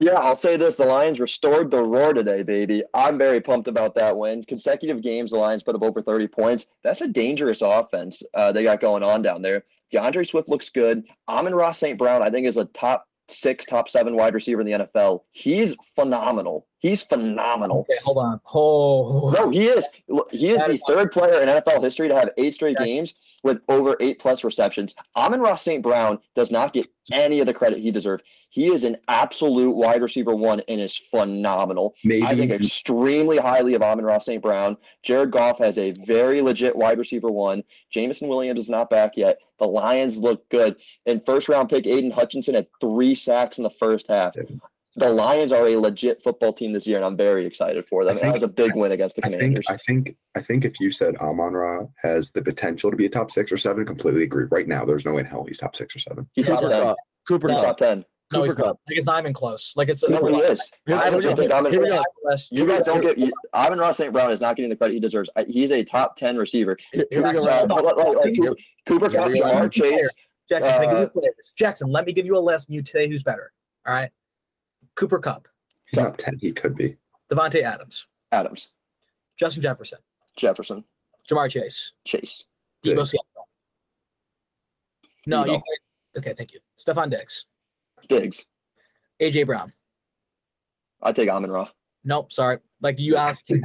Yeah, 0.00 0.12
I'll 0.12 0.36
say 0.36 0.56
this: 0.56 0.76
the 0.76 0.84
Lions 0.84 1.18
restored 1.18 1.70
the 1.70 1.82
roar 1.82 2.12
today, 2.12 2.42
baby. 2.42 2.84
I'm 2.94 3.18
very 3.18 3.40
pumped 3.40 3.66
about 3.66 3.96
that 3.96 4.16
win. 4.16 4.44
Consecutive 4.44 5.02
games, 5.02 5.32
the 5.32 5.38
Lions 5.38 5.64
put 5.64 5.74
up 5.74 5.82
over 5.82 6.00
30 6.00 6.28
points. 6.28 6.66
That's 6.84 7.00
a 7.00 7.08
dangerous 7.08 7.62
offense 7.62 8.22
uh, 8.34 8.52
they 8.52 8.62
got 8.62 8.80
going 8.80 9.02
on 9.02 9.22
down 9.22 9.42
there. 9.42 9.64
D'Andre 9.90 10.22
Swift 10.22 10.48
looks 10.48 10.68
good. 10.68 11.02
Amon-Ra 11.28 11.72
St. 11.72 11.98
Brown, 11.98 12.22
I 12.22 12.30
think, 12.30 12.46
is 12.46 12.58
a 12.58 12.66
top 12.66 13.08
six, 13.28 13.64
top 13.64 13.88
seven 13.88 14.14
wide 14.14 14.34
receiver 14.34 14.60
in 14.60 14.66
the 14.66 14.86
NFL. 14.86 15.22
He's 15.32 15.74
phenomenal. 15.96 16.67
He's 16.80 17.02
phenomenal. 17.02 17.80
Okay, 17.80 17.98
hold 18.04 18.18
on. 18.18 18.40
Oh, 18.54 19.30
No, 19.36 19.50
he 19.50 19.66
is. 19.66 19.84
He 20.30 20.50
is 20.50 20.58
That 20.58 20.68
the 20.68 20.74
is- 20.74 20.82
third 20.86 21.10
player 21.10 21.40
in 21.40 21.48
NFL 21.48 21.82
history 21.82 22.06
to 22.08 22.14
have 22.14 22.30
eight 22.38 22.54
straight 22.54 22.76
That's- 22.78 22.86
games 22.94 23.14
with 23.42 23.60
over 23.68 23.96
eight 24.00 24.18
plus 24.20 24.44
receptions. 24.44 24.94
Amon-Ra 25.16 25.56
St. 25.56 25.82
Brown 25.82 26.18
does 26.36 26.50
not 26.52 26.72
get 26.72 26.86
any 27.12 27.40
of 27.40 27.46
the 27.46 27.54
credit 27.54 27.78
he 27.80 27.90
deserves. 27.90 28.22
He 28.50 28.68
is 28.68 28.84
an 28.84 28.96
absolute 29.08 29.74
wide 29.74 30.02
receiver 30.02 30.34
one 30.36 30.60
and 30.68 30.80
is 30.80 30.96
phenomenal. 30.96 31.94
Maybe 32.04 32.24
I 32.24 32.34
think 32.36 32.50
extremely 32.52 33.38
highly 33.38 33.74
of 33.74 33.82
Amon-Ra 33.82 34.18
St. 34.18 34.42
Brown. 34.42 34.76
Jared 35.02 35.30
Goff 35.32 35.58
has 35.58 35.78
a 35.78 35.92
very 36.06 36.40
legit 36.42 36.74
wide 36.76 36.98
receiver 36.98 37.30
one. 37.30 37.62
Jameson 37.90 38.28
Williams 38.28 38.60
is 38.60 38.70
not 38.70 38.88
back 38.88 39.16
yet. 39.16 39.38
The 39.58 39.66
Lions 39.66 40.18
look 40.18 40.48
good. 40.48 40.76
And 41.06 41.24
first 41.26 41.48
round 41.48 41.68
pick 41.70 41.86
Aidan 41.86 42.10
Hutchinson 42.12 42.54
had 42.54 42.68
three 42.80 43.14
sacks 43.14 43.58
in 43.58 43.64
the 43.64 43.70
first 43.70 44.06
half. 44.08 44.34
Yeah. 44.96 45.06
The 45.06 45.12
Lions 45.12 45.52
are 45.52 45.66
a 45.66 45.76
legit 45.76 46.22
football 46.22 46.52
team 46.52 46.72
this 46.72 46.86
year, 46.86 46.96
and 46.96 47.04
I'm 47.04 47.16
very 47.16 47.44
excited 47.46 47.86
for 47.86 48.04
them. 48.04 48.16
I 48.16 48.20
that 48.20 48.34
was 48.34 48.42
a 48.42 48.48
big 48.48 48.74
win 48.74 48.92
against 48.92 49.16
the 49.16 49.26
I 49.26 49.28
think 49.30 49.58
I 49.68 49.76
think 49.76 50.16
I 50.36 50.40
think 50.40 50.64
if 50.64 50.80
you 50.80 50.90
said 50.90 51.16
Amon 51.16 51.52
Ra 51.52 51.86
has 52.02 52.30
the 52.32 52.42
potential 52.42 52.90
to 52.90 52.96
be 52.96 53.06
a 53.06 53.08
top 53.08 53.30
six 53.30 53.52
or 53.52 53.56
seven, 53.56 53.84
completely 53.86 54.24
agree. 54.24 54.46
Right 54.50 54.66
now, 54.66 54.84
there's 54.84 55.04
no 55.04 55.12
way 55.12 55.20
in 55.20 55.26
hell 55.26 55.44
he's 55.46 55.58
top 55.58 55.76
six 55.76 55.94
or 55.94 55.98
seven. 56.00 56.28
He's 56.34 56.46
top 56.46 56.60
Cooper 56.60 56.68
10. 56.70 56.94
Cooper 57.28 57.48
He's 57.48 57.58
top 57.58 57.76
10. 57.76 58.04
no, 58.32 58.42
he's 58.42 58.52
Cooper 58.52 58.62
not. 58.62 58.68
Kupp. 58.68 58.80
Like 58.88 58.96
it's 58.98 59.06
not 59.06 59.20
even 59.22 59.32
close. 59.34 59.72
Like 59.76 59.88
it's 59.88 60.02
No, 60.08 60.24
he 60.26 60.36
is. 60.38 60.60
I 60.88 60.90
here 60.90 61.10
we 61.10 61.16
legit 61.16 61.36
think 61.36 61.52
Amon, 61.52 61.70
Here 61.72 61.82
we 61.82 61.88
go. 61.90 62.02
you 62.50 62.66
guys 62.66 62.84
don't 62.86 63.00
get 63.02 63.18
you, 63.18 63.30
Amon-Ra 63.54 63.92
St. 63.92 64.12
Brown 64.12 64.32
is 64.32 64.40
not 64.40 64.56
getting 64.56 64.70
the 64.70 64.76
credit 64.76 64.94
he 64.94 65.00
deserves. 65.00 65.28
I- 65.36 65.44
He's 65.44 65.70
a 65.70 65.84
top 65.84 66.16
10 66.16 66.36
receiver. 66.38 66.76
Here, 66.92 67.06
here 67.10 67.22
we 67.22 67.28
Jackson, 67.28 67.46
go. 67.46 67.52
Hold 67.52 67.72
on. 67.72 67.84
like- 67.84 67.96
like- 67.96 68.24
like 68.24 68.36
Cooper, 68.36 68.56
Cooper 68.86 69.08
Kupp. 69.10 69.28
Ja'Marr 69.30 69.70
Chase. 69.70 70.08
Jackson, 70.48 70.72
can 70.72 70.80
I 70.80 70.86
give 71.04 71.10
you 71.14 71.20
Uh. 71.20 71.32
Jackson, 71.56 71.90
let 71.92 72.06
me 72.06 72.12
give 72.12 72.24
you 72.26 72.36
a 72.36 72.40
list 72.40 72.68
and 72.68 72.74
you 72.74 72.82
tell 72.82 73.06
who's 73.06 73.22
better. 73.22 73.52
All 73.86 73.94
right. 73.94 74.10
Cooper 74.98 75.20
Kupp, 75.20 75.46
He's 75.86 76.00
not 76.00 76.18
ten. 76.18 76.36
He 76.40 76.50
could 76.52 76.74
be. 76.74 76.96
Davante 77.32 77.62
Adams, 77.62 78.06
Adams, 78.32 78.68
Justin 79.38 79.62
Jefferson, 79.62 80.00
Jefferson, 80.36 80.84
Ja'Marr 81.30 81.48
Chase, 81.48 81.92
Chase, 82.04 82.44
Deebo 82.84 83.06
Samuel. 83.06 83.48
No, 85.26 85.44
you 85.44 85.52
Deebo. 85.52 85.62
can, 85.62 86.18
okay, 86.18 86.34
thank 86.36 86.52
you. 86.52 86.58
Stefon 86.78 87.10
Diggs, 87.10 87.44
Diggs. 88.08 88.44
AJ 89.22 89.46
Brown. 89.46 89.72
I 91.00 91.12
take 91.12 91.28
Amon 91.28 91.50
Ra. 91.52 91.68
Nope, 92.04 92.32
sorry. 92.32 92.58
Like 92.80 92.98
you 92.98 93.14
asked 93.16 93.48
him. 93.48 93.62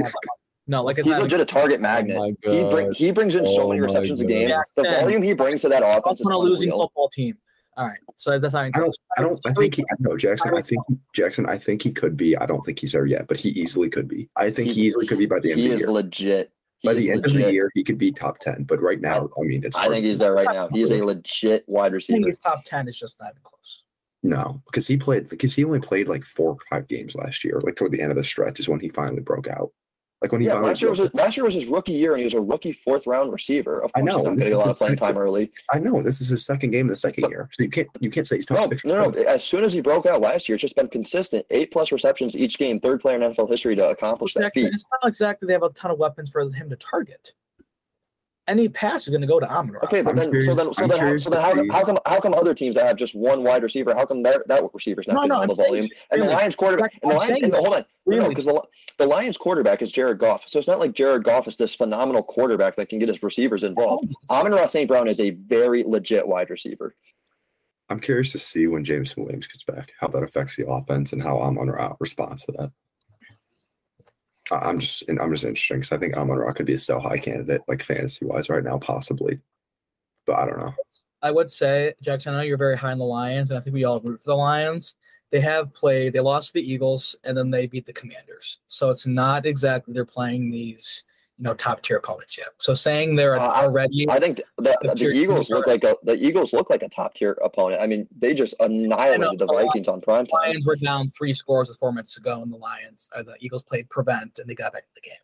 No, 0.68 0.84
like 0.84 0.98
it's 1.00 1.08
He's 1.08 1.18
legit 1.18 1.40
a 1.42 1.46
target 1.46 1.82
magnet. 1.82 2.16
Oh 2.18 2.28
my 2.44 2.52
he, 2.52 2.64
bring, 2.70 2.92
he 2.94 3.12
brings 3.12 3.36
in 3.36 3.46
so 3.46 3.64
Oh 3.64 3.70
many 3.70 3.80
my 3.82 3.86
receptions 3.88 4.22
a 4.22 4.24
God. 4.24 4.30
game. 4.30 4.52
The 4.76 4.84
volume 4.84 5.24
he 5.24 5.34
brings 5.34 5.62
to 5.62 5.70
that 5.70 5.82
offense 5.84 6.20
is 6.20 6.26
on 6.28 6.32
a 6.32 6.38
losing 6.38 6.70
unreal. 6.70 6.84
football 6.84 7.10
team. 7.10 7.38
All 7.76 7.88
right, 7.88 7.98
so 8.18 8.38
that's 8.38 8.54
not 8.54 8.68
even 8.68 8.76
I 8.76 8.80
don't. 8.80 8.98
I 9.18 9.22
don't. 9.22 9.40
I 9.48 9.54
think 9.54 9.76
he. 9.76 9.84
No, 10.00 10.16
Jackson. 10.16 10.54
I 10.56 10.62
think 10.62 10.82
Jackson. 11.16 11.48
I 11.48 11.58
think 11.58 11.82
he 11.82 11.92
could 11.92 12.16
be. 12.16 12.38
I 12.38 12.46
don't 12.46 12.64
think 12.64 12.80
he's 12.80 12.92
there 12.92 13.06
yet, 13.08 13.28
but 13.28 13.40
he 13.40 13.50
easily 13.50 13.90
could 13.90 14.08
be. 14.08 14.30
I 14.36 14.52
think 14.52 14.70
he 14.70 14.74
He's- 14.76 14.88
easily 14.90 15.08
could 15.08 15.18
be 15.18 15.26
by 15.26 15.40
the 15.40 15.52
end 15.52 15.60
He 15.60 15.66
of 15.66 15.72
the 15.72 15.78
year. 15.78 15.78
He 15.78 15.82
is 15.84 15.88
year. 15.88 15.92
legit. 15.92 16.52
He 16.80 16.88
By 16.90 16.94
the 16.96 17.10
end 17.12 17.26
of 17.26 17.34
the 17.34 17.52
year, 17.52 17.72
he 17.74 17.84
could 17.84 17.98
be 17.98 18.12
top 18.12 18.38
ten. 18.40 18.64
But 18.64 18.82
right 18.82 19.00
now, 19.02 19.30
I 19.40 19.42
mean, 19.44 19.64
it's. 19.64 19.76
I 19.76 19.82
hard 19.82 19.94
think 19.94 20.06
he's 20.06 20.20
there 20.20 20.34
right 20.34 20.46
now. 20.54 20.68
He 20.68 20.82
is 20.84 20.92
a 20.92 21.04
legit 21.04 21.64
wide 21.68 21.86
I 21.86 21.90
think 21.90 21.94
receiver. 21.96 22.26
he's 22.28 22.40
top 22.40 22.64
ten. 22.66 22.88
It's 22.88 23.00
just 23.00 23.20
not 23.20 23.32
even 23.32 23.42
close. 23.44 23.84
No, 24.22 24.62
because 24.68 24.86
he 24.86 24.98
played. 24.98 25.30
Because 25.30 25.56
he 25.56 25.64
only 25.66 25.80
played 25.80 26.08
like 26.08 26.24
four 26.26 26.52
or 26.52 26.58
five 26.70 26.88
games 26.88 27.16
last 27.16 27.44
year. 27.44 27.60
Like 27.64 27.76
toward 27.76 27.92
the 27.92 28.02
end 28.02 28.12
of 28.12 28.18
the 28.18 28.24
stretch 28.24 28.60
is 28.60 28.70
when 28.70 28.80
he 28.82 28.90
finally 28.90 29.22
broke 29.22 29.48
out. 29.48 29.72
Like 30.24 30.32
when 30.32 30.40
he 30.40 30.48
Yeah, 30.48 30.54
last 30.62 30.82
year 30.82 30.90
was 30.90 31.00
broke- 31.00 31.12
his, 31.12 31.20
last 31.20 31.36
year 31.38 31.44
was 31.44 31.54
his 31.54 31.66
rookie 31.66 31.92
year, 31.92 32.12
and 32.14 32.20
he 32.20 32.24
was 32.24 32.34
a 32.34 32.40
rookie 32.40 32.72
fourth 32.72 33.06
round 33.06 33.34
receiver. 33.34 33.84
Of 33.84 33.92
I 33.94 34.00
know, 34.02 34.16
he's 34.16 34.24
not 34.24 34.28
and 34.32 34.38
going 34.38 34.38
to 34.38 34.44
this 34.46 34.50
a 34.50 34.52
is 34.54 34.58
lot 34.58 34.68
his 34.68 34.72
of 34.72 34.78
playing 34.78 34.98
second- 34.98 35.08
time 35.16 35.18
early. 35.22 35.52
I 35.70 35.80
know 35.80 36.02
this 36.02 36.22
is 36.22 36.30
his 36.30 36.46
second 36.46 36.72
game 36.72 36.82
in 36.82 36.88
the 36.88 36.96
second 36.96 37.24
But- 37.24 37.32
year, 37.32 37.50
so 37.52 37.62
you 37.62 37.70
can't 37.70 37.90
you 38.00 38.10
can't 38.10 38.26
say 38.26 38.38
he's 38.38 38.46
top 38.46 38.58
No, 38.62 38.68
six. 38.70 38.86
no, 38.86 39.10
no. 39.10 39.22
As 39.24 39.44
soon 39.44 39.66
as 39.66 39.74
he 39.74 39.82
broke 39.82 40.06
out 40.06 40.22
last 40.22 40.48
year, 40.48 40.56
it's 40.56 40.62
just 40.62 40.78
been 40.78 40.88
consistent. 40.88 41.46
Eight 41.50 41.72
plus 41.72 41.92
receptions 41.92 42.38
each 42.38 42.58
game, 42.58 42.80
third 42.80 43.02
player 43.02 43.18
in 43.18 43.22
NFL 43.34 43.50
history 43.50 43.76
to 43.76 43.90
accomplish 43.90 44.34
that 44.36 44.44
Jackson, 44.44 44.64
feat. 44.64 44.74
it's 44.74 44.88
not 44.92 45.06
exactly 45.06 45.46
they 45.46 45.54
have 45.54 45.64
a 45.64 45.70
ton 45.72 45.92
of 45.92 46.00
weapons 46.00 46.30
for 46.30 46.42
him 46.50 46.70
to 46.70 46.76
target. 46.78 47.34
Any 48.46 48.68
pass 48.68 49.04
is 49.04 49.10
going 49.10 49.22
to 49.22 49.28
go 49.28 49.40
to 49.40 49.50
Amon. 49.50 49.78
Okay, 49.86 50.02
but 50.02 50.12
I'm 50.12 50.16
then 50.18 50.26
so 50.26 50.32
curious- 50.32 50.48
then 50.58 50.74
so 50.74 50.84
I'm 50.84 50.90
then, 50.90 51.00
how, 51.00 51.18
so 51.18 51.30
then 51.30 51.42
how, 51.42 51.54
see- 51.54 51.70
how 51.70 51.84
come 51.86 51.98
how 52.06 52.20
come 52.20 52.34
other 52.34 52.54
teams 52.54 52.76
that 52.76 52.86
have 52.86 52.98
just 52.98 53.16
one 53.16 53.42
wide 53.44 53.64
receiver, 53.64 53.96
how 53.96 54.06
come 54.06 54.22
that 54.24 54.46
that 54.50 54.64
receiver's 54.74 55.08
not 55.08 55.14
No, 55.14 55.20
getting 55.22 55.30
no, 55.30 55.36
all 55.40 55.48
the 55.48 55.56
volume? 55.56 55.88
And 56.12 56.22
the 56.22 56.26
Lions 56.28 56.56
quarterback, 56.56 56.94
and 57.02 57.12
the 57.12 57.16
Lions, 57.16 57.38
and 57.38 57.46
it's 57.48 57.58
hold 57.58 57.74
on, 57.74 57.86
really- 58.06 58.28
because 58.30 58.44
the, 58.46 58.62
the 58.98 59.06
Lions 59.06 59.38
quarterback 59.38 59.82
is 59.82 59.94
Jared 59.94 60.20
Goff, 60.20 60.44
so 60.50 60.60
it's 60.60 60.68
not 60.68 60.80
like 60.80 60.92
Jared 60.92 61.24
Goff 61.24 61.48
is 61.48 61.56
this 61.56 61.74
phenomenal 61.74 62.22
quarterback 62.22 62.76
that 62.76 62.90
can 62.90 63.00
get 63.00 63.08
his 63.08 63.24
receivers 63.24 63.64
involved. 63.64 64.14
Oh, 64.30 64.40
Amon-Ra 64.40 64.68
St. 64.68 64.90
Brown 64.90 65.08
is 65.08 65.22
a 65.22 65.30
very 65.32 65.84
legit 65.84 66.28
wide 66.28 66.50
receiver. 66.50 66.96
I'm 67.90 68.00
curious 68.02 68.32
to 68.34 68.40
see 68.40 68.68
when 68.68 68.84
Jameson 68.84 69.24
Williams 69.24 69.48
gets 69.48 69.64
back, 69.64 69.94
how 70.00 70.08
that 70.10 70.24
affects 70.24 70.56
the 70.58 70.68
offense 70.68 71.14
and 71.14 71.24
how 71.24 71.38
Amon 71.40 71.70
Ra 71.70 71.94
responds 72.00 72.44
to 72.46 72.52
that. 72.54 72.72
I'm 74.52 74.80
just 74.80 75.04
I'm 75.10 75.32
just 75.32 75.46
interested 75.46 75.76
because 75.76 75.92
I 75.92 75.98
think 75.98 76.16
Amon 76.16 76.38
Ra 76.38 76.52
could 76.52 76.66
be 76.66 76.74
a 76.74 76.78
sell 76.78 77.00
high 77.00 77.18
candidate, 77.18 77.62
like 77.68 77.84
fantasy 77.84 78.26
wise, 78.26 78.50
right 78.50 78.64
now, 78.64 78.78
possibly. 78.78 79.40
But 80.26 80.40
I 80.40 80.46
don't 80.46 80.60
know. 80.60 80.74
I 81.22 81.32
would 81.32 81.50
say, 81.50 81.94
Jackson, 82.02 82.34
I 82.34 82.38
know 82.38 82.44
you're 82.44 82.58
very 82.58 82.78
high 82.78 82.92
on 82.92 82.98
the 82.98 83.06
Lions, 83.06 83.50
and 83.50 83.58
I 83.58 83.62
think 83.62 83.74
we 83.74 83.86
all 83.86 84.02
root 84.02 84.22
for 84.22 84.32
the 84.32 84.36
Lions. 84.36 84.96
They 85.32 85.40
have 85.40 85.74
played, 85.74 86.14
they 86.14 86.20
lost 86.20 86.48
to 86.50 86.54
the 86.54 86.72
Eagles, 86.72 87.16
and 87.24 87.36
then 87.36 87.50
they 87.50 87.66
beat 87.66 87.86
the 87.86 87.94
Commanders. 87.94 88.60
So 88.68 88.90
it's 88.90 89.08
not 89.08 89.46
exactly 89.46 89.94
they're 89.94 90.06
playing 90.06 90.52
these, 90.52 91.06
you 91.38 91.44
know, 91.44 91.54
top 91.56 91.82
tier 91.82 91.98
opponents 91.98 92.38
yet. 92.38 92.50
So 92.60 92.74
saying 92.74 93.16
they're 93.16 93.40
Uh, 93.40 93.48
already 93.48 94.08
I 94.10 94.20
think 94.20 94.42
the, 94.58 94.78
The 94.82 94.94
the, 94.94 95.10
Eagles 95.10 95.50
look 95.50 95.66
like 95.66 95.84
a 95.84 95.96
the 96.04 96.14
Eagles 96.14 96.54
look 96.54 96.70
like 96.70 96.84
a 96.84 96.90
top 96.90 97.16
tier 97.16 97.38
opponent. 97.44 97.82
I 97.82 97.88
mean, 97.88 98.08
they 98.18 98.34
just 98.34 98.54
annihilated 98.60 99.40
the 99.40 99.48
Vikings 99.48 99.88
on 99.88 100.00
prime 100.00 100.28
time. 100.28 100.40
Lions 100.50 100.66
were 100.66 100.76
down 100.76 101.08
three 101.08 101.34
scores 101.34 101.70
with 101.70 101.80
four 101.80 101.92
minutes 101.92 102.14
to 102.16 102.22
go, 102.22 102.42
and 102.42 102.54
the 102.54 102.58
Lions 102.58 103.10
or 103.16 103.24
the 103.24 103.36
Eagles 103.40 103.64
played 103.64 103.90
prevent, 103.90 104.38
and 104.38 104.48
they 104.48 104.54
got 104.54 104.74
back 104.74 104.84
to 104.84 104.92
the 104.96 105.02
game. 105.02 105.18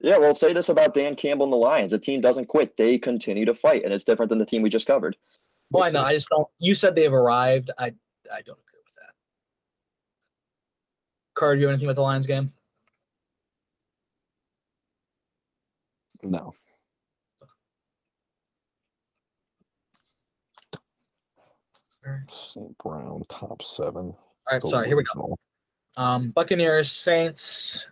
Yeah, 0.00 0.16
well, 0.16 0.32
say 0.32 0.52
this 0.52 0.68
about 0.68 0.94
Dan 0.94 1.16
Campbell 1.16 1.44
and 1.44 1.52
the 1.52 1.56
Lions. 1.56 1.90
The 1.90 1.98
team 1.98 2.20
doesn't 2.20 2.46
quit; 2.46 2.76
they 2.76 2.96
continue 2.96 3.44
to 3.44 3.54
fight, 3.54 3.82
and 3.84 3.92
it's 3.92 4.04
different 4.04 4.28
than 4.28 4.38
the 4.38 4.46
team 4.46 4.62
we 4.62 4.70
just 4.70 4.86
covered. 4.86 5.16
Well, 5.70 5.84
I 5.84 5.90
know. 5.90 6.02
I 6.02 6.14
just 6.14 6.28
don't. 6.28 6.46
You 6.60 6.74
said 6.74 6.94
they've 6.94 7.12
arrived. 7.12 7.72
I 7.78 7.86
I 8.32 8.42
don't 8.42 8.60
agree 8.60 8.80
with 8.84 8.94
that. 8.96 9.12
Carter, 11.34 11.56
do 11.56 11.62
you 11.62 11.66
have 11.66 11.72
anything 11.72 11.88
about 11.88 11.96
the 11.96 12.02
Lions 12.02 12.28
game? 12.28 12.52
No. 16.22 16.52
St. 22.30 22.76
Brown, 22.78 23.22
top 23.28 23.62
seven. 23.62 24.06
All 24.06 24.16
right, 24.52 24.62
sorry. 24.62 24.86
Here 24.86 24.96
we 24.96 25.04
go. 25.14 25.36
Um, 25.96 26.30
Buccaneers, 26.30 26.90
Saints. 26.90 27.86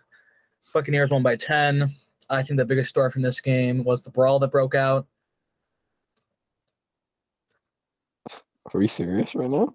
Buccaneers 0.73 1.11
won 1.11 1.21
by 1.21 1.35
10. 1.35 1.93
I 2.29 2.41
think 2.41 2.57
the 2.57 2.65
biggest 2.65 2.89
story 2.89 3.11
from 3.11 3.21
this 3.21 3.39
game 3.39 3.83
was 3.83 4.01
the 4.01 4.09
brawl 4.09 4.39
that 4.39 4.51
broke 4.51 4.75
out. 4.75 5.07
Are 8.73 8.79
we 8.79 8.87
serious 8.87 9.33
right 9.35 9.49
now? 9.49 9.73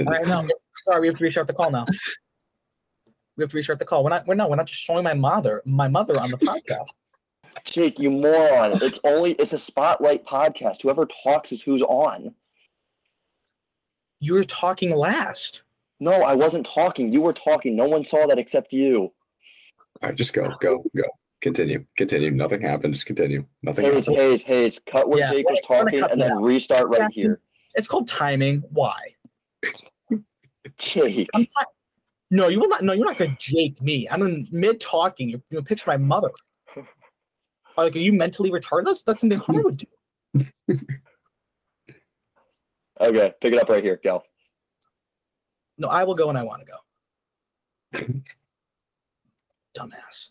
Right, 0.00 0.26
no, 0.26 0.46
sorry, 0.84 1.00
we 1.00 1.06
have 1.08 1.18
to 1.18 1.24
restart 1.24 1.46
the 1.48 1.52
call 1.52 1.70
now. 1.70 1.86
We 3.38 3.42
have 3.44 3.50
to 3.52 3.56
restart 3.56 3.78
the 3.78 3.84
call. 3.84 4.02
We're 4.02 4.10
not. 4.10 4.26
We're 4.26 4.34
not. 4.34 4.50
We're 4.50 4.56
not 4.56 4.66
just 4.66 4.80
showing 4.82 5.04
my 5.04 5.14
mother, 5.14 5.62
my 5.64 5.86
mother 5.86 6.18
on 6.20 6.30
the 6.30 6.36
podcast. 6.38 6.88
Jake, 7.64 7.98
you 8.00 8.10
moron! 8.10 8.72
It's 8.82 8.98
only 9.04 9.32
it's 9.34 9.52
a 9.52 9.58
spotlight 9.58 10.26
podcast. 10.26 10.82
Whoever 10.82 11.06
talks 11.06 11.52
is 11.52 11.62
who's 11.62 11.82
on. 11.82 12.34
You 14.20 14.34
were 14.34 14.42
talking 14.44 14.90
last. 14.90 15.62
No, 16.00 16.12
I 16.22 16.34
wasn't 16.34 16.66
talking. 16.66 17.12
You 17.12 17.20
were 17.20 17.32
talking. 17.32 17.76
No 17.76 17.84
one 17.88 18.04
saw 18.04 18.26
that 18.26 18.38
except 18.40 18.72
you. 18.72 19.02
All 20.02 20.08
right, 20.08 20.14
just 20.16 20.32
go, 20.32 20.52
go, 20.60 20.84
go. 20.96 21.04
Continue. 21.40 21.84
Continue. 21.96 22.32
Nothing 22.32 22.60
happened. 22.62 22.94
Just 22.94 23.06
continue. 23.06 23.46
Nothing 23.62 23.84
Hayes, 23.84 24.06
happened. 24.06 24.16
Hayes, 24.16 24.42
Hayes, 24.42 24.80
cut 24.84 25.08
where 25.08 25.20
Yeah, 25.20 25.30
Jake 25.30 25.48
was 25.48 25.60
talking 25.64 26.02
and 26.02 26.20
then 26.20 26.32
out. 26.32 26.42
restart 26.42 26.88
right 26.88 27.02
Jackson. 27.02 27.22
here. 27.22 27.40
It's 27.74 27.86
called 27.86 28.08
timing. 28.08 28.64
Why? 28.70 28.96
Jake. 30.78 31.28
I'm 31.34 31.46
not, 31.56 31.66
no, 32.30 32.48
you 32.48 32.60
will 32.60 32.68
not. 32.68 32.82
No, 32.82 32.92
you're 32.92 33.06
not 33.06 33.18
going 33.18 33.36
to 33.36 33.36
Jake 33.38 33.80
me. 33.80 34.08
I'm 34.10 34.22
in 34.22 34.48
mid 34.50 34.80
talking. 34.80 35.28
You're 35.28 35.40
going 35.50 35.64
to 35.64 35.68
picture 35.68 35.90
my 35.90 35.96
mother. 35.96 36.30
Like, 37.76 37.94
are 37.94 38.00
you 38.00 38.12
mentally 38.12 38.50
retarded? 38.50 38.86
That's, 38.86 39.04
that's 39.04 39.20
something 39.20 39.40
I 39.40 39.52
would 39.52 39.76
do. 40.66 40.76
Okay, 43.00 43.32
pick 43.40 43.52
it 43.52 43.62
up 43.62 43.68
right 43.68 43.82
here. 43.82 44.00
Go. 44.02 44.22
No, 45.78 45.88
I 45.88 46.02
will 46.04 46.14
go 46.14 46.26
when 46.26 46.36
I 46.36 46.42
want 46.42 46.62
to 47.92 48.02
go. 48.02 48.22
Dumbass. 49.78 50.30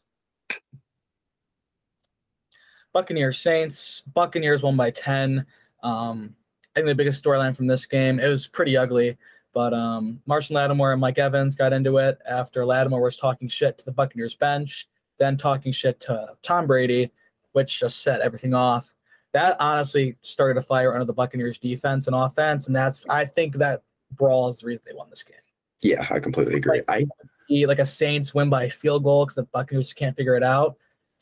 Buccaneers 2.94 3.38
Saints. 3.40 4.04
Buccaneers 4.14 4.62
won 4.62 4.76
by 4.76 4.92
10. 4.92 5.46
Um, 5.84 6.36
I 6.76 6.80
think 6.80 6.88
the 6.88 6.96
biggest 6.96 7.24
storyline 7.24 7.56
from 7.56 7.68
this 7.68 7.86
game, 7.86 8.20
it 8.20 8.28
was 8.28 8.48
pretty 8.48 8.76
ugly, 8.76 9.18
but 9.58 9.74
um, 9.74 10.22
Marshall 10.28 10.58
Lattimore 10.58 10.92
and 10.92 11.02
Mike 11.02 11.18
Evans 11.18 11.56
got 11.56 11.74
into 11.74 11.98
it 11.98 12.20
after 12.30 12.64
Lattimore 12.64 13.02
was 13.02 13.18
talking 13.18 13.48
shit 13.48 13.76
to 13.80 13.86
the 13.86 13.92
Buccaneers 13.92 14.36
bench, 14.36 14.88
then 15.18 15.36
talking 15.36 15.72
shit 15.72 16.00
to 16.02 16.28
Tom 16.44 16.68
Brady, 16.68 17.12
which 17.54 17.80
just 17.80 18.04
set 18.04 18.22
everything 18.22 18.54
off. 18.54 18.94
That 19.34 19.58
honestly 19.60 20.16
started 20.22 20.60
a 20.60 20.62
fire 20.62 20.94
under 20.94 21.06
the 21.06 21.14
Buccaneers 21.14 21.58
defense 21.58 22.06
and 22.06 22.16
offense, 22.16 22.68
and 22.68 22.76
that's 22.76 23.04
I 23.10 23.26
think 23.26 23.56
that 23.56 23.82
brawl 24.12 24.48
is 24.48 24.60
the 24.60 24.68
reason 24.68 24.84
they 24.88 24.96
won 24.96 25.10
this 25.10 25.24
game 25.24 25.38
Yeah, 25.82 26.06
I 26.08 26.20
completely 26.20 26.58
agree. 26.58 26.84
I 26.88 27.08
be 27.50 27.66
like 27.66 27.80
a 27.80 27.86
Saints 27.86 28.36
win 28.36 28.52
by 28.52 28.70
field 28.70 29.06
goal 29.06 29.26
because 29.26 29.38
the 29.38 29.44
Buccaneers 29.46 29.92
can't 29.92 30.16
figure 30.16 30.36
it 30.36 30.44
out, 30.44 30.78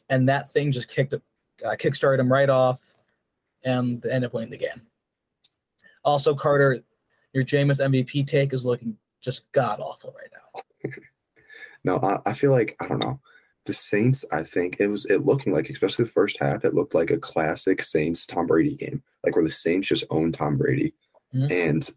and 0.09 0.27
that 0.27 0.51
thing 0.51 0.73
just 0.73 0.89
kicked 0.89 1.13
uh, 1.13 1.19
kickstarted 1.63 2.17
them 2.17 2.29
right 2.29 2.49
off, 2.49 2.81
and 3.63 3.97
they 3.99 4.09
ended 4.09 4.27
up 4.27 4.33
winning 4.33 4.51
the 4.51 4.57
game. 4.57 4.81
Also, 6.03 6.35
Carter, 6.35 6.83
your 7.35 7.43
Jameis 7.43 7.81
MVP 7.81 8.25
take 8.25 8.53
is 8.53 8.65
looking 8.65 8.97
just 9.21 9.51
god 9.51 9.79
awful 9.79 10.15
right 10.17 10.29
now. 10.85 10.91
no, 11.83 11.99
I, 11.99 12.29
I 12.29 12.33
feel 12.33 12.51
like 12.51 12.75
I 12.79 12.87
don't 12.87 12.99
know. 12.99 13.19
The 13.65 13.73
Saints, 13.73 14.23
I 14.31 14.43
think 14.43 14.77
it 14.79 14.87
was 14.87 15.05
it 15.05 15.25
looking 15.25 15.51
like, 15.51 15.69
especially 15.69 16.05
the 16.05 16.11
first 16.11 16.37
half, 16.39 16.63
it 16.63 16.75
looked 16.75 16.95
like 16.95 17.11
a 17.11 17.17
classic 17.17 17.81
Saints 17.83 18.25
Tom 18.25 18.47
Brady 18.47 18.75
game, 18.75 19.03
like 19.23 19.35
where 19.35 19.43
the 19.43 19.51
Saints 19.51 19.87
just 19.87 20.05
own 20.09 20.31
Tom 20.31 20.55
Brady. 20.55 20.93
Mhm. 21.33 21.51
And 21.51 21.91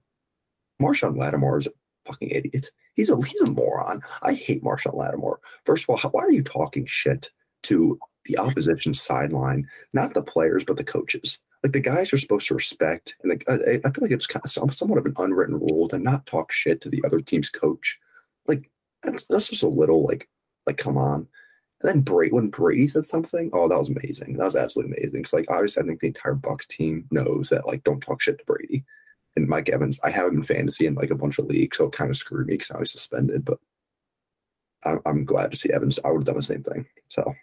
Marshon 0.83 1.16
Lattimore 1.16 1.59
is 1.59 1.66
a 1.66 1.70
fucking 2.07 2.31
idiot. 2.31 2.70
He's 2.94 3.11
a 3.11 3.16
he's 3.16 3.40
a 3.42 3.51
moron. 3.51 4.03
I 4.22 4.33
hate 4.33 4.64
Marshon 4.64 4.94
Lattimore. 4.94 5.40
First 5.64 5.85
of 5.85 5.90
all, 5.90 5.96
how, 5.98 6.09
why 6.09 6.22
are 6.22 6.33
you 6.33 6.42
talking 6.42 6.87
shit 6.87 7.31
to 7.64 7.98
the 8.24 8.38
opposition 8.38 8.94
sideline? 8.94 9.68
Not 9.92 10.14
the 10.14 10.22
players, 10.22 10.64
but 10.64 10.79
the 10.79 10.85
coaches. 10.85 11.38
Like 11.62 11.73
the 11.73 11.81
guys 11.81 12.12
are 12.12 12.18
supposed 12.18 12.47
to 12.49 12.55
respect, 12.55 13.16
and 13.23 13.31
like, 13.31 13.44
I, 13.49 13.81
I 13.85 13.90
feel 13.90 14.03
like 14.03 14.12
it's 14.12 14.27
kind 14.27 14.44
of 14.44 14.75
somewhat 14.75 14.99
of 14.99 15.07
an 15.07 15.14
unwritten 15.18 15.59
rule 15.59 15.88
to 15.88 15.99
not 15.99 16.27
talk 16.27 16.53
shit 16.53 16.81
to 16.83 16.88
the 16.88 17.03
other 17.05 17.18
team's 17.18 17.51
coach. 17.51 17.99
Like 18.47 18.71
that's 19.03 19.25
that's 19.25 19.49
just 19.49 19.64
a 19.64 19.68
little 19.68 20.05
like 20.05 20.29
like 20.66 20.77
come 20.77 20.97
on. 20.97 21.27
And 21.81 21.88
then 21.88 22.01
Brady, 22.01 22.33
when 22.33 22.49
Brady 22.49 22.88
said 22.88 23.05
something, 23.05 23.51
oh, 23.53 23.68
that 23.68 23.79
was 23.79 23.88
amazing. 23.88 24.37
That 24.37 24.44
was 24.44 24.57
absolutely 24.57 24.97
amazing. 24.97 25.21
It's 25.21 25.33
like 25.33 25.47
obviously, 25.49 25.83
I 25.83 25.87
think 25.87 26.01
the 26.01 26.09
entire 26.09 26.35
Bucks 26.35 26.66
team 26.66 27.07
knows 27.11 27.49
that 27.49 27.66
like 27.66 27.85
don't 27.85 28.01
talk 28.01 28.21
shit 28.21 28.38
to 28.38 28.44
Brady. 28.44 28.85
And 29.37 29.49
Mike 29.49 29.68
Evans, 29.68 30.01
I 30.03 30.11
have 30.11 30.29
him 30.29 30.38
in 30.38 30.42
fantasy 30.42 30.87
in 30.87 30.94
like 30.94 31.11
a 31.11 31.16
bunch 31.16 31.38
of 31.38 31.47
leagues, 31.47 31.77
so 31.77 31.87
it 31.87 31.92
kind 31.92 32.11
of 32.11 32.16
screwed 32.16 32.49
me 32.49 32.55
because 32.55 32.73
I 32.73 32.79
was 32.79 32.90
suspended. 32.90 33.44
But 33.44 33.59
I'm, 34.85 35.01
I'm 35.07 35.25
glad 35.25 35.53
to 35.53 35.57
see 35.57 35.71
Evans. 35.73 35.99
I 36.05 36.09
would 36.09 36.18
have 36.18 36.25
done 36.25 36.37
the 36.37 36.42
same 36.42 36.62
thing. 36.62 36.87
So 37.09 37.35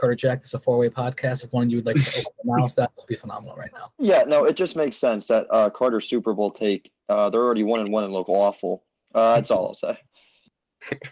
Carter 0.00 0.14
Jack, 0.14 0.40
this 0.40 0.48
is 0.48 0.54
a 0.54 0.58
four 0.58 0.78
way 0.78 0.88
podcast. 0.88 1.44
If 1.44 1.52
one 1.52 1.64
of 1.64 1.70
you 1.70 1.76
would 1.76 1.86
like 1.86 1.96
to 1.96 2.30
announce 2.44 2.74
that, 2.76 2.90
would 2.96 3.06
be 3.06 3.14
phenomenal 3.14 3.54
right 3.54 3.70
now. 3.74 3.92
Yeah, 3.98 4.22
no, 4.26 4.44
it 4.46 4.56
just 4.56 4.74
makes 4.74 4.96
sense 4.96 5.26
that 5.26 5.46
uh, 5.50 5.68
Carter's 5.68 6.08
Super 6.08 6.32
Bowl 6.32 6.50
take. 6.50 6.90
Uh, 7.10 7.28
they're 7.28 7.42
already 7.42 7.64
one 7.64 7.80
and 7.80 7.92
one 7.92 8.04
and 8.04 8.12
look 8.12 8.28
awful. 8.30 8.84
Uh, 9.14 9.34
that's 9.34 9.50
all 9.50 9.68
I'll 9.68 9.74
say. 9.74 9.98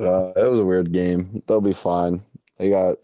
Uh, 0.00 0.30
it 0.36 0.48
was 0.48 0.60
a 0.60 0.64
weird 0.64 0.92
game. 0.92 1.42
They'll 1.48 1.60
be 1.60 1.72
fine. 1.72 2.20
They 2.56 2.70
got 2.70 2.98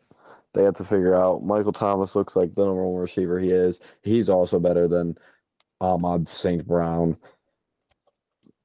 they 0.53 0.63
have 0.63 0.75
to 0.75 0.85
figure 0.85 1.17
out. 1.17 1.43
Michael 1.43 1.73
Thomas 1.73 2.15
looks 2.15 2.37
like 2.37 2.55
the 2.55 2.65
number 2.65 2.87
one 2.87 3.01
receiver 3.03 3.41
he 3.41 3.51
is. 3.51 3.81
He's 4.05 4.29
also 4.29 4.61
better 4.61 4.87
than 4.87 5.19
Ahmad 5.81 6.29
St. 6.29 6.65
Brown. 6.65 7.17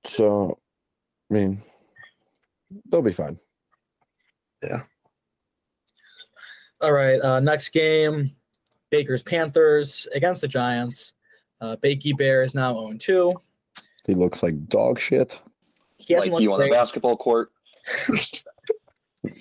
So, 0.05 0.59
I 1.31 1.33
mean, 1.33 1.57
they'll 2.91 3.01
be 3.01 3.12
fine. 3.12 3.39
All 6.82 6.91
right, 6.91 7.19
uh, 7.22 7.39
next 7.39 7.69
game 7.69 8.32
Baker's 8.89 9.24
Panthers 9.24 10.08
against 10.13 10.41
the 10.41 10.48
Giants. 10.48 11.13
Uh, 11.62 11.76
Bakey 11.84 12.17
Bear 12.17 12.43
is 12.43 12.56
now 12.56 12.74
0 12.74 12.98
2. 12.98 13.34
He 14.08 14.15
looks 14.15 14.41
like 14.41 14.67
dog 14.69 15.00
shit. 15.00 15.41
He 15.98 16.13
hasn't 16.13 16.34
Like 16.34 16.41
you 16.41 16.52
looked 16.52 16.63
on 16.63 16.69
the 16.69 16.74
basketball 16.74 17.17
court. 17.17 17.52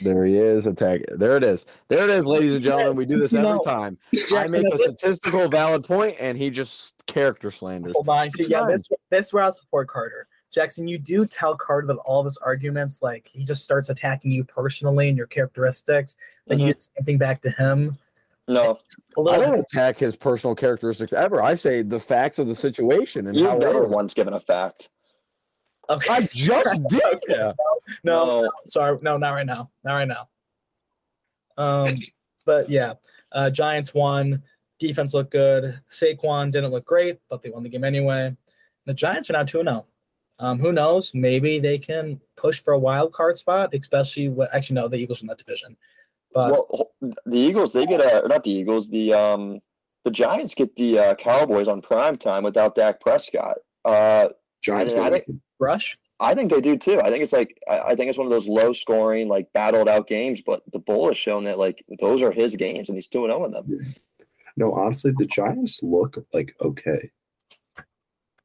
There 0.03 0.25
he 0.25 0.37
is. 0.37 0.67
Attack. 0.67 1.03
There 1.13 1.37
it 1.37 1.45
is. 1.45 1.65
There 1.87 2.03
it 2.03 2.11
is, 2.11 2.27
ladies 2.27 2.55
and 2.55 2.65
gentlemen. 2.65 2.97
We 2.97 3.07
do 3.07 3.19
this 3.19 3.33
every 3.33 3.49
No. 3.49 3.61
time. 3.61 3.97
I 4.35 4.49
make 4.49 4.67
a 4.67 4.77
statistical 4.77 5.49
valid 5.49 5.85
point, 5.85 6.17
and 6.19 6.37
he 6.37 6.51
just 6.51 6.95
character 7.07 7.53
slanders. 7.53 7.93
Hold 7.95 8.09
on. 8.09 8.29
See, 8.31 8.49
yeah, 8.49 8.61
fine. 8.61 8.73
this 8.73 8.89
this 9.11 9.33
where 9.33 9.45
I 9.45 9.51
support 9.51 9.89
Carter. 9.89 10.27
Jackson, 10.53 10.89
you 10.89 10.99
do 10.99 11.27
tell 11.27 11.55
Carter 11.57 11.87
that 11.89 11.97
all 12.07 12.21
of 12.21 12.25
his 12.25 12.39
arguments, 12.39 13.03
like 13.03 13.29
he 13.33 13.45
just 13.45 13.63
starts 13.63 13.91
attacking 13.91 14.31
you 14.31 14.45
personally 14.45 15.09
and 15.09 15.17
your 15.19 15.27
characteristics. 15.27 16.17
Then 16.47 16.59
you 16.59 16.67
Mhm. 16.67 16.69
do 16.69 16.75
the 16.75 16.81
same 16.81 17.05
thing 17.05 17.19
back 17.19 17.43
to 17.43 17.51
him. 17.51 17.99
No, 18.47 18.79
I 19.19 19.37
don't 19.39 19.61
attack 19.61 19.99
his 19.99 20.17
personal 20.17 20.55
characteristics 20.55 21.13
ever. 21.13 21.43
I 21.43 21.55
say 21.55 21.83
the 21.83 22.01
facts 22.01 22.39
of 22.39 22.47
the 22.47 22.55
situation 22.55 23.27
and 23.27 23.37
you've 23.37 23.47
how 23.47 23.57
it 23.57 23.61
never 23.61 23.85
is. 23.85 23.91
once 23.95 24.15
given 24.15 24.33
a 24.33 24.41
fact. 24.41 24.89
okay. 25.91 26.11
I 26.13 26.21
just 26.23 26.83
did. 26.89 27.03
Okay. 27.05 27.53
No, 28.05 28.25
no, 28.43 28.51
sorry, 28.67 28.97
no, 29.03 29.19
not 29.19 29.31
right 29.33 29.45
now, 29.47 29.71
not 29.85 29.95
right 29.97 30.09
now. 30.09 30.29
Um, 31.59 31.95
but 32.47 32.71
yeah, 32.71 32.95
uh, 33.33 33.51
Giants 33.51 33.93
won. 33.93 34.43
Defense 34.79 35.13
looked 35.13 35.33
good. 35.33 35.81
Saquon 35.91 36.51
didn't 36.53 36.71
look 36.71 36.85
great, 36.87 37.19
but 37.29 37.43
they 37.43 37.51
won 37.51 37.63
the 37.65 37.69
game 37.69 37.85
anyway. 37.85 38.35
The 38.87 38.95
Giants 38.95 39.29
are 39.29 39.35
now 39.35 39.45
two 39.45 39.63
zero. 39.63 39.87
Um, 40.41 40.59
who 40.59 40.73
knows? 40.73 41.13
Maybe 41.15 41.59
they 41.59 41.79
can 41.79 42.21
push 42.37 42.61
for 42.61 42.75
a 42.75 42.79
wild 42.79 43.13
card 43.13 43.37
spot, 43.37 43.75
especially 43.75 44.29
what 44.29 44.55
actually 44.55 44.75
no, 44.75 44.89
the 44.89 44.97
Eagles 44.97 45.21
in 45.23 45.29
that 45.29 45.39
division. 45.39 45.77
But 46.33 46.53
well, 46.53 46.91
the 47.01 47.39
Eagles 47.39 47.73
they 47.73 47.87
get 47.87 48.01
a 48.01 48.27
not 48.29 48.45
the 48.45 48.51
Eagles 48.51 48.89
the 48.89 49.15
um 49.15 49.61
the 50.05 50.11
Giants 50.11 50.55
get 50.55 50.75
the 50.77 50.99
uh, 50.99 51.15
Cowboys 51.17 51.69
on 51.69 51.83
prime 51.83 52.17
time 52.17 52.45
without 52.45 52.75
Dak 52.75 53.01
Prescott. 53.01 53.59
Uh, 53.85 54.29
Giants. 54.63 54.95
I 54.95 55.11
were 55.11 55.19
think- 55.19 55.41
Rush, 55.61 55.99
I 56.21 56.35
think 56.35 56.51
they 56.51 56.61
do 56.61 56.77
too. 56.77 57.01
I 57.01 57.11
think 57.11 57.23
it's 57.25 57.33
like 57.33 57.59
I 57.69 57.81
I 57.81 57.95
think 57.97 58.09
it's 58.09 58.19
one 58.19 58.27
of 58.27 58.31
those 58.31 58.49
low 58.49 58.73
scoring, 58.73 59.29
like 59.29 59.53
battled 59.53 59.89
out 59.89 60.07
games. 60.07 60.41
But 60.41 60.63
the 60.73 60.79
bull 60.79 61.09
has 61.09 61.17
shown 61.17 61.45
that 61.45 61.59
like 61.59 61.85
those 62.01 62.23
are 62.23 62.31
his 62.31 62.55
games, 62.55 62.89
and 62.89 62.97
he's 62.97 63.09
two 63.09 63.25
and 63.25 63.33
zero 63.33 63.45
in 63.45 63.53
them. 63.53 63.95
No, 64.57 64.73
honestly, 64.73 65.13
the 65.17 65.27
Giants 65.27 65.83
look 65.83 66.25
like 66.33 66.55
okay. 66.61 67.11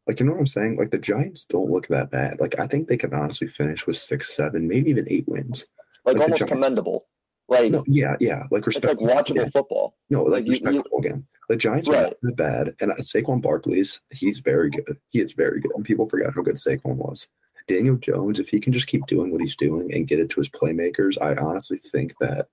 Like 0.07 0.19
you 0.19 0.25
know 0.25 0.33
what 0.33 0.39
I'm 0.39 0.47
saying? 0.47 0.77
Like 0.77 0.91
the 0.91 0.97
Giants 0.97 1.45
don't 1.47 1.71
look 1.71 1.87
that 1.87 2.11
bad. 2.11 2.39
Like 2.39 2.59
I 2.59 2.67
think 2.67 2.87
they 2.87 2.97
could 2.97 3.13
honestly 3.13 3.47
finish 3.47 3.87
with 3.87 3.97
six, 3.97 4.35
seven, 4.35 4.67
maybe 4.67 4.89
even 4.89 5.07
eight 5.09 5.27
wins. 5.27 5.65
Like, 6.05 6.15
Like 6.17 6.23
almost 6.23 6.47
commendable. 6.47 7.05
Like 7.47 7.71
No, 7.71 7.83
yeah, 7.87 8.15
yeah, 8.19 8.43
like 8.51 8.65
it's 8.67 8.83
like 8.83 8.97
respectable. 8.99 9.07
watchable 9.07 9.51
football. 9.51 9.97
No, 10.09 10.23
like 10.23 10.31
like, 10.31 10.45
you- 10.45 10.53
you- 10.53 10.59
respectable 10.67 10.97
again. 10.99 11.27
The 11.49 11.57
Giants 11.57 11.89
are 11.89 11.93
not 12.03 12.13
that 12.21 12.35
bad, 12.37 12.75
and 12.79 12.91
uh, 12.91 12.95
Saquon 12.95 13.41
Barkley's 13.41 13.99
he's 14.11 14.39
very 14.39 14.69
good. 14.69 14.97
He 15.09 15.19
is 15.19 15.33
very 15.33 15.59
good, 15.59 15.71
and 15.75 15.83
people 15.83 16.07
forget 16.07 16.33
how 16.33 16.41
good 16.41 16.55
Saquon 16.55 16.95
was. 16.95 17.27
Daniel 17.67 17.95
Jones, 17.97 18.39
if 18.39 18.49
he 18.49 18.59
can 18.61 18.71
just 18.73 18.87
keep 18.87 19.05
doing 19.07 19.31
what 19.31 19.41
he's 19.41 19.55
doing 19.57 19.93
and 19.93 20.07
get 20.07 20.19
it 20.19 20.29
to 20.31 20.39
his 20.39 20.49
playmakers, 20.49 21.17
I 21.21 21.35
honestly 21.35 21.77
think 21.77 22.13
that 22.19 22.47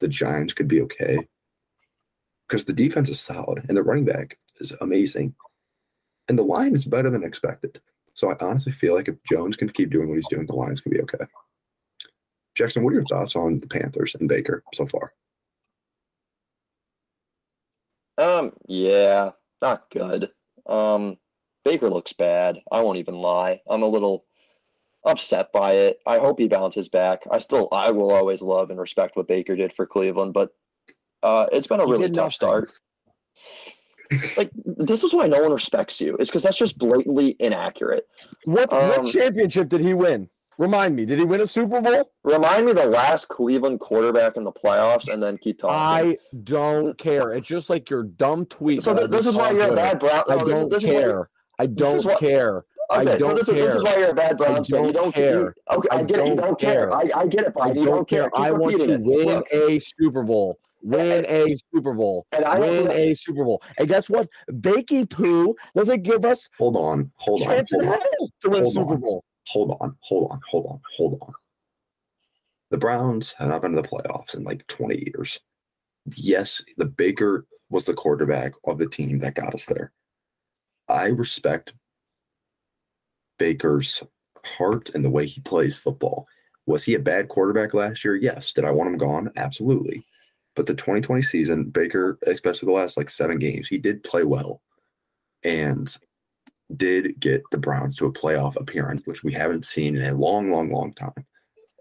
the 0.00 0.08
Giants 0.08 0.52
could 0.52 0.68
be 0.68 0.80
okay 0.82 1.18
because 2.48 2.64
the 2.64 2.72
defense 2.72 3.08
is 3.08 3.20
solid 3.20 3.64
and 3.68 3.76
the 3.76 3.82
running 3.82 4.04
back 4.04 4.36
is 4.60 4.72
amazing, 4.80 5.34
and 6.28 6.38
the 6.38 6.42
line 6.42 6.74
is 6.74 6.84
better 6.84 7.10
than 7.10 7.24
expected. 7.24 7.80
So 8.14 8.30
I 8.30 8.36
honestly 8.40 8.72
feel 8.72 8.94
like 8.94 9.08
if 9.08 9.22
Jones 9.24 9.56
can 9.56 9.68
keep 9.68 9.90
doing 9.90 10.08
what 10.08 10.16
he's 10.16 10.28
doing, 10.28 10.46
the 10.46 10.54
Lions 10.54 10.80
can 10.80 10.92
be 10.92 11.00
okay. 11.02 11.24
Jackson, 12.54 12.84
what 12.84 12.90
are 12.90 12.94
your 12.94 13.02
thoughts 13.02 13.34
on 13.34 13.58
the 13.58 13.66
Panthers 13.66 14.14
and 14.14 14.28
Baker 14.28 14.62
so 14.72 14.86
far? 14.86 15.12
Um, 18.16 18.52
yeah, 18.68 19.30
not 19.60 19.90
good. 19.90 20.30
Um, 20.66 21.18
Baker 21.64 21.90
looks 21.90 22.12
bad. 22.12 22.60
I 22.70 22.80
won't 22.80 22.98
even 22.98 23.16
lie. 23.16 23.60
I'm 23.68 23.82
a 23.82 23.88
little 23.88 24.24
upset 25.04 25.52
by 25.52 25.72
it. 25.72 25.98
I 26.06 26.18
hope 26.18 26.38
he 26.38 26.46
bounces 26.46 26.88
back. 26.88 27.22
I 27.30 27.38
still, 27.40 27.68
I 27.72 27.90
will 27.90 28.12
always 28.12 28.40
love 28.40 28.70
and 28.70 28.78
respect 28.78 29.16
what 29.16 29.26
Baker 29.26 29.56
did 29.56 29.72
for 29.72 29.86
Cleveland, 29.86 30.32
but 30.32 30.54
uh, 31.24 31.46
it's 31.50 31.66
been 31.66 31.80
a 31.80 31.86
really 31.86 32.08
tough 32.08 32.40
nothing. 32.40 32.66
start. 32.66 32.68
Like 34.36 34.50
this 34.64 35.04
is 35.04 35.12
why 35.14 35.26
no 35.26 35.40
one 35.42 35.52
respects 35.52 36.00
you. 36.00 36.16
Is 36.18 36.28
because 36.28 36.42
that's 36.42 36.56
just 36.58 36.78
blatantly 36.78 37.36
inaccurate. 37.40 38.06
What 38.44 38.72
Um, 38.72 38.88
what 38.88 39.06
championship 39.06 39.68
did 39.68 39.80
he 39.80 39.94
win? 39.94 40.28
Remind 40.56 40.94
me. 40.94 41.04
Did 41.04 41.18
he 41.18 41.24
win 41.24 41.40
a 41.40 41.46
Super 41.48 41.80
Bowl? 41.80 42.08
Remind 42.22 42.64
me 42.66 42.72
the 42.72 42.86
last 42.86 43.26
Cleveland 43.28 43.80
quarterback 43.80 44.36
in 44.36 44.44
the 44.44 44.52
playoffs, 44.52 45.12
and 45.12 45.20
then 45.20 45.36
keep 45.38 45.58
talking. 45.58 45.74
I 46.12 46.16
don't 46.44 46.96
care. 46.96 47.32
It's 47.32 47.48
just 47.48 47.68
like 47.70 47.90
your 47.90 48.04
dumb 48.04 48.46
tweet. 48.46 48.84
so 48.84 48.94
th- 48.96 49.10
this 49.10 49.26
is 49.26 49.34
why 49.36 49.50
you're 49.50 49.72
a 49.72 49.74
bad 49.74 49.98
Brown. 49.98 50.22
I 50.28 50.36
no, 50.36 50.46
don't 50.46 50.70
this 50.70 50.84
is 50.84 50.90
why- 50.92 51.00
care. 51.00 51.30
I 51.58 51.66
don't 51.66 52.04
what- 52.04 52.18
care. 52.20 52.64
I 52.90 53.00
Okay, 53.00 53.12
so 53.12 53.18
don't 53.18 53.34
this, 53.36 53.48
is, 53.48 53.54
this 53.54 53.74
is 53.76 53.82
why 53.82 53.96
you're 53.96 54.10
a 54.10 54.14
bad 54.14 54.36
Browns 54.36 54.68
fan. 54.68 54.84
You 54.84 54.92
don't 54.92 55.12
care. 55.14 55.40
You, 55.40 55.54
okay, 55.78 55.88
I, 55.90 55.96
I 55.96 56.02
get 56.02 56.20
it. 56.20 56.26
You 56.28 56.36
don't 56.36 56.60
care. 56.60 56.88
care. 56.90 56.94
I, 56.94 57.20
I 57.22 57.26
get 57.26 57.40
it, 57.40 57.46
I 57.46 57.50
Brian. 57.50 57.76
You 57.76 57.84
don't 57.86 57.94
don't 57.96 58.08
care. 58.08 58.30
care. 58.30 58.44
I 58.44 58.50
want 58.50 58.78
to 58.78 58.92
it. 58.92 59.00
win 59.00 59.26
Look, 59.26 59.46
a 59.52 59.78
Super 59.80 60.22
Bowl. 60.22 60.58
Win 60.84 61.24
a 61.28 61.56
Super 61.74 61.94
Bowl. 61.94 62.26
and 62.32 62.44
I 62.44 62.58
Win 62.60 62.90
a 62.90 63.14
Super 63.14 63.42
Bowl. 63.44 63.62
And 63.78 63.88
guess 63.88 64.10
what? 64.10 64.28
Bakey 64.50 65.08
Poo 65.08 65.56
doesn't 65.74 66.02
give 66.02 66.24
us 66.26 66.48
Hold 66.58 66.76
on, 66.76 67.10
hold 67.16 67.40
on, 67.42 67.48
chance 67.48 67.72
in 67.72 67.80
hold 67.84 67.94
on, 67.94 68.00
hell 68.00 68.30
to 68.42 68.50
win 68.50 68.62
Hold 68.62 68.74
Super 68.74 68.92
on. 68.94 69.00
Bowl. 69.00 69.24
hold 69.48 69.76
on, 69.80 69.96
hold 70.00 70.30
on, 70.30 70.40
hold 70.48 70.66
on, 70.66 70.80
hold 70.96 71.18
on. 71.22 71.32
The 72.70 72.78
Browns 72.78 73.34
have 73.38 73.48
not 73.48 73.62
been 73.62 73.72
to 73.74 73.82
the 73.82 73.88
playoffs 73.88 74.36
in 74.36 74.44
like 74.44 74.66
20 74.66 75.10
years. 75.14 75.40
Yes, 76.16 76.62
the 76.76 76.84
Baker 76.84 77.46
was 77.70 77.86
the 77.86 77.94
quarterback 77.94 78.52
of 78.66 78.76
the 78.76 78.86
team 78.88 79.20
that 79.20 79.34
got 79.34 79.54
us 79.54 79.64
there. 79.64 79.92
I 80.88 81.06
respect 81.06 81.72
Baker's 83.38 84.02
heart 84.44 84.90
and 84.94 85.02
the 85.02 85.10
way 85.10 85.24
he 85.26 85.40
plays 85.40 85.78
football. 85.78 86.26
Was 86.66 86.84
he 86.84 86.94
a 86.94 86.98
bad 86.98 87.28
quarterback 87.28 87.72
last 87.72 88.04
year? 88.04 88.16
Yes. 88.16 88.52
Did 88.52 88.64
I 88.66 88.70
want 88.70 88.90
him 88.90 88.98
gone? 88.98 89.30
Absolutely. 89.36 90.04
But 90.56 90.66
the 90.66 90.74
2020 90.74 91.22
season, 91.22 91.64
Baker, 91.64 92.18
especially 92.26 92.66
the 92.66 92.72
last 92.72 92.96
like 92.96 93.10
seven 93.10 93.38
games, 93.38 93.68
he 93.68 93.78
did 93.78 94.04
play 94.04 94.24
well 94.24 94.60
and 95.42 95.96
did 96.76 97.18
get 97.20 97.42
the 97.50 97.58
Browns 97.58 97.96
to 97.96 98.06
a 98.06 98.12
playoff 98.12 98.56
appearance, 98.56 99.02
which 99.06 99.24
we 99.24 99.32
haven't 99.32 99.66
seen 99.66 99.96
in 99.96 100.04
a 100.04 100.14
long, 100.14 100.50
long, 100.50 100.70
long 100.70 100.94
time. 100.94 101.26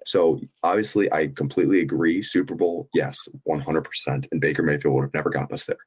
So 0.06 0.40
obviously, 0.64 1.12
I 1.12 1.28
completely 1.28 1.80
agree. 1.82 2.22
Super 2.22 2.56
Bowl, 2.56 2.90
yes, 2.94 3.28
100%. 3.48 4.28
And 4.32 4.42
Baker 4.42 4.64
Mayfield 4.64 4.94
would 4.94 5.04
have 5.04 5.14
never 5.14 5.30
got 5.30 5.52
us 5.54 5.66
there. 5.66 5.78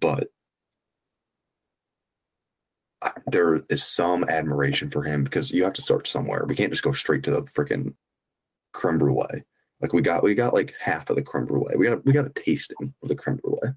But 0.00 0.28
there 3.26 3.62
is 3.68 3.84
some 3.84 4.24
admiration 4.24 4.90
for 4.90 5.02
him 5.02 5.24
because 5.24 5.50
you 5.50 5.64
have 5.64 5.72
to 5.74 5.82
start 5.82 6.06
somewhere. 6.06 6.44
We 6.46 6.54
can't 6.54 6.72
just 6.72 6.82
go 6.82 6.92
straight 6.92 7.22
to 7.24 7.30
the 7.30 7.42
freaking 7.42 7.94
creme 8.72 8.98
brulee. 8.98 9.44
Like 9.80 9.92
we 9.92 10.02
got, 10.02 10.22
we 10.22 10.34
got 10.34 10.54
like 10.54 10.74
half 10.80 11.10
of 11.10 11.16
the 11.16 11.22
creme 11.22 11.46
brulee. 11.46 11.76
We 11.76 11.86
got, 11.86 12.04
we 12.04 12.12
got 12.12 12.26
a 12.26 12.30
tasting 12.30 12.94
of 13.02 13.08
the 13.08 13.14
creme 13.16 13.36
brulee. 13.36 13.74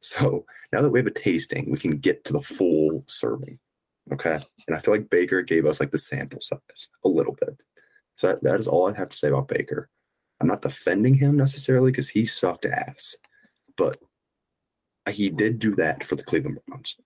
So 0.00 0.44
now 0.72 0.80
that 0.82 0.90
we 0.90 0.98
have 0.98 1.06
a 1.06 1.12
tasting, 1.12 1.70
we 1.70 1.78
can 1.78 1.98
get 1.98 2.24
to 2.24 2.32
the 2.32 2.42
full 2.42 3.04
serving. 3.06 3.58
Okay. 4.12 4.40
And 4.66 4.76
I 4.76 4.80
feel 4.80 4.94
like 4.94 5.10
Baker 5.10 5.42
gave 5.42 5.64
us 5.64 5.78
like 5.78 5.92
the 5.92 5.98
sample 5.98 6.40
size 6.40 6.88
a 7.04 7.08
little 7.08 7.36
bit. 7.40 7.62
So 8.16 8.28
that, 8.28 8.42
that 8.42 8.58
is 8.58 8.66
all 8.66 8.90
I 8.90 8.96
have 8.96 9.10
to 9.10 9.16
say 9.16 9.28
about 9.28 9.48
Baker. 9.48 9.88
I'm 10.40 10.48
not 10.48 10.62
defending 10.62 11.14
him 11.14 11.36
necessarily 11.36 11.92
because 11.92 12.08
he 12.08 12.24
sucked 12.24 12.64
ass, 12.64 13.14
but 13.76 13.96
he 15.08 15.30
did 15.30 15.60
do 15.60 15.76
that 15.76 16.02
for 16.02 16.16
the 16.16 16.24
Cleveland 16.24 16.58
Browns. 16.66 16.96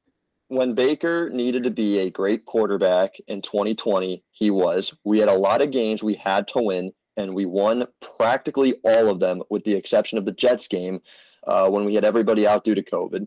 when 0.49 0.74
Baker 0.74 1.28
needed 1.30 1.62
to 1.64 1.70
be 1.70 1.99
a 1.99 2.11
great 2.11 2.45
quarterback 2.45 3.16
in 3.28 3.43
2020, 3.43 4.22
he 4.30 4.51
was. 4.51 4.95
We 5.05 5.18
had 5.18 5.28
a 5.28 5.34
lot 5.34 5.61
of 5.61 5.70
games 5.70 6.03
we 6.03 6.14
had 6.14 6.49
to 6.49 6.62
win, 6.62 6.93
and 7.17 7.35
we 7.35 7.47
won 7.47 7.87
practically 8.17 8.75
all 8.85 9.09
of 9.09 9.21
them, 9.21 9.43
with 9.51 9.64
the 9.64 9.75
exception 9.75 10.19
of 10.19 10.25
the 10.25 10.33
Jets 10.33 10.69
game 10.69 11.01
uh, 11.47 11.69
when 11.69 11.85
we 11.85 11.95
had 11.95 12.05
everybody 12.05 12.47
out 12.47 12.64
due 12.64 12.75
to 12.75 12.83
COVID. 12.83 13.27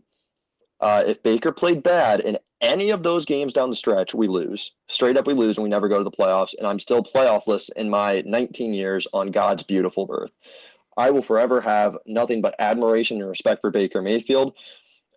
Uh, 0.80 1.04
if 1.06 1.22
Baker 1.22 1.52
played 1.52 1.82
bad 1.82 2.20
in 2.20 2.38
any 2.60 2.90
of 2.90 3.02
those 3.02 3.24
games 3.24 3.52
down 3.52 3.70
the 3.70 3.76
stretch, 3.76 4.14
we 4.14 4.28
lose. 4.28 4.72
Straight 4.88 5.16
up, 5.16 5.26
we 5.26 5.34
lose, 5.34 5.56
and 5.56 5.62
we 5.62 5.70
never 5.70 5.88
go 5.88 5.98
to 5.98 6.04
the 6.04 6.10
playoffs. 6.10 6.54
And 6.56 6.66
I'm 6.66 6.80
still 6.80 7.02
playoffless 7.02 7.70
in 7.76 7.90
my 7.90 8.22
19 8.26 8.74
years 8.74 9.06
on 9.12 9.30
God's 9.30 9.62
beautiful 9.62 10.08
earth. 10.10 10.32
I 10.96 11.10
will 11.10 11.22
forever 11.22 11.60
have 11.60 11.96
nothing 12.06 12.42
but 12.42 12.56
admiration 12.58 13.20
and 13.20 13.30
respect 13.30 13.60
for 13.60 13.70
Baker 13.70 14.02
Mayfield. 14.02 14.54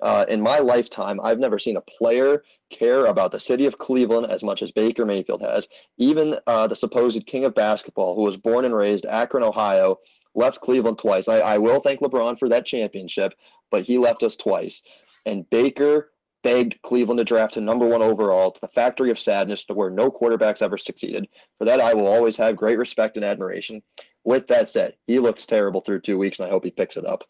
Uh, 0.03 0.25
in 0.27 0.41
my 0.41 0.59
lifetime, 0.59 1.21
I've 1.23 1.39
never 1.39 1.57
seen 1.57 1.77
a 1.77 1.81
player 1.81 2.43
care 2.69 3.05
about 3.05 3.31
the 3.31 3.39
city 3.39 3.65
of 3.65 3.77
Cleveland 3.77 4.29
as 4.29 4.43
much 4.43 4.61
as 4.61 4.69
Baker 4.69 5.05
Mayfield 5.05 5.41
has. 5.41 5.69
Even 5.97 6.37
uh, 6.45 6.67
the 6.67 6.75
supposed 6.75 7.25
king 7.25 7.45
of 7.45 7.55
basketball, 7.55 8.13
who 8.13 8.23
was 8.23 8.35
born 8.35 8.65
and 8.65 8.75
raised 8.75 9.05
Akron, 9.05 9.45
Ohio, 9.45 9.99
left 10.35 10.59
Cleveland 10.59 10.97
twice. 10.97 11.29
I, 11.29 11.39
I 11.39 11.57
will 11.57 11.79
thank 11.79 12.01
LeBron 12.01 12.37
for 12.37 12.49
that 12.49 12.65
championship, 12.65 13.33
but 13.71 13.83
he 13.83 13.97
left 13.97 14.23
us 14.23 14.35
twice. 14.35 14.83
And 15.25 15.49
Baker 15.49 16.11
begged 16.43 16.81
Cleveland 16.81 17.19
to 17.19 17.23
draft 17.23 17.55
him 17.55 17.63
number 17.63 17.87
one 17.87 18.01
overall 18.01 18.51
to 18.51 18.59
the 18.59 18.67
factory 18.67 19.09
of 19.09 19.17
sadness 19.17 19.63
to 19.65 19.73
where 19.73 19.89
no 19.89 20.11
quarterbacks 20.11 20.61
ever 20.61 20.77
succeeded. 20.77 21.29
For 21.59 21.63
that, 21.63 21.79
I 21.79 21.93
will 21.93 22.07
always 22.07 22.35
have 22.35 22.57
great 22.57 22.77
respect 22.77 23.15
and 23.15 23.23
admiration. 23.23 23.81
With 24.25 24.47
that 24.47 24.67
said, 24.67 24.95
he 25.07 25.19
looks 25.19 25.45
terrible 25.45 25.79
through 25.79 26.01
two 26.01 26.17
weeks, 26.17 26.39
and 26.39 26.47
I 26.47 26.49
hope 26.49 26.65
he 26.65 26.71
picks 26.71 26.97
it 26.97 27.05
up. 27.05 27.23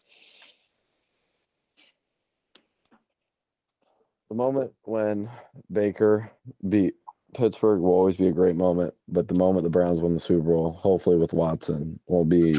The 4.28 4.34
moment 4.34 4.72
when 4.82 5.28
Baker 5.70 6.30
beat 6.68 6.94
Pittsburgh 7.34 7.80
will 7.80 7.92
always 7.92 8.16
be 8.16 8.28
a 8.28 8.32
great 8.32 8.56
moment, 8.56 8.94
but 9.08 9.28
the 9.28 9.34
moment 9.34 9.64
the 9.64 9.70
Browns 9.70 10.00
win 10.00 10.14
the 10.14 10.20
Super 10.20 10.48
Bowl, 10.48 10.72
hopefully 10.72 11.16
with 11.16 11.32
Watson, 11.32 11.98
will 12.08 12.24
be 12.24 12.54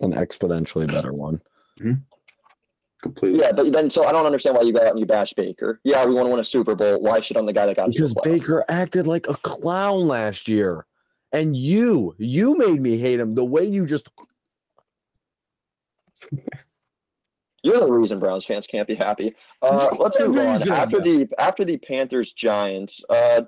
an 0.00 0.12
exponentially 0.12 0.86
better 0.86 1.10
one. 1.10 1.40
Mm-hmm. 1.80 1.94
Completely. 3.02 3.40
Yeah, 3.40 3.50
but 3.52 3.72
then 3.72 3.90
so 3.90 4.04
I 4.04 4.12
don't 4.12 4.26
understand 4.26 4.56
why 4.56 4.62
you 4.62 4.72
go 4.72 4.80
out 4.80 4.90
and 4.90 4.98
you 4.98 5.06
bash 5.06 5.32
Baker. 5.32 5.80
Yeah, 5.82 6.06
we 6.06 6.14
want 6.14 6.26
to 6.26 6.30
win 6.30 6.38
a 6.40 6.44
Super 6.44 6.76
Bowl. 6.76 7.00
Why 7.00 7.20
shit 7.20 7.36
on 7.36 7.46
the 7.46 7.52
guy 7.52 7.66
that 7.66 7.76
got 7.76 7.88
us 7.88 7.96
Because? 7.96 8.14
Baker 8.22 8.64
acted 8.68 9.08
like 9.08 9.28
a 9.28 9.34
clown 9.34 10.06
last 10.06 10.46
year. 10.46 10.86
And 11.32 11.56
you, 11.56 12.14
you 12.18 12.56
made 12.58 12.80
me 12.80 12.98
hate 12.98 13.18
him 13.18 13.34
the 13.34 13.44
way 13.44 13.64
you 13.64 13.86
just 13.86 14.08
You're 17.62 17.78
the 17.78 17.90
reason 17.90 18.18
Browns 18.18 18.44
fans 18.44 18.66
can't 18.66 18.88
be 18.88 18.94
happy. 18.94 19.34
Uh, 19.60 19.88
let's 19.98 20.18
move 20.18 20.36
on. 20.36 20.70
After 20.70 21.00
the 21.00 21.28
after 21.38 21.64
the 21.64 21.76
Panthers 21.76 22.32
Giants, 22.32 23.02
uh, 23.08 23.42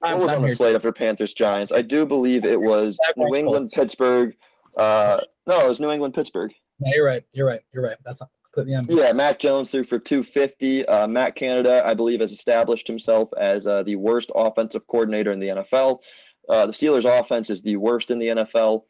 what 0.00 0.14
I'm, 0.14 0.20
was 0.20 0.32
on 0.32 0.42
the 0.42 0.48
here. 0.48 0.56
slate 0.56 0.74
after 0.74 0.92
Panthers 0.92 1.32
Giants? 1.32 1.72
I 1.72 1.82
do 1.82 2.04
believe 2.04 2.44
it 2.44 2.60
was 2.60 2.98
New 3.16 3.34
England 3.36 3.70
Pittsburgh. 3.72 4.36
Uh, 4.76 5.20
no, 5.46 5.60
it 5.60 5.68
was 5.68 5.80
New 5.80 5.90
England 5.90 6.14
Pittsburgh. 6.14 6.52
Yeah, 6.80 6.92
you're 6.96 7.06
right. 7.06 7.24
You're 7.32 7.46
right. 7.46 7.60
You're 7.72 7.84
right. 7.84 7.96
That's 8.04 8.20
not 8.20 8.30
completely 8.52 8.74
on. 8.74 8.86
Yeah, 8.88 9.12
Mac 9.12 9.38
Jones 9.38 9.70
threw 9.70 9.84
for 9.84 9.98
250. 9.98 10.86
Uh, 10.86 11.06
Matt 11.06 11.36
Canada, 11.36 11.82
I 11.86 11.94
believe, 11.94 12.20
has 12.20 12.32
established 12.32 12.86
himself 12.86 13.30
as 13.36 13.66
uh, 13.66 13.82
the 13.84 13.96
worst 13.96 14.30
offensive 14.34 14.86
coordinator 14.88 15.30
in 15.30 15.40
the 15.40 15.48
NFL. 15.48 16.00
Uh, 16.48 16.66
the 16.66 16.72
Steelers' 16.72 17.04
offense 17.06 17.48
is 17.48 17.62
the 17.62 17.76
worst 17.76 18.10
in 18.10 18.18
the 18.18 18.28
NFL. 18.28 18.82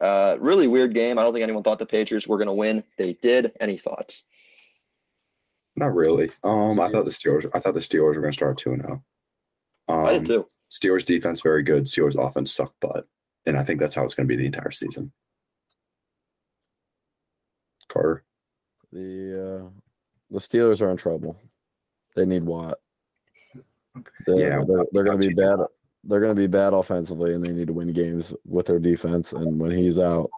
Uh, 0.00 0.36
really 0.40 0.66
weird 0.66 0.94
game. 0.94 1.18
I 1.18 1.22
don't 1.22 1.32
think 1.32 1.42
anyone 1.42 1.62
thought 1.62 1.78
the 1.78 1.86
Patriots 1.86 2.26
were 2.26 2.38
going 2.38 2.46
to 2.48 2.52
win. 2.54 2.82
They 2.96 3.14
did. 3.14 3.52
Any 3.60 3.76
thoughts? 3.76 4.24
Not 5.76 5.94
really. 5.94 6.30
Um, 6.42 6.80
I 6.80 6.90
thought 6.90 7.04
the 7.04 7.10
Steelers. 7.10 7.48
I 7.54 7.58
thought 7.60 7.74
the 7.74 7.80
Steelers 7.80 8.14
were 8.14 8.20
going 8.22 8.32
to 8.32 8.36
start 8.36 8.58
two 8.58 8.72
and 8.72 8.82
zero. 8.82 9.04
Um, 9.88 10.06
I 10.06 10.12
did 10.14 10.26
too. 10.26 10.46
Steelers 10.70 11.04
defense 11.04 11.40
very 11.42 11.62
good. 11.62 11.84
Steelers 11.84 12.16
offense 12.16 12.52
sucked 12.52 12.78
butt, 12.80 13.06
and 13.46 13.56
I 13.56 13.62
think 13.64 13.80
that's 13.80 13.94
how 13.94 14.04
it's 14.04 14.14
going 14.14 14.26
to 14.26 14.32
be 14.32 14.36
the 14.36 14.46
entire 14.46 14.70
season. 14.70 15.12
Carter. 17.88 18.24
the 18.92 19.64
uh 19.66 19.70
the 20.30 20.38
Steelers 20.38 20.80
are 20.80 20.90
in 20.90 20.96
trouble. 20.96 21.36
They 22.14 22.24
need 22.24 22.44
Watt. 22.44 22.78
They're, 24.26 24.38
Yeah, 24.38 24.62
they're, 24.66 24.84
they're 24.92 25.04
going 25.04 25.20
to 25.20 25.28
be 25.28 25.34
Watt. 25.34 25.58
bad. 25.58 25.66
They're 26.04 26.20
going 26.20 26.34
to 26.34 26.40
be 26.40 26.46
bad 26.46 26.72
offensively, 26.72 27.34
and 27.34 27.44
they 27.44 27.52
need 27.52 27.66
to 27.66 27.72
win 27.72 27.92
games 27.92 28.32
with 28.44 28.66
their 28.66 28.78
defense. 28.78 29.32
And 29.32 29.60
when 29.60 29.70
he's 29.70 29.98
out, 29.98 30.30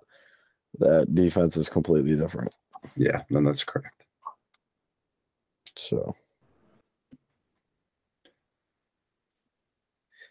that 0.79 1.15
defense 1.15 1.57
is 1.57 1.69
completely 1.69 2.17
different. 2.17 2.53
Yeah, 2.97 3.23
then 3.31 3.45
that's 3.45 3.63
correct. 3.63 4.05
So 5.77 6.15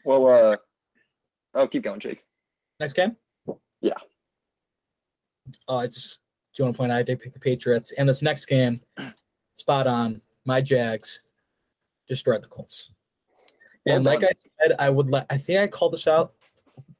Well, 0.03 0.27
uh, 0.27 0.53
oh, 1.53 1.67
keep 1.67 1.83
going, 1.83 1.99
Jake. 1.99 2.23
Next 2.79 2.93
game? 2.93 3.15
Yeah. 3.81 3.97
Oh, 5.67 5.77
I 5.77 5.87
just 5.87 6.19
do 6.53 6.61
you 6.61 6.65
want 6.65 6.75
to 6.75 6.77
point 6.77 6.91
out 6.91 6.99
I 6.99 7.03
did 7.03 7.19
pick 7.19 7.33
the 7.33 7.39
Patriots. 7.39 7.93
And 7.93 8.07
this 8.07 8.21
next 8.21 8.45
game, 8.45 8.81
spot 9.55 9.87
on. 9.87 10.21
My 10.45 10.59
Jags 10.59 11.19
destroyed 12.07 12.43
the 12.43 12.47
Colts. 12.47 12.89
And 13.85 14.05
Well 14.05 14.15
like 14.15 14.23
I 14.23 14.31
said, 14.33 14.75
I 14.79 14.89
would 14.89 15.09
let 15.09 15.25
I 15.29 15.37
think 15.37 15.59
I 15.59 15.67
called 15.67 15.93
this 15.93 16.07
out 16.07 16.33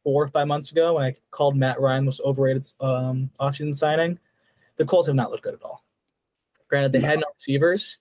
four 0.04 0.24
or 0.24 0.28
five 0.30 0.48
months 0.48 0.72
ago 0.72 0.96
when 0.96 1.06
I 1.06 1.16
called 1.30 1.56
Matt 1.56 1.80
Ryan 1.80 2.06
was 2.06 2.20
overrated 2.22 2.66
um 2.80 3.30
offseason 3.40 3.74
signing. 3.74 4.20
The 4.78 4.86
Colts 4.86 5.08
have 5.08 5.16
not 5.16 5.30
looked 5.32 5.44
good 5.44 5.54
at 5.54 5.64
all. 5.64 5.84
Granted, 6.68 6.94
they 6.94 7.02
had 7.02 7.20
no 7.20 7.26
receivers, 7.36 8.00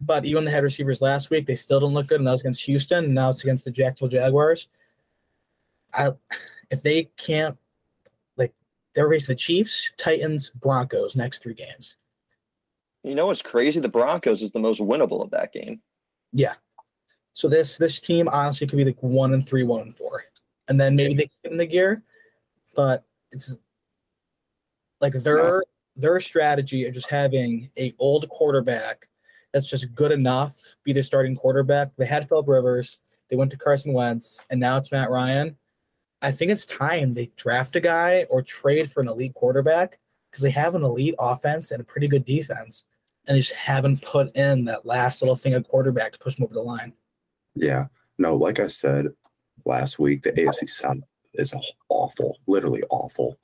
but 0.00 0.24
even 0.24 0.44
they 0.44 0.50
had 0.50 0.62
receivers 0.62 1.00
last 1.00 1.30
week, 1.30 1.46
they 1.46 1.54
still 1.54 1.80
didn't 1.80 1.94
look 1.94 2.06
good. 2.06 2.20
And 2.20 2.26
that 2.26 2.32
was 2.32 2.42
against 2.42 2.64
Houston, 2.64 3.06
and 3.06 3.14
now 3.14 3.30
it's 3.30 3.42
against 3.42 3.64
the 3.64 3.70
Jacksonville 3.70 4.16
Jaguars. 4.16 4.68
I 5.92 6.12
if 6.70 6.82
they 6.82 7.04
can't 7.16 7.56
like 8.36 8.52
they're 8.94 9.08
facing 9.08 9.32
the 9.32 9.38
Chiefs, 9.38 9.90
Titans, 9.96 10.50
Broncos 10.50 11.16
next 11.16 11.42
three 11.42 11.54
games. 11.54 11.96
you 13.02 13.14
know 13.14 13.26
what's 13.26 13.42
crazy? 13.42 13.80
The 13.80 13.88
Broncos 13.88 14.42
is 14.42 14.50
the 14.52 14.60
most 14.60 14.80
winnable 14.80 15.22
of 15.22 15.30
that 15.30 15.52
game. 15.52 15.80
Yeah. 16.32 16.54
So 17.44 17.50
this 17.50 17.76
this 17.76 18.00
team 18.00 18.26
honestly 18.28 18.66
could 18.66 18.78
be 18.78 18.86
like 18.86 19.02
one 19.02 19.34
and 19.34 19.46
three, 19.46 19.64
one 19.64 19.82
and 19.82 19.94
four, 19.94 20.24
and 20.68 20.80
then 20.80 20.96
maybe 20.96 21.12
they 21.12 21.28
get 21.42 21.52
in 21.52 21.58
the 21.58 21.66
gear, 21.66 22.02
but 22.74 23.04
it's 23.32 23.58
like 25.02 25.12
their 25.12 25.62
their 25.94 26.18
strategy 26.20 26.86
of 26.86 26.94
just 26.94 27.10
having 27.10 27.68
a 27.76 27.92
old 27.98 28.26
quarterback 28.30 29.08
that's 29.52 29.68
just 29.68 29.94
good 29.94 30.10
enough 30.10 30.56
be 30.84 30.94
their 30.94 31.02
starting 31.02 31.36
quarterback. 31.36 31.90
They 31.98 32.06
had 32.06 32.26
Philip 32.30 32.48
Rivers, 32.48 32.96
they 33.28 33.36
went 33.36 33.50
to 33.50 33.58
Carson 33.58 33.92
Wentz, 33.92 34.46
and 34.48 34.58
now 34.58 34.78
it's 34.78 34.90
Matt 34.90 35.10
Ryan. 35.10 35.54
I 36.22 36.32
think 36.32 36.50
it's 36.50 36.64
time 36.64 37.12
they 37.12 37.30
draft 37.36 37.76
a 37.76 37.80
guy 37.80 38.24
or 38.30 38.40
trade 38.40 38.90
for 38.90 39.02
an 39.02 39.08
elite 39.08 39.34
quarterback 39.34 39.98
because 40.30 40.42
they 40.42 40.50
have 40.52 40.74
an 40.74 40.82
elite 40.82 41.14
offense 41.18 41.72
and 41.72 41.82
a 41.82 41.84
pretty 41.84 42.08
good 42.08 42.24
defense, 42.24 42.84
and 43.26 43.36
they 43.36 43.40
just 43.40 43.52
haven't 43.52 44.00
put 44.00 44.34
in 44.34 44.64
that 44.64 44.86
last 44.86 45.20
little 45.20 45.36
thing 45.36 45.52
of 45.52 45.68
quarterback 45.68 46.12
to 46.12 46.18
push 46.18 46.36
them 46.36 46.44
over 46.44 46.54
the 46.54 46.62
line. 46.62 46.94
Yeah. 47.54 47.86
No, 48.18 48.36
like 48.36 48.60
I 48.60 48.68
said 48.68 49.08
last 49.64 49.98
week, 49.98 50.22
the 50.22 50.32
AFC 50.32 50.68
South 50.68 50.98
is 51.34 51.52
awful, 51.88 52.38
literally 52.46 52.82
awful. 52.90 53.38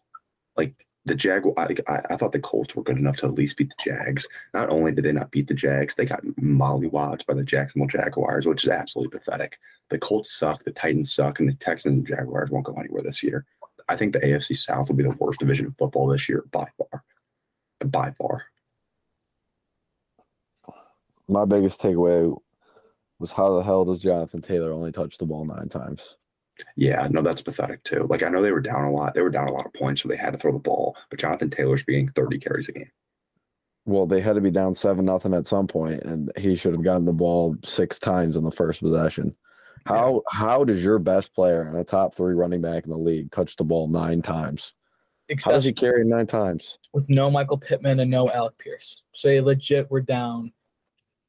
Like 0.57 0.87
the 1.07 1.15
Jag, 1.15 1.45
I, 1.57 1.67
I 2.11 2.17
thought 2.17 2.33
the 2.33 2.39
Colts 2.39 2.77
were 2.77 2.83
good 2.83 2.99
enough 2.99 3.17
to 3.19 3.27
at 3.27 3.33
least 3.33 3.57
beat 3.57 3.71
the 3.71 3.91
Jags. 3.91 4.29
Not 4.53 4.71
only 4.71 4.93
did 4.93 5.05
they 5.05 5.13
not 5.13 5.31
beat 5.31 5.49
the 5.49 5.55
Jags, 5.55 5.95
they 5.95 6.05
got 6.05 6.25
mollywopped 6.41 7.27
by 7.27 7.35
the 7.35 7.43
Jacksonville 7.43 7.89
Jaguars, 7.89 8.47
which 8.47 8.65
is 8.65 8.71
absolutely 8.71 9.19
pathetic. 9.19 9.59
The 9.89 9.99
Colts 9.99 10.33
suck, 10.33 10.63
the 10.65 10.73
Titans 10.73 11.15
suck, 11.15 11.41
and 11.41 11.49
the 11.49 11.55
Texans 11.55 11.95
and 11.95 12.07
Jaguars 12.07 12.51
won't 12.51 12.67
go 12.67 12.75
anywhere 12.75 13.03
this 13.03 13.23
year. 13.23 13.47
I 13.89 13.97
think 13.97 14.13
the 14.13 14.21
AFC 14.21 14.57
South 14.57 14.89
will 14.89 14.97
be 14.97 15.03
the 15.03 15.17
worst 15.19 15.41
division 15.41 15.67
of 15.67 15.77
football 15.77 16.07
this 16.07 16.29
year 16.29 16.45
by 16.53 16.67
far. 16.79 17.03
By 17.85 18.13
far. 18.13 18.45
My 21.29 21.45
biggest 21.45 21.81
takeaway 21.81 22.37
was 23.21 23.31
how 23.31 23.57
the 23.57 23.63
hell 23.63 23.85
does 23.85 24.01
Jonathan 24.01 24.41
Taylor 24.41 24.73
only 24.73 24.91
touch 24.91 25.19
the 25.19 25.27
ball 25.27 25.45
nine 25.45 25.69
times? 25.69 26.17
Yeah, 26.77 27.07
no, 27.11 27.23
that's 27.23 27.43
pathetic 27.43 27.85
too. 27.85 28.07
Like 28.09 28.23
I 28.23 28.29
know 28.29 28.43
they 28.43 28.53
were 28.53 28.61
down 28.61 28.85
a 28.85 28.91
lot. 28.91 29.15
They 29.15 29.23
were 29.23 29.31
down 29.31 29.49
a 29.49 29.53
lot 29.53 29.67
of 29.67 29.73
points, 29.73 30.03
so 30.03 30.09
they 30.09 30.17
had 30.17 30.33
to 30.33 30.39
throw 30.39 30.53
the 30.53 30.59
ball. 30.59 30.97
But 31.09 31.21
Jonathan 31.21 31.51
Taylor's 31.51 31.85
being 31.85 32.09
30 32.09 32.39
carries 32.39 32.69
a 32.69 32.73
game. 32.73 32.91
Well, 33.87 34.07
they 34.07 34.21
had 34.21 34.35
to 34.35 34.41
be 34.41 34.51
down 34.51 34.75
seven 34.75 35.05
nothing 35.05 35.35
at 35.35 35.47
some 35.47 35.67
point, 35.67 36.03
and 36.03 36.31
he 36.37 36.55
should 36.55 36.75
have 36.75 36.85
gotten 36.85 37.07
the 37.07 37.13
ball 37.13 37.57
six 37.65 37.99
times 37.99 38.37
in 38.37 38.45
the 38.45 38.51
first 38.51 38.83
possession. 38.83 39.35
How 39.87 40.15
yeah. 40.15 40.39
how 40.39 40.65
does 40.65 40.85
your 40.85 40.99
best 40.99 41.35
player 41.35 41.63
and 41.63 41.77
a 41.77 41.85
top 41.85 42.15
three 42.15 42.35
running 42.35 42.61
back 42.61 42.85
in 42.85 42.91
the 42.91 42.99
league 42.99 43.31
touch 43.31 43.57
the 43.57 43.65
ball 43.65 43.89
nine 43.89 44.21
times? 44.21 44.75
Especially 45.31 45.51
how 45.51 45.57
does 45.57 45.65
he 45.65 45.73
carry 45.73 46.05
nine 46.05 46.27
times? 46.27 46.79
With 46.93 47.09
no 47.09 47.31
Michael 47.31 47.57
Pittman 47.57 48.01
and 48.01 48.11
no 48.11 48.31
Alec 48.31 48.59
Pierce. 48.59 49.03
So 49.15 49.29
they 49.29 49.41
legit 49.41 49.91
were 49.91 50.01
down. 50.01 50.53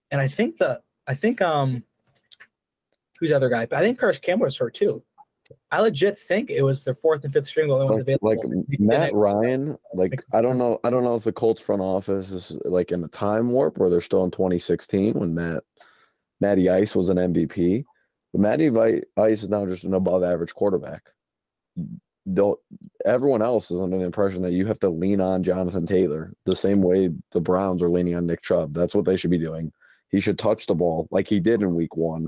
And 0.09 0.19
I 0.19 0.27
think 0.27 0.57
that 0.57 0.81
I 1.07 1.13
think 1.13 1.41
um 1.41 1.83
who's 3.19 3.29
the 3.29 3.35
other 3.35 3.49
guy? 3.49 3.67
I 3.71 3.81
think 3.81 3.99
Parris 3.99 4.19
Campbell 4.19 4.45
was 4.45 4.57
hurt 4.57 4.73
too. 4.73 5.03
I 5.69 5.79
legit 5.81 6.17
think 6.17 6.49
it 6.49 6.61
was 6.61 6.83
their 6.83 6.93
fourth 6.93 7.23
and 7.23 7.33
fifth 7.33 7.47
string 7.47 7.67
the 7.67 7.73
only 7.73 7.87
ones 7.87 8.01
available. 8.01 8.29
Like 8.29 8.39
Matt 8.79 9.13
Ryan, 9.13 9.77
like 9.93 10.23
I 10.33 10.41
don't 10.41 10.57
know, 10.57 10.79
I 10.83 10.89
don't 10.89 11.03
know 11.03 11.15
if 11.15 11.23
the 11.23 11.31
Colts 11.31 11.61
front 11.61 11.81
office 11.81 12.31
is 12.31 12.57
like 12.65 12.91
in 12.91 13.03
a 13.03 13.07
time 13.09 13.51
warp 13.51 13.77
where 13.77 13.89
they're 13.89 14.01
still 14.01 14.23
in 14.23 14.31
2016 14.31 15.13
when 15.13 15.35
Matt 15.35 15.63
Matty 16.39 16.69
Ice 16.69 16.95
was 16.95 17.09
an 17.09 17.17
MVP. 17.17 17.85
But 18.33 18.41
Matty 18.41 18.69
Ice 19.17 19.43
is 19.43 19.49
now 19.49 19.65
just 19.65 19.83
an 19.83 19.93
above 19.93 20.23
average 20.23 20.53
quarterback. 20.53 21.03
Don't 22.33 22.59
everyone 23.05 23.41
else 23.41 23.71
is 23.71 23.81
under 23.81 23.97
the 23.97 24.05
impression 24.05 24.41
that 24.43 24.53
you 24.53 24.65
have 24.67 24.79
to 24.79 24.89
lean 24.89 25.19
on 25.21 25.43
Jonathan 25.43 25.87
Taylor 25.87 26.31
the 26.45 26.55
same 26.55 26.81
way 26.81 27.09
the 27.31 27.41
Browns 27.41 27.81
are 27.81 27.89
leaning 27.89 28.15
on 28.15 28.27
Nick 28.27 28.41
Chubb. 28.41 28.73
That's 28.73 28.93
what 28.93 29.05
they 29.05 29.17
should 29.17 29.31
be 29.31 29.39
doing. 29.39 29.71
He 30.11 30.19
should 30.19 30.37
touch 30.37 30.65
the 30.65 30.75
ball 30.75 31.07
like 31.11 31.27
he 31.27 31.39
did 31.39 31.61
in 31.61 31.75
week 31.75 31.95
one, 31.95 32.27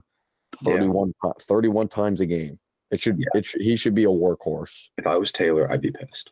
31, 0.63 1.13
yeah. 1.23 1.31
31 1.41 1.87
times 1.87 2.21
a 2.21 2.25
game. 2.25 2.57
It 2.91 2.99
should, 2.99 3.17
yeah. 3.19 3.25
it 3.33 3.45
should, 3.45 3.61
he 3.61 3.75
should 3.75 3.95
be 3.95 4.05
a 4.05 4.07
workhorse. 4.07 4.89
If 4.97 5.07
I 5.07 5.17
was 5.17 5.31
Taylor, 5.31 5.69
I'd 5.71 5.81
be 5.81 5.91
pissed. 5.91 6.31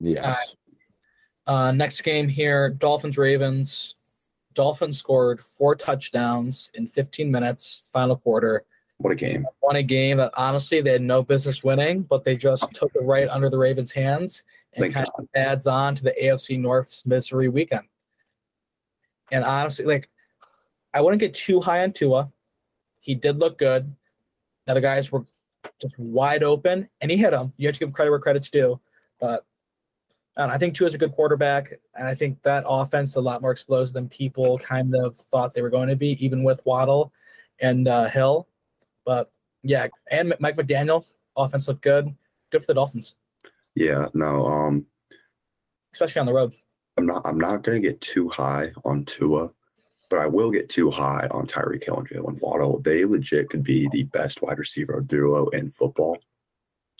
Yes. 0.00 0.54
Uh, 1.46 1.50
uh, 1.50 1.72
next 1.72 2.02
game 2.02 2.28
here 2.28 2.70
Dolphins 2.70 3.16
Ravens. 3.16 3.94
Dolphins 4.54 4.98
scored 4.98 5.40
four 5.40 5.76
touchdowns 5.76 6.70
in 6.74 6.86
15 6.86 7.30
minutes, 7.30 7.88
final 7.92 8.16
quarter. 8.16 8.64
What 8.98 9.12
a 9.12 9.14
game. 9.14 9.46
Won 9.62 9.76
a 9.76 9.82
game 9.82 10.16
that 10.16 10.32
honestly 10.36 10.80
they 10.80 10.92
had 10.92 11.02
no 11.02 11.22
business 11.22 11.62
winning, 11.62 12.02
but 12.02 12.24
they 12.24 12.36
just 12.36 12.72
took 12.74 12.90
it 12.96 13.04
right 13.04 13.28
under 13.28 13.48
the 13.48 13.56
Ravens' 13.56 13.92
hands 13.92 14.44
and 14.74 14.82
Thank 14.82 14.94
kind 14.94 15.06
God. 15.16 15.22
of 15.22 15.28
adds 15.36 15.66
on 15.68 15.94
to 15.94 16.02
the 16.02 16.14
AFC 16.20 16.58
North's 16.58 17.06
misery 17.06 17.48
weekend. 17.48 17.86
And 19.30 19.44
honestly, 19.44 19.84
like 19.84 20.08
I 20.94 21.00
wouldn't 21.00 21.20
get 21.20 21.34
too 21.34 21.60
high 21.60 21.82
on 21.82 21.92
Tua. 21.92 22.30
He 23.00 23.14
did 23.14 23.38
look 23.38 23.58
good. 23.58 23.94
Now 24.66 24.74
the 24.74 24.80
guys 24.80 25.10
were 25.10 25.24
just 25.80 25.98
wide 25.98 26.42
open, 26.42 26.88
and 27.00 27.10
he 27.10 27.16
hit 27.16 27.30
them. 27.30 27.52
You 27.56 27.68
have 27.68 27.74
to 27.74 27.80
give 27.80 27.88
him 27.88 27.92
credit 27.92 28.10
where 28.10 28.18
credit's 28.18 28.50
due. 28.50 28.80
But 29.20 29.44
and 30.36 30.52
I 30.52 30.58
think 30.58 30.74
Tua 30.74 30.86
is 30.86 30.94
a 30.94 30.98
good 30.98 31.12
quarterback, 31.12 31.72
and 31.94 32.06
I 32.06 32.14
think 32.14 32.40
that 32.42 32.64
offense 32.66 33.16
a 33.16 33.20
lot 33.20 33.42
more 33.42 33.50
explosive 33.50 33.94
than 33.94 34.08
people 34.08 34.58
kind 34.58 34.94
of 34.94 35.16
thought 35.16 35.52
they 35.52 35.62
were 35.62 35.70
going 35.70 35.88
to 35.88 35.96
be, 35.96 36.24
even 36.24 36.44
with 36.44 36.64
Waddle 36.64 37.12
and 37.60 37.88
uh, 37.88 38.08
Hill. 38.08 38.46
But 39.04 39.32
yeah, 39.62 39.88
and 40.10 40.34
Mike 40.38 40.56
McDaniel, 40.56 41.04
offense 41.36 41.66
looked 41.66 41.82
good. 41.82 42.14
Good 42.50 42.60
for 42.60 42.68
the 42.68 42.74
Dolphins. 42.74 43.14
Yeah, 43.74 44.08
no, 44.14 44.46
um, 44.46 44.86
especially 45.92 46.20
on 46.20 46.26
the 46.26 46.32
road. 46.32 46.54
I'm 46.98 47.06
not. 47.06 47.22
I'm 47.24 47.38
not 47.38 47.64
to 47.64 47.80
get 47.80 48.00
too 48.00 48.28
high 48.28 48.72
on 48.84 49.04
Tua 49.04 49.52
but 50.08 50.18
I 50.18 50.26
will 50.26 50.50
get 50.50 50.68
too 50.68 50.90
high 50.90 51.28
on 51.30 51.46
Tyreek 51.46 51.84
Hill 51.84 51.98
and 51.98 52.08
Jaylen 52.08 52.40
Waddle. 52.40 52.80
They 52.80 53.04
legit 53.04 53.50
could 53.50 53.62
be 53.62 53.88
the 53.88 54.04
best 54.04 54.42
wide 54.42 54.58
receiver 54.58 55.00
duo 55.00 55.48
in 55.48 55.70
football. 55.70 56.18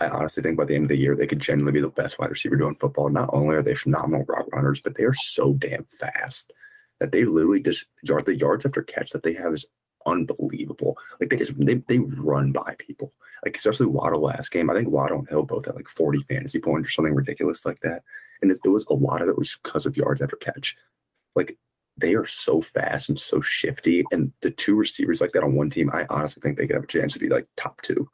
I 0.01 0.09
honestly 0.09 0.43
think 0.43 0.59
by 0.59 0.65
the 0.65 0.75
end 0.75 0.85
of 0.85 0.89
the 0.91 0.97
year, 0.97 1.17
they 1.17 1.27
could 1.27 1.41
genuinely 1.41 1.73
be 1.73 1.81
the 1.81 1.91
best 1.91 2.19
wide 2.19 2.31
receiver 2.31 2.57
duo 2.57 2.69
in 2.69 2.75
football. 2.75 3.09
Not 3.09 3.31
only 3.33 3.57
are 3.57 3.63
they 3.63 3.75
phenomenal 3.75 4.25
route 4.29 4.49
runners, 4.53 4.81
but 4.81 4.97
they 4.97 5.05
are 5.05 5.15
so 5.15 5.55
damn 5.55 5.85
fast 5.85 6.53
that 7.01 7.13
they 7.13 7.25
literally 7.25 7.63
just 7.63 7.87
yard 8.03 8.27
the 8.27 8.37
yards 8.37 8.67
after 8.67 8.83
catch 8.83 9.11
that 9.11 9.23
they 9.23 9.33
have 9.35 9.53
is 9.53 9.67
unbelievable. 10.09 10.97
Like 11.21 11.31
they 11.31 11.37
just 11.37 11.55
they, 11.59 11.75
they 11.75 11.99
run 11.99 12.53
by 12.53 12.75
people. 12.79 13.13
Like 13.45 13.57
especially 13.57 13.87
Waddle 13.87 14.23
last 14.23 14.51
game. 14.51 14.71
I 14.71 14.75
think 14.75 14.89
Waddle 14.89 15.19
and 15.19 15.29
Hill 15.29 15.45
both 15.45 15.67
had 15.67 15.75
like 15.75 15.89
40 15.89 16.21
fantasy 16.21 16.59
points 16.59 16.89
or 16.89 16.93
something 16.93 17.15
ridiculous 17.15 17.65
like 17.65 17.81
that. 17.81 18.03
And 18.43 18.51
it, 18.51 18.59
was 18.65 18.87
a 18.89 18.95
lot 18.95 19.23
of 19.23 19.29
it 19.29 19.39
was 19.39 19.59
because 19.63 19.87
of 19.87 19.97
yards 19.97 20.21
after 20.23 20.37
catch. 20.37 20.77
Like 21.35 21.57
they 21.97 22.15
are 22.15 22.25
so 22.25 22.61
fast 22.61 23.09
and 23.09 23.19
so 23.19 23.41
shifty. 23.41 24.05
And 24.11 24.33
the 24.43 24.51
two 24.51 24.75
receivers 24.75 25.21
like 25.21 25.33
that 25.33 25.43
on 25.43 25.55
one 25.55 25.71
team, 25.71 25.91
I 25.93 26.07
honestly 26.11 26.41
think 26.41 26.57
they 26.57 26.67
could 26.67 26.77
have 26.77 26.85
a 26.85 26.89
chance 26.89 27.13
to 27.15 27.19
be 27.19 27.29
like 27.29 27.47
top 27.57 27.81
two. 27.83 28.09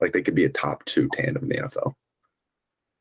Like 0.00 0.12
they 0.12 0.22
could 0.22 0.34
be 0.34 0.44
a 0.44 0.50
top 0.50 0.84
two 0.84 1.08
tandem 1.12 1.44
in 1.44 1.48
the 1.48 1.68
NFL. 1.68 1.94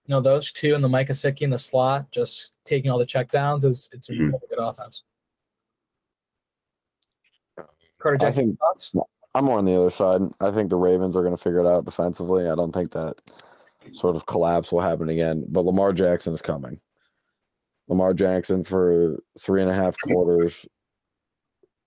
No, 0.08 0.20
those 0.20 0.52
two 0.52 0.74
and 0.74 0.84
the 0.84 0.90
Mike 0.90 1.10
Gesicki 1.10 1.42
in 1.42 1.52
the 1.52 1.60
slot, 1.60 2.12
just 2.12 2.52
taking 2.66 2.90
all 2.90 2.98
the 2.98 3.06
checkdowns 3.06 3.64
is 3.64 3.90
it's 3.92 4.10
a 4.10 4.14
mm-hmm. 4.14 4.26
really 4.26 4.40
good 4.50 4.58
offense. 4.58 5.04
Carter, 8.00 8.26
I 8.26 8.32
think 8.32 8.58
thoughts? 8.60 8.92
I'm 9.36 9.46
more 9.46 9.58
on 9.58 9.66
the 9.66 9.80
other 9.80 9.92
side. 9.92 10.22
I 10.40 10.52
think 10.52 10.70
the 10.70 10.76
Ravens 10.76 11.16
are 11.16 11.22
going 11.22 11.36
to 11.36 11.42
figure 11.42 11.60
it 11.60 11.68
out 11.68 11.86
defensively. 11.86 12.50
I 12.50 12.56
don't 12.56 12.72
think 12.72 12.92
that 12.92 13.16
sort 13.94 14.16
of 14.16 14.26
collapse 14.26 14.72
will 14.72 14.82
happen 14.82 15.10
again. 15.10 15.46
But 15.50 15.66
Lamar 15.66 15.94
Jackson 15.94 16.34
is 16.34 16.42
coming. 16.42 16.80
Lamar 17.88 18.14
Jackson 18.14 18.64
for 18.64 19.20
three 19.40 19.62
and 19.62 19.70
a 19.70 19.74
half 19.74 19.96
quarters 19.98 20.68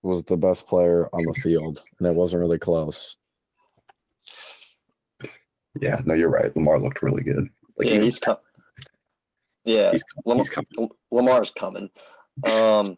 was 0.03 0.23
the 0.23 0.37
best 0.37 0.67
player 0.67 1.09
on 1.13 1.23
the 1.23 1.33
field, 1.41 1.83
and 1.99 2.07
it 2.07 2.15
wasn't 2.15 2.41
really 2.41 2.59
close. 2.59 3.17
Yeah, 5.79 6.01
no, 6.05 6.13
you're 6.13 6.29
right. 6.29 6.55
Lamar 6.55 6.79
looked 6.79 7.01
really 7.01 7.23
good. 7.23 7.47
Like, 7.77 7.87
yeah, 7.87 7.95
he, 7.95 8.01
he's 8.01 8.19
coming. 8.19 8.41
Yeah, 9.63 9.91
he's, 9.91 10.03
Lamar, 10.25 10.43
he's 10.43 10.49
coming. 10.49 10.89
Lamar's 11.09 11.51
coming. 11.51 11.89
Um, 12.45 12.97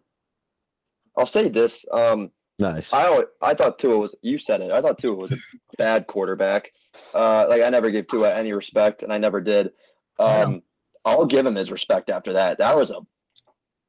I'll 1.16 1.26
say 1.26 1.47
this. 1.47 1.86
Um, 1.91 2.32
nice. 2.60 2.93
I 2.93 3.24
I 3.41 3.53
thought 3.53 3.80
Tua 3.80 3.97
was. 3.97 4.16
You 4.22 4.38
said 4.38 4.62
it. 4.62 4.72
I 4.72 4.82
thought 4.82 4.97
Tua 4.97 5.16
was 5.16 5.32
a 5.32 5.38
bad 5.78 6.08
quarterback. 6.08 6.72
Uh, 7.14 7.45
like 7.49 7.62
I 7.62 7.70
never 7.70 7.91
gave 7.91 8.08
Tua 8.08 8.34
any 8.34 8.53
respect, 8.53 9.03
and 9.03 9.12
I 9.12 9.18
never 9.18 9.41
did. 9.41 9.72
Um, 10.20 10.62
I'll 11.03 11.26
give 11.26 11.45
him 11.45 11.56
his 11.56 11.72
respect 11.72 12.10
after 12.10 12.34
that. 12.34 12.58
That 12.58 12.78
was 12.78 12.91
a 12.91 12.99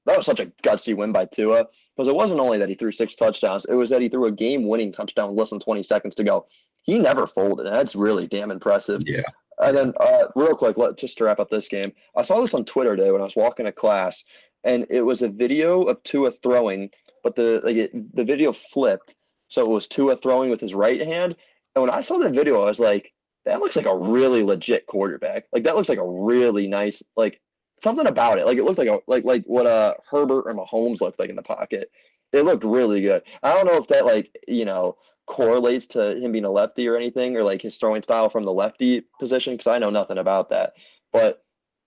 that 0.06 0.16
was 0.16 0.26
such 0.26 0.40
a 0.40 0.46
gutsy 0.62 0.96
win 0.96 1.12
by 1.12 1.26
Tua 1.26 1.66
because 1.96 2.08
it 2.08 2.14
wasn't 2.14 2.40
only 2.40 2.58
that 2.58 2.68
he 2.68 2.74
threw 2.74 2.92
six 2.92 3.14
touchdowns; 3.14 3.64
it 3.66 3.74
was 3.74 3.90
that 3.90 4.02
he 4.02 4.08
threw 4.08 4.26
a 4.26 4.32
game-winning 4.32 4.92
touchdown 4.92 5.30
with 5.30 5.38
less 5.38 5.50
than 5.50 5.60
20 5.60 5.82
seconds 5.82 6.14
to 6.14 6.24
go. 6.24 6.46
He 6.82 6.98
never 6.98 7.26
folded. 7.26 7.66
That's 7.66 7.96
really 7.96 8.26
damn 8.26 8.52
impressive. 8.52 9.02
Yeah. 9.06 9.22
And 9.58 9.76
then, 9.76 9.92
uh, 9.98 10.28
real 10.36 10.54
quick, 10.54 10.76
let, 10.76 10.96
just 10.98 11.18
to 11.18 11.24
wrap 11.24 11.40
up 11.40 11.50
this 11.50 11.66
game, 11.66 11.92
I 12.14 12.22
saw 12.22 12.40
this 12.40 12.54
on 12.54 12.64
Twitter 12.64 12.94
today 12.94 13.10
when 13.10 13.22
I 13.22 13.24
was 13.24 13.36
walking 13.36 13.66
to 13.66 13.72
class, 13.72 14.22
and 14.64 14.86
it 14.90 15.00
was 15.00 15.22
a 15.22 15.28
video 15.28 15.82
of 15.84 16.02
Tua 16.02 16.30
throwing, 16.30 16.90
but 17.26 17.34
the 17.34 17.60
like 17.64 17.74
it, 17.74 18.14
the 18.14 18.24
video 18.24 18.52
flipped, 18.52 19.16
so 19.48 19.62
it 19.62 19.68
was 19.68 19.88
Tua 19.88 20.16
throwing 20.16 20.48
with 20.48 20.60
his 20.60 20.74
right 20.74 21.04
hand. 21.04 21.34
And 21.74 21.82
when 21.82 21.90
I 21.90 22.00
saw 22.00 22.18
the 22.18 22.30
video, 22.30 22.62
I 22.62 22.66
was 22.66 22.78
like, 22.78 23.12
that 23.44 23.58
looks 23.58 23.74
like 23.74 23.86
a 23.86 23.98
really 23.98 24.44
legit 24.44 24.86
quarterback. 24.86 25.46
Like 25.52 25.64
that 25.64 25.74
looks 25.74 25.88
like 25.88 25.98
a 25.98 26.08
really 26.08 26.68
nice, 26.68 27.02
like 27.16 27.40
something 27.82 28.06
about 28.06 28.38
it. 28.38 28.46
Like 28.46 28.58
it 28.58 28.62
looked 28.62 28.78
like 28.78 28.86
a 28.86 29.00
like 29.08 29.24
like 29.24 29.42
what 29.44 29.66
uh 29.66 29.94
Herbert 30.08 30.44
or 30.46 30.54
Mahomes 30.54 31.00
looked 31.00 31.18
like 31.18 31.28
in 31.28 31.34
the 31.34 31.42
pocket. 31.42 31.90
It 32.32 32.42
looked 32.42 32.62
really 32.62 33.00
good. 33.00 33.24
I 33.42 33.54
don't 33.54 33.66
know 33.66 33.76
if 33.76 33.88
that 33.88 34.06
like 34.06 34.30
you 34.46 34.64
know 34.64 34.96
correlates 35.26 35.88
to 35.88 36.16
him 36.16 36.30
being 36.30 36.44
a 36.44 36.50
lefty 36.50 36.86
or 36.86 36.94
anything, 36.94 37.36
or 37.36 37.42
like 37.42 37.60
his 37.60 37.76
throwing 37.76 38.04
style 38.04 38.30
from 38.30 38.44
the 38.44 38.52
lefty 38.52 39.02
position, 39.18 39.54
because 39.54 39.66
I 39.66 39.80
know 39.80 39.90
nothing 39.90 40.18
about 40.18 40.50
that. 40.50 40.74
But 41.12 41.42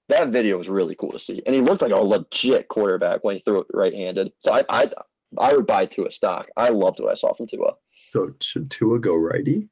that 0.09 0.33
video 0.33 0.57
was 0.57 0.67
really 0.67 0.95
cool 0.95 1.11
to 1.11 1.19
see, 1.19 1.41
and 1.45 1.55
he 1.55 1.61
looked 1.61 1.81
like 1.81 1.93
a 1.93 1.95
legit 1.95 2.67
quarterback 2.67 3.23
when 3.23 3.35
he 3.35 3.41
threw 3.41 3.61
it 3.61 3.67
right-handed. 3.73 4.33
So 4.41 4.51
I 4.51 4.65
I 4.67 4.89
I 5.37 5.53
would 5.53 5.67
buy 5.67 5.85
Tua 5.85 6.11
stock. 6.11 6.47
I 6.57 6.69
loved 6.69 6.99
what 6.99 7.11
I 7.11 7.15
saw 7.15 7.33
from 7.33 7.47
Tua. 7.47 7.73
So 8.07 8.33
should 8.41 8.71
Tua 8.71 8.99
go 8.99 9.15
righty? 9.15 9.69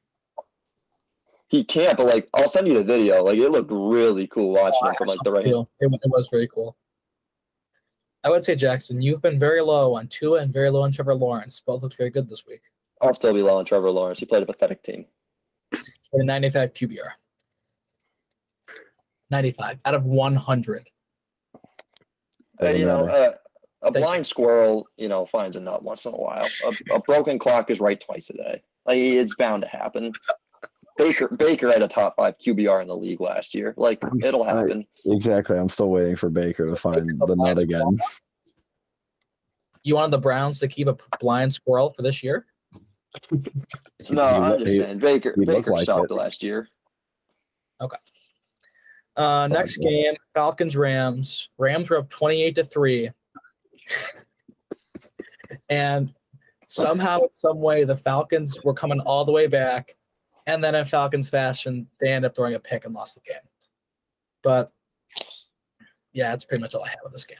He 1.48 1.64
can't, 1.64 1.96
but 1.96 2.06
like 2.06 2.28
I'll 2.34 2.48
send 2.48 2.68
you 2.68 2.74
the 2.74 2.84
video. 2.84 3.24
Like 3.24 3.38
it 3.38 3.50
looked 3.50 3.70
really 3.72 4.26
cool 4.26 4.52
watching 4.52 4.78
Oh, 4.82 4.88
him 4.88 4.94
from 4.96 5.08
like 5.08 5.18
the 5.24 5.32
right. 5.32 5.44
too. 5.44 5.66
It, 5.80 5.90
it 5.92 6.10
was 6.10 6.28
very 6.30 6.46
cool. 6.48 6.76
I 8.24 8.30
would 8.30 8.44
say 8.44 8.54
Jackson, 8.54 9.00
you've 9.00 9.22
been 9.22 9.38
very 9.38 9.60
low 9.62 9.94
on 9.94 10.08
Tua 10.08 10.40
and 10.40 10.52
very 10.52 10.70
low 10.70 10.82
on 10.82 10.92
Trevor 10.92 11.14
Lawrence. 11.14 11.62
Both 11.64 11.82
looked 11.82 11.96
very 11.96 12.10
good 12.10 12.28
this 12.28 12.44
week. 12.46 12.60
I'll 13.00 13.14
still 13.14 13.32
be 13.32 13.42
low 13.42 13.56
on 13.58 13.64
Trevor 13.64 13.90
Lawrence. 13.90 14.18
He 14.18 14.26
played 14.26 14.42
a 14.42 14.46
pathetic 14.46 14.82
team. 14.82 15.06
With 15.72 16.22
a 16.22 16.24
95 16.24 16.74
QBR. 16.74 17.10
95 19.30 19.78
out 19.84 19.94
of 19.94 20.04
100. 20.04 20.90
And, 22.60 22.78
you 22.78 22.86
know, 22.86 23.06
uh, 23.06 23.34
a 23.82 23.86
Thank 23.86 23.96
you. 23.96 24.02
blind 24.02 24.26
squirrel, 24.26 24.88
you 24.96 25.08
know, 25.08 25.24
finds 25.26 25.56
a 25.56 25.60
nut 25.60 25.82
once 25.82 26.04
in 26.04 26.12
a 26.12 26.16
while. 26.16 26.46
A, 26.66 26.94
a 26.96 27.00
broken 27.00 27.38
clock 27.38 27.70
is 27.70 27.80
right 27.80 28.00
twice 28.00 28.30
a 28.30 28.34
day. 28.34 28.62
Like 28.86 28.98
it's 28.98 29.34
bound 29.36 29.62
to 29.62 29.68
happen. 29.68 30.12
Baker 30.96 31.28
Baker 31.28 31.70
had 31.70 31.82
a 31.82 31.88
top 31.88 32.16
five 32.16 32.34
QBR 32.38 32.82
in 32.82 32.88
the 32.88 32.96
league 32.96 33.20
last 33.20 33.54
year. 33.54 33.72
Like 33.76 33.98
I'm 34.02 34.18
it'll 34.22 34.44
sorry. 34.44 34.58
happen. 34.68 34.86
Exactly. 35.06 35.56
I'm 35.56 35.68
still 35.68 35.90
waiting 35.90 36.16
for 36.16 36.28
Baker 36.28 36.66
to 36.66 36.74
find 36.74 37.06
the 37.06 37.26
blind 37.26 37.38
nut 37.38 37.58
again. 37.58 37.86
You 39.84 39.94
wanted 39.94 40.10
the 40.10 40.18
Browns 40.18 40.58
to 40.58 40.68
keep 40.68 40.88
a 40.88 40.96
blind 41.20 41.54
squirrel 41.54 41.90
for 41.90 42.02
this 42.02 42.22
year? 42.22 42.46
No, 44.10 44.26
he 44.28 44.34
I'm 44.36 44.58
just 44.60 44.70
he- 44.70 44.78
saying 44.78 44.98
Baker 44.98 45.34
he 45.38 45.44
Baker 45.46 45.70
like 45.72 45.86
sucked 45.86 46.10
it. 46.10 46.14
last 46.14 46.42
year. 46.42 46.68
Okay. 47.80 47.96
Uh, 49.16 49.48
next 49.48 49.78
game, 49.78 50.14
Falcons 50.34 50.76
Rams. 50.76 51.48
Rams 51.58 51.88
were 51.90 51.98
up 51.98 52.08
28 52.10 52.54
to 52.56 52.64
3. 52.64 53.10
And 55.68 56.12
somehow, 56.68 57.20
some 57.38 57.60
way, 57.60 57.84
the 57.84 57.96
Falcons 57.96 58.62
were 58.64 58.74
coming 58.74 59.00
all 59.00 59.24
the 59.24 59.32
way 59.32 59.46
back. 59.46 59.96
And 60.46 60.64
then 60.64 60.74
in 60.74 60.86
Falcons 60.86 61.28
fashion, 61.28 61.86
they 62.00 62.12
end 62.12 62.24
up 62.24 62.34
throwing 62.34 62.54
a 62.54 62.58
pick 62.58 62.84
and 62.84 62.94
lost 62.94 63.16
the 63.16 63.20
game. 63.20 63.42
But 64.42 64.72
yeah, 66.12 66.30
that's 66.30 66.44
pretty 66.44 66.62
much 66.62 66.74
all 66.74 66.84
I 66.84 66.88
have 66.88 66.98
of 67.04 67.12
this 67.12 67.26
game. 67.26 67.38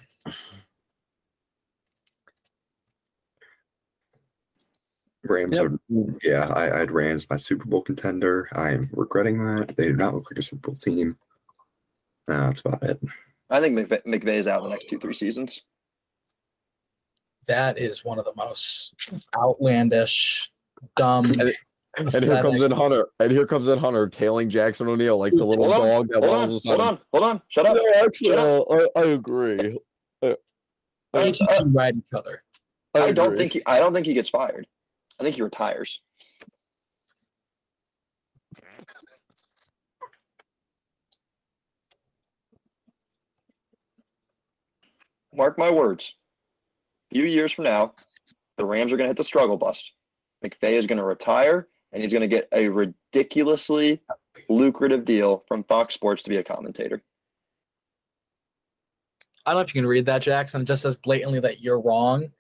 Rams 5.24 5.56
Yep. 5.56 5.64
are, 5.64 5.78
yeah, 6.22 6.48
I, 6.48 6.74
I 6.74 6.78
had 6.80 6.90
Rams 6.90 7.26
my 7.28 7.36
Super 7.36 7.66
Bowl 7.66 7.82
contender. 7.82 8.48
I'm 8.52 8.88
regretting 8.92 9.42
that. 9.44 9.76
They 9.76 9.88
do 9.88 9.96
not 9.96 10.14
look 10.14 10.30
like 10.30 10.38
a 10.38 10.42
Super 10.42 10.68
Bowl 10.70 10.76
team. 10.76 11.16
Uh, 12.28 12.46
that's 12.46 12.60
about 12.60 12.82
it. 12.82 13.00
I 13.50 13.60
think 13.60 13.76
McVay, 13.76 14.38
is 14.38 14.46
out 14.46 14.58
in 14.58 14.64
the 14.64 14.70
next 14.70 14.88
two 14.88 14.98
three 14.98 15.14
seasons. 15.14 15.62
That 17.48 17.78
is 17.78 18.04
one 18.04 18.18
of 18.18 18.26
the 18.26 18.34
most 18.36 18.94
outlandish, 19.34 20.52
dumb. 20.96 21.24
And- 21.40 21.52
And 21.96 22.12
here 22.24 22.40
comes 22.42 22.62
in 22.62 22.70
Hunter. 22.70 23.08
And 23.18 23.32
here 23.32 23.46
comes 23.46 23.66
in 23.66 23.76
Hunter 23.78 24.08
tailing 24.08 24.48
Jackson 24.50 24.86
O'Neill 24.86 25.18
like 25.18 25.32
the 25.32 25.44
little 25.44 25.64
Hold 25.72 25.82
on, 25.84 25.88
dog 25.88 26.08
that 26.10 26.22
Hold 26.22 26.34
on, 26.34 26.48
hold 26.48 26.80
on, 26.80 27.00
hold 27.12 27.24
on. 27.24 27.42
Shut 27.48 27.66
up. 27.66 27.74
No, 27.76 27.90
actually, 27.96 28.28
Shut 28.28 28.38
uh, 28.38 28.62
I, 28.70 29.00
I 29.00 29.04
agree. 29.06 29.78
I- 30.22 30.36
They 31.14 31.32
teach 31.32 31.40
uh, 31.48 31.64
ride 31.66 31.96
each 31.96 32.04
other. 32.14 32.44
I 32.94 33.10
don't 33.12 33.36
think 33.36 33.54
he, 33.54 33.62
I 33.66 33.80
don't 33.80 33.92
think 33.94 34.06
he 34.06 34.14
gets 34.14 34.28
fired. 34.28 34.66
I 35.18 35.24
think 35.24 35.34
he 35.36 35.42
retires. 35.42 36.00
Mark 45.34 45.58
my 45.58 45.70
words. 45.70 46.16
Few 47.10 47.24
years 47.24 47.52
from 47.52 47.64
now, 47.64 47.94
the 48.56 48.64
Rams 48.64 48.92
are 48.92 48.96
going 48.96 49.06
to 49.06 49.10
hit 49.10 49.16
the 49.16 49.24
struggle 49.24 49.56
bus. 49.56 49.92
McVay 50.44 50.72
is 50.72 50.86
going 50.86 50.98
to 50.98 51.04
retire, 51.04 51.68
and 51.92 52.02
he's 52.02 52.12
going 52.12 52.22
to 52.22 52.28
get 52.28 52.48
a 52.52 52.68
ridiculously 52.68 54.00
lucrative 54.48 55.04
deal 55.04 55.44
from 55.48 55.64
Fox 55.64 55.94
Sports 55.94 56.22
to 56.24 56.30
be 56.30 56.36
a 56.36 56.44
commentator. 56.44 57.02
I 59.46 59.52
don't 59.52 59.60
know 59.60 59.64
if 59.64 59.74
you 59.74 59.80
can 59.80 59.88
read 59.88 60.06
that, 60.06 60.20
Jackson. 60.20 60.62
It 60.62 60.66
just 60.66 60.82
says 60.82 60.96
blatantly 60.96 61.40
that 61.40 61.60
you're 61.60 61.80
wrong. 61.80 62.30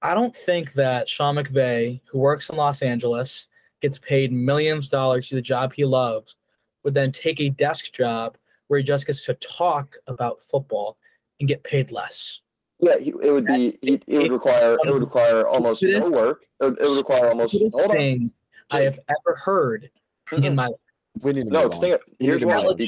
I 0.00 0.14
don't 0.14 0.34
think 0.34 0.74
that 0.74 1.08
Sean 1.08 1.34
McVay, 1.34 2.00
who 2.08 2.18
works 2.20 2.50
in 2.50 2.56
Los 2.56 2.82
Angeles, 2.82 3.48
gets 3.82 3.98
paid 3.98 4.32
millions 4.32 4.86
of 4.86 4.90
dollars 4.92 5.28
to 5.28 5.34
the 5.34 5.42
job 5.42 5.72
he 5.72 5.84
loves, 5.84 6.36
would 6.84 6.94
then 6.94 7.10
take 7.10 7.40
a 7.40 7.48
desk 7.48 7.92
job 7.92 8.36
where 8.68 8.78
he 8.78 8.84
just 8.84 9.06
gets 9.06 9.24
to 9.24 9.34
talk 9.34 9.96
about 10.06 10.40
football 10.40 10.98
and 11.40 11.48
get 11.48 11.64
paid 11.64 11.90
less. 11.90 12.40
Yeah, 12.80 12.98
he, 12.98 13.10
it 13.22 13.32
would 13.32 13.46
be. 13.46 13.78
He, 13.82 14.00
it 14.06 14.18
would 14.18 14.30
require. 14.32 14.74
It 14.84 14.92
would 14.92 15.02
require 15.02 15.46
almost 15.46 15.82
no 15.82 16.08
work. 16.10 16.44
It 16.60 16.64
would, 16.64 16.78
it 16.80 16.88
would 16.88 16.96
require 16.98 17.28
almost. 17.28 17.54
Stupidest 17.54 17.76
Hold 17.76 17.90
on. 17.90 17.96
things 17.96 18.34
I 18.70 18.82
have 18.82 18.98
ever 19.08 19.36
heard 19.36 19.90
in 20.32 20.42
Mhm. 20.42 20.54
my 20.54 20.66
life. 20.66 20.76
We 21.22 21.32
need 21.32 21.44
to 21.46 21.50
no, 21.50 21.64
move 21.68 21.72
on. 21.82 21.98
Here's 22.20 22.44
why. 22.44 22.62
Nope. 22.62 22.78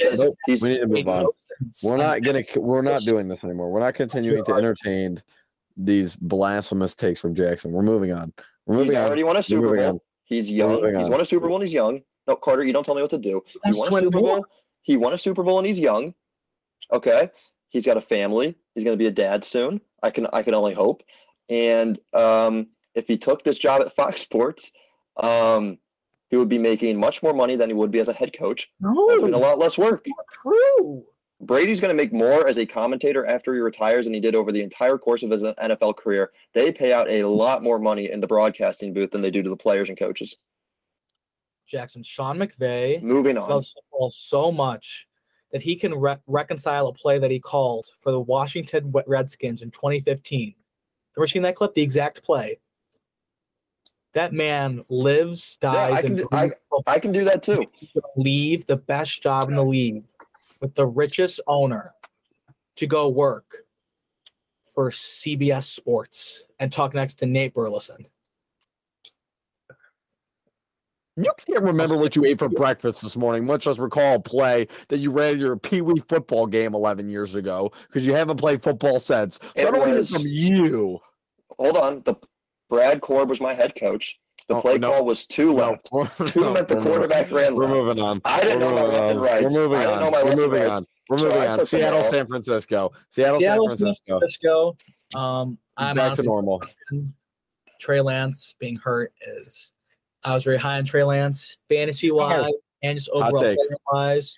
We 0.47 0.55
need 0.69 0.81
to 0.81 0.87
move 0.87 1.09
on. 1.09 1.27
We're 1.83 1.97
not 1.97 2.23
gonna. 2.23 2.45
We're 2.57 2.83
not 2.83 3.03
doing 3.03 3.27
this 3.27 3.43
anymore. 3.43 3.71
We're 3.71 3.81
not 3.81 3.95
continuing 3.95 4.45
to 4.45 4.55
entertain 4.55 5.21
these 5.77 6.15
blasphemous 6.17 6.95
takes 6.95 7.19
from 7.21 7.35
Jackson. 7.35 7.73
We're 7.73 7.83
moving 7.83 8.13
on. 8.13 8.33
We're 8.67 8.77
he's 8.77 8.85
moving 8.85 8.99
on. 8.99 9.07
already 9.07 9.25
won 9.25 9.37
a 9.39 9.43
Super 9.43 9.63
moving 9.63 9.81
Bowl. 9.81 9.89
on. 9.91 10.01
He's 10.25 10.49
young. 10.51 10.85
He's 10.87 10.97
on. 11.07 11.11
won 11.11 11.21
a 11.21 11.25
Super 11.25 11.49
Bowl 11.49 11.57
and 11.57 11.65
he's 11.65 11.73
young. 11.73 12.03
No, 12.29 12.37
Carter, 12.37 12.63
you 12.63 12.73
don't 12.73 12.85
tell 12.85 12.95
me 12.95 13.01
what 13.03 13.11
to 13.11 13.19
do. 13.19 13.43
He 13.47 13.59
That's 13.65 13.79
won 13.79 13.93
a 13.95 13.99
Super. 14.07 14.21
Bowl. 14.21 14.47
He 14.83 14.97
won 14.97 15.13
a 15.15 15.19
Super 15.19 15.43
Bowl 15.43 15.59
and 15.59 15.67
he's 15.67 15.81
young. 15.81 16.15
Okay. 16.93 17.31
He's 17.71 17.85
got 17.87 17.97
a 17.97 18.01
family. 18.01 18.55
He's 18.75 18.85
going 18.85 18.95
to 18.97 19.03
be 19.03 19.07
a 19.07 19.11
dad 19.11 19.45
soon. 19.45 19.81
I 20.03 20.11
can 20.11 20.27
I 20.33 20.43
can 20.43 20.55
only 20.55 20.75
hope. 20.75 21.03
And 21.49 21.99
um, 22.13 22.69
if 22.95 23.07
he 23.09 23.19
took 23.19 23.43
this 23.45 23.59
job 23.59 23.81
at 23.83 23.95
Fox 23.95 24.21
Sports, 24.23 24.71
um, 25.17 25.79
he 26.29 26.37
would 26.37 26.49
be 26.49 26.59
making 26.59 26.99
much 26.99 27.23
more 27.23 27.35
money 27.35 27.57
than 27.57 27.69
he 27.69 27.75
would 27.75 27.91
be 27.91 27.99
as 27.99 28.09
a 28.09 28.13
head 28.13 28.33
coach 28.33 28.71
No, 28.81 29.25
and 29.25 29.35
a 29.35 29.39
lot 29.39 29.59
less 29.59 29.77
work. 29.77 30.05
true. 30.43 31.05
Brady's 31.43 31.81
going 31.81 31.89
to 31.89 31.95
make 31.97 32.13
more 32.13 32.47
as 32.47 32.59
a 32.59 32.67
commentator 32.67 33.25
after 33.27 33.55
he 33.55 33.61
retires 33.61 34.05
than 34.05 34.13
he 34.15 34.21
did 34.21 34.35
over 34.35 34.53
the 34.53 34.63
entire 34.63 34.99
course 34.99 35.23
of 35.23 35.31
his 35.31 35.43
NFL 35.43 35.97
career. 35.97 36.31
They 36.53 36.71
pay 36.71 36.93
out 36.93 37.09
a 37.11 37.25
lot 37.25 37.63
more 37.63 37.79
money 37.79 38.11
in 38.11 38.21
the 38.21 38.27
broadcasting 38.27 38.93
booth 38.93 39.11
than 39.11 39.23
they 39.23 39.31
do 39.31 39.43
to 39.43 39.49
the 39.49 39.57
players 39.57 39.89
and 39.89 39.99
coaches. 39.99 40.37
Jackson, 41.67 42.03
Sean 42.03 42.37
McVay 42.39 43.01
Moving 43.03 43.39
on. 43.39 43.49
loves 43.49 43.73
football 43.73 44.11
so 44.11 44.53
much 44.53 45.07
that 45.53 45.63
he 45.63 45.75
can 45.77 45.95
re- 45.95 46.17
reconcile 46.27 46.87
a 46.89 46.93
play 46.93 47.19
that 47.19 47.31
he 47.31 47.41
called 47.41 47.87
for 48.01 48.13
the 48.13 48.21
Washington 48.21 48.93
Redskins 49.07 49.63
in 49.63 49.71
2015. 49.71 50.55
Ever 51.17 51.27
seen 51.27 51.43
that 51.43 51.57
clip? 51.57 51.75
The 51.75 51.83
exact 51.83 52.23
play. 52.23 52.59
That 54.15 54.33
man 54.33 54.85
lives, 54.89 55.59
Yeah, 55.63 55.71
I 55.71 55.91
dies, 55.91 56.03
can 56.03 56.07
and 56.13 56.17
do- 56.19 56.29
I- 56.33 56.51
I 56.87 56.99
can 56.99 57.13
do 57.13 57.25
that 57.25 57.43
too. 57.43 57.65
leave 58.17 58.67
the 58.67 58.77
best 58.77 59.23
job 59.23 59.49
in 59.49 59.55
the 59.55 59.65
league 59.65 60.05
with 60.61 60.75
the 60.75 60.87
richest 60.87 61.41
owner 61.47 61.95
to 62.77 62.87
go 62.87 63.09
work 63.09 63.65
for 64.73 64.91
CBS 64.91 65.67
Sports 65.69 66.45
and 66.59 66.73
talk 66.73 66.95
next 66.95 67.15
to 67.17 67.27
Nate 67.27 67.55
Burleson. 67.55 68.07
You 71.23 71.31
can't 71.47 71.63
remember 71.63 71.97
what 71.97 72.17
you 72.17 72.25
ate 72.25 72.39
for 72.39 72.49
breakfast 72.49 73.03
this 73.03 73.17
morning, 73.17 73.45
much 73.45 73.67
less 73.67 73.79
recall 73.79 74.17
a 74.17 74.21
play 74.21 74.67
that 74.89 74.99
you 74.99 75.11
ran 75.11 75.35
at 75.35 75.39
your 75.41 75.57
Pee 75.57 75.81
Wee 75.83 76.03
football 76.09 76.47
game 76.47 76.75
11 76.75 77.11
years 77.11 77.35
ago 77.35 77.71
because 77.89 78.07
you 78.07 78.15
haven't 78.15 78.37
played 78.39 78.63
football 78.63 78.99
since. 79.01 79.39
So 79.43 79.49
It 79.57 79.67
I 79.69 79.71
don't 79.71 79.87
hear 79.87 79.97
was- 79.97 80.11
from 80.11 80.23
you. 80.27 80.99
Hold 81.59 81.77
on. 81.77 82.03
The 82.05 82.15
Brad 82.69 83.01
Korb 83.01 83.29
was 83.29 83.41
my 83.41 83.53
head 83.53 83.75
coach. 83.75 84.19
The 84.49 84.55
Oh, 84.57 84.61
play 84.63 84.79
no. 84.79 84.91
call 84.93 85.05
was 85.05 85.27
two 85.27 85.47
No, 85.53 85.71
left. 85.71 85.89
we're- 85.93 86.09
Two 86.27 86.41
no, 86.41 86.53
meant 86.53 86.69
the 86.69 86.75
we're 86.77 86.81
moving- 86.81 86.93
quarterback 86.95 87.31
ran 87.31 87.55
We're 87.55 87.65
left. 87.65 87.75
moving 87.75 88.03
on. 88.03 88.21
I 88.25 88.43
didn't 88.43 88.61
We're 88.61 88.71
know 88.71 88.75
my 88.75 88.83
left 88.83 89.11
and 89.11 89.21
right. 89.21 89.43
We're 89.45 89.51
moving 89.51 89.79
I 89.79 89.85
didn't 89.85 90.01
know 90.01 90.11
my 90.11 90.23
We're 90.25 90.37
moving 90.37 90.51
rights. 90.61 90.71
on. 90.71 90.87
We're 91.09 91.19
So 91.19 91.25
moving 91.27 91.43
on. 91.43 91.65
Seattle, 91.65 91.99
L. 91.99 92.05
San 92.05 92.27
Francisco. 92.27 92.93
Seattle, 93.11 93.41
Seattle, 93.41 93.69
San 93.69 93.77
Francisco. 93.79 94.19
Francisco. 94.19 94.77
Um, 95.15 95.59
I'm 95.77 95.97
Back 95.97 96.15
to 96.15 96.23
normal. 96.23 96.63
Trey 97.81 98.01
Lance 98.01 98.55
being 98.59 98.77
hurt 98.77 99.13
is 99.27 99.73
I 100.25 100.35
was 100.35 100.45
very 100.45 100.59
high 100.59 100.79
on 100.79 100.85
Trey 100.85 101.05
Lance 101.05 101.59
fantasy 101.69 102.11
wise 102.11 102.53
and 102.83 102.99
just 102.99 103.11
overall 103.11 103.39
player 103.39 103.57
wise. 103.93 104.37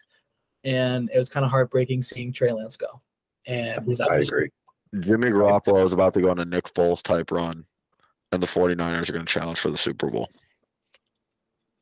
And 0.65 1.11
it 1.13 1.19
was 1.19 1.29
kind 1.29 1.45
of 1.45 1.51
heartbreaking 1.51 2.03
seeing 2.03 2.33
Trey 2.33 2.53
Lance 2.53 2.77
go. 2.77 3.01
And 3.47 3.85
he's 3.87 4.01
I 4.01 4.15
out 4.15 4.21
agree. 4.23 4.49
Jimmy 5.01 5.31
Garoppolo 5.31 5.85
is 5.87 5.93
about 5.93 6.15
to 6.15 6.21
go 6.21 6.31
on 6.31 6.39
a 6.39 6.45
Nick 6.45 6.73
Foles 6.75 7.03
type 7.03 7.31
run, 7.31 7.65
and 8.31 8.43
the 8.43 8.47
49ers 8.47 9.09
are 9.09 9.13
going 9.13 9.25
to 9.25 9.33
challenge 9.33 9.59
for 9.59 9.71
the 9.71 9.77
Super 9.77 10.11
Bowl. 10.11 10.29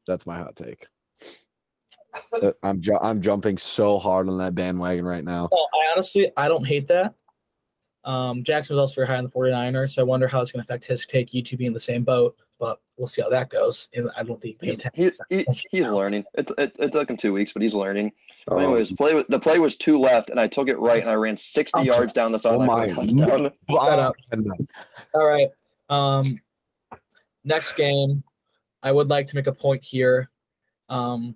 That's 0.06 0.26
my 0.26 0.38
hot 0.38 0.56
take. 0.56 0.86
Uh, 2.32 2.52
I'm 2.62 2.80
ju- 2.80 2.98
I'm 3.00 3.20
jumping 3.20 3.58
so 3.58 3.98
hard 3.98 4.28
on 4.28 4.38
that 4.38 4.54
bandwagon 4.54 5.04
right 5.04 5.24
now. 5.24 5.48
Well, 5.50 5.68
I 5.74 5.92
honestly 5.92 6.30
I 6.36 6.48
don't 6.48 6.66
hate 6.66 6.88
that. 6.88 7.14
Um, 8.04 8.42
Jackson 8.42 8.74
was 8.74 8.80
also 8.80 8.94
very 8.94 9.06
high 9.06 9.18
on 9.18 9.24
the 9.24 9.30
49ers, 9.30 9.90
so 9.90 10.02
I 10.02 10.04
wonder 10.04 10.26
how 10.26 10.40
it's 10.40 10.50
going 10.50 10.64
to 10.64 10.66
affect 10.66 10.86
his 10.86 11.06
take. 11.06 11.34
You 11.34 11.42
two 11.42 11.56
be 11.56 11.66
in 11.66 11.72
the 11.72 11.80
same 11.80 12.02
boat, 12.02 12.36
but 12.38 12.46
we'll 13.00 13.06
see 13.06 13.22
how 13.22 13.30
that 13.30 13.48
goes. 13.48 13.88
And 13.94 14.10
I 14.16 14.22
don't 14.22 14.40
think 14.40 14.58
he 14.60 14.66
He's, 14.68 14.74
attention. 14.76 15.12
he, 15.30 15.46
he's 15.70 15.88
learning. 15.88 16.24
It, 16.34 16.50
it, 16.58 16.76
it 16.78 16.92
took 16.92 17.08
him 17.08 17.16
two 17.16 17.32
weeks, 17.32 17.52
but 17.54 17.62
he's 17.62 17.74
learning. 17.74 18.12
But 18.46 18.58
Um, 18.58 18.64
anyways, 18.64 18.92
play 18.92 19.24
the 19.28 19.40
play 19.40 19.58
was 19.58 19.76
two 19.76 19.98
left, 19.98 20.28
and 20.30 20.38
I 20.38 20.46
took 20.46 20.68
it 20.68 20.78
right, 20.78 21.00
and 21.00 21.10
I 21.10 21.14
ran 21.14 21.36
60 21.36 21.78
Oh, 21.78 21.82
yards 21.82 22.12
down 22.12 22.30
the 22.30 22.38
sideline. 22.38 22.68
for 22.68 23.00
a 23.00 23.06
my- 23.06 23.06
touchdown. 23.06 23.46
up. 23.98 24.14
All 25.14 25.26
right. 25.26 25.48
Um, 25.88 26.38
next 27.42 27.72
game, 27.72 28.22
I 28.82 28.92
would 28.92 29.08
like 29.08 29.26
to 29.28 29.36
make 29.36 29.46
a 29.46 29.52
point 29.52 29.82
here. 29.82 30.30
Um, 30.90 31.34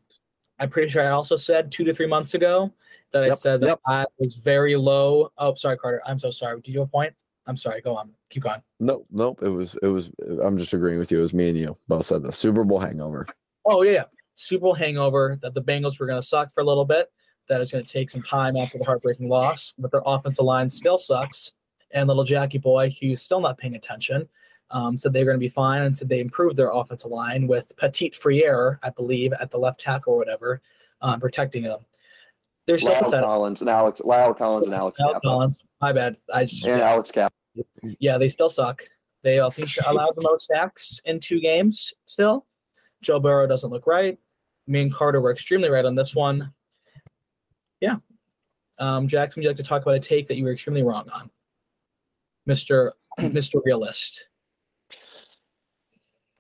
I'm 0.61 0.69
pretty 0.69 0.89
sure 0.89 1.03
I 1.03 1.09
also 1.11 1.37
said 1.37 1.73
two 1.73 1.85
to 1.85 1.95
three 1.95 2.07
months 2.07 2.35
ago 2.35 2.73
that 3.13 3.25
I 3.25 3.33
said 3.33 3.61
that 3.61 3.67
yep. 3.69 3.81
I 3.87 4.05
was 4.19 4.35
very 4.37 4.77
low. 4.77 5.33
Oh, 5.39 5.55
sorry, 5.55 5.79
Carter. 5.79 6.03
I'm 6.07 6.19
so 6.19 6.31
sorry. 6.31 6.61
Did 6.61 6.75
you 6.75 6.81
have 6.81 6.89
a 6.89 6.91
point? 6.91 7.15
I'm 7.47 7.57
sorry. 7.57 7.81
Go 7.81 7.97
on. 7.97 8.11
Keep 8.35 8.43
going. 8.43 8.61
Nope, 8.81 9.07
nope. 9.13 9.39
It 9.43 9.49
was 9.49 9.77
it 9.81 9.87
was. 9.87 10.11
I'm 10.43 10.59
just 10.59 10.73
agreeing 10.73 10.99
with 10.99 11.13
you. 11.13 11.19
It 11.19 11.23
was 11.23 11.33
me 11.33 11.51
and 11.51 11.57
you 11.57 11.77
both 11.87 12.05
said 12.05 12.25
the 12.25 12.33
Super 12.33 12.65
Bowl 12.65 12.81
hangover. 12.81 13.29
Oh 13.65 13.83
yeah, 13.83 13.93
yeah. 13.93 14.05
Super 14.35 14.63
Bowl 14.63 14.75
hangover 14.75 15.39
that 15.41 15.55
the 15.55 15.63
Bengals 15.63 16.01
were 16.01 16.07
going 16.07 16.21
to 16.21 16.27
suck 16.27 16.53
for 16.53 16.61
a 16.61 16.65
little 16.65 16.85
bit. 16.85 17.13
That 17.49 17.61
it's 17.61 17.71
going 17.71 17.85
to 17.85 17.93
take 17.93 18.11
some 18.11 18.23
time 18.23 18.57
after 18.57 18.77
the 18.77 18.85
heartbreaking 18.85 19.29
loss, 19.29 19.73
but 19.79 19.93
their 19.93 20.03
offensive 20.05 20.45
line 20.45 20.69
still 20.69 20.99
sucks. 20.99 21.53
And 21.93 22.09
little 22.09 22.25
Jackie 22.25 22.59
boy, 22.59 22.93
who's 23.01 23.23
still 23.23 23.41
not 23.41 23.57
paying 23.57 23.77
attention, 23.77 24.29
um, 24.73 24.99
said 24.99 25.13
they're 25.13 25.25
going 25.25 25.37
to 25.37 25.39
be 25.39 25.47
fine 25.47 25.83
and 25.83 25.95
said 25.95 26.09
they 26.09 26.19
improved 26.19 26.57
their 26.57 26.73
offensive 26.73 27.13
line 27.13 27.47
with 27.47 27.73
Petit-Frere, 27.77 28.81
I 28.83 28.91
believe, 28.91 29.33
at 29.35 29.53
the 29.53 29.59
left 29.59 29.79
tackle 29.79 30.15
or 30.15 30.19
whatever, 30.19 30.61
um, 31.03 31.21
protecting 31.21 31.63
them. 31.63 31.87
They're 32.67 32.79
still 32.79 32.93
Lyle 32.93 33.05
pathetic. 33.05 33.27
Collins 33.27 33.61
and 33.61 33.71
Alex, 33.71 34.01
La'el 34.01 34.37
Collins 34.37 34.67
and 34.67 34.75
Alex 34.75 34.99
Al 34.99 35.13
Cappa. 35.13 35.21
Collins, 35.21 35.63
my 35.81 35.93
bad. 35.93 36.17
I 36.33 36.47
just 36.47 36.65
And 36.65 36.81
Alex 36.81 37.13
Cap. 37.13 37.33
Yeah, 37.99 38.19
they 38.19 38.29
still 38.29 38.49
suck. 38.49 38.83
They 39.23 39.41
I 39.41 39.49
think 39.51 39.69
allowed 39.87 40.15
the 40.17 40.23
most 40.23 40.47
sacks 40.47 41.01
in 41.05 41.21
two 41.21 41.41
games 41.41 41.93
still. 42.07 42.47
Joe 43.03 43.21
Burrow 43.21 43.47
doesn't 43.47 43.71
look 43.71 43.87
right. 43.87 44.19
Me 44.67 44.83
and 44.83 44.95
Carter 44.95 45.21
were 45.21 45.33
extremely 45.33 45.69
right 45.69 45.85
on 45.85 45.95
this 45.95 46.15
one. 46.15 46.53
Yeah. 47.81 47.97
Um, 48.79 49.09
Jackson, 49.09 49.41
would 49.41 49.45
you 49.45 49.51
like 49.51 49.57
to 49.59 49.63
talk 49.63 49.83
about 49.83 49.95
a 49.95 50.01
take 50.01 50.27
that 50.29 50.37
you 50.37 50.45
were 50.45 50.53
extremely 50.53 50.83
wrong 50.83 51.09
on? 51.11 51.31
Mr. 52.49 52.93
Mr. 53.21 53.61
Realist. 53.65 54.27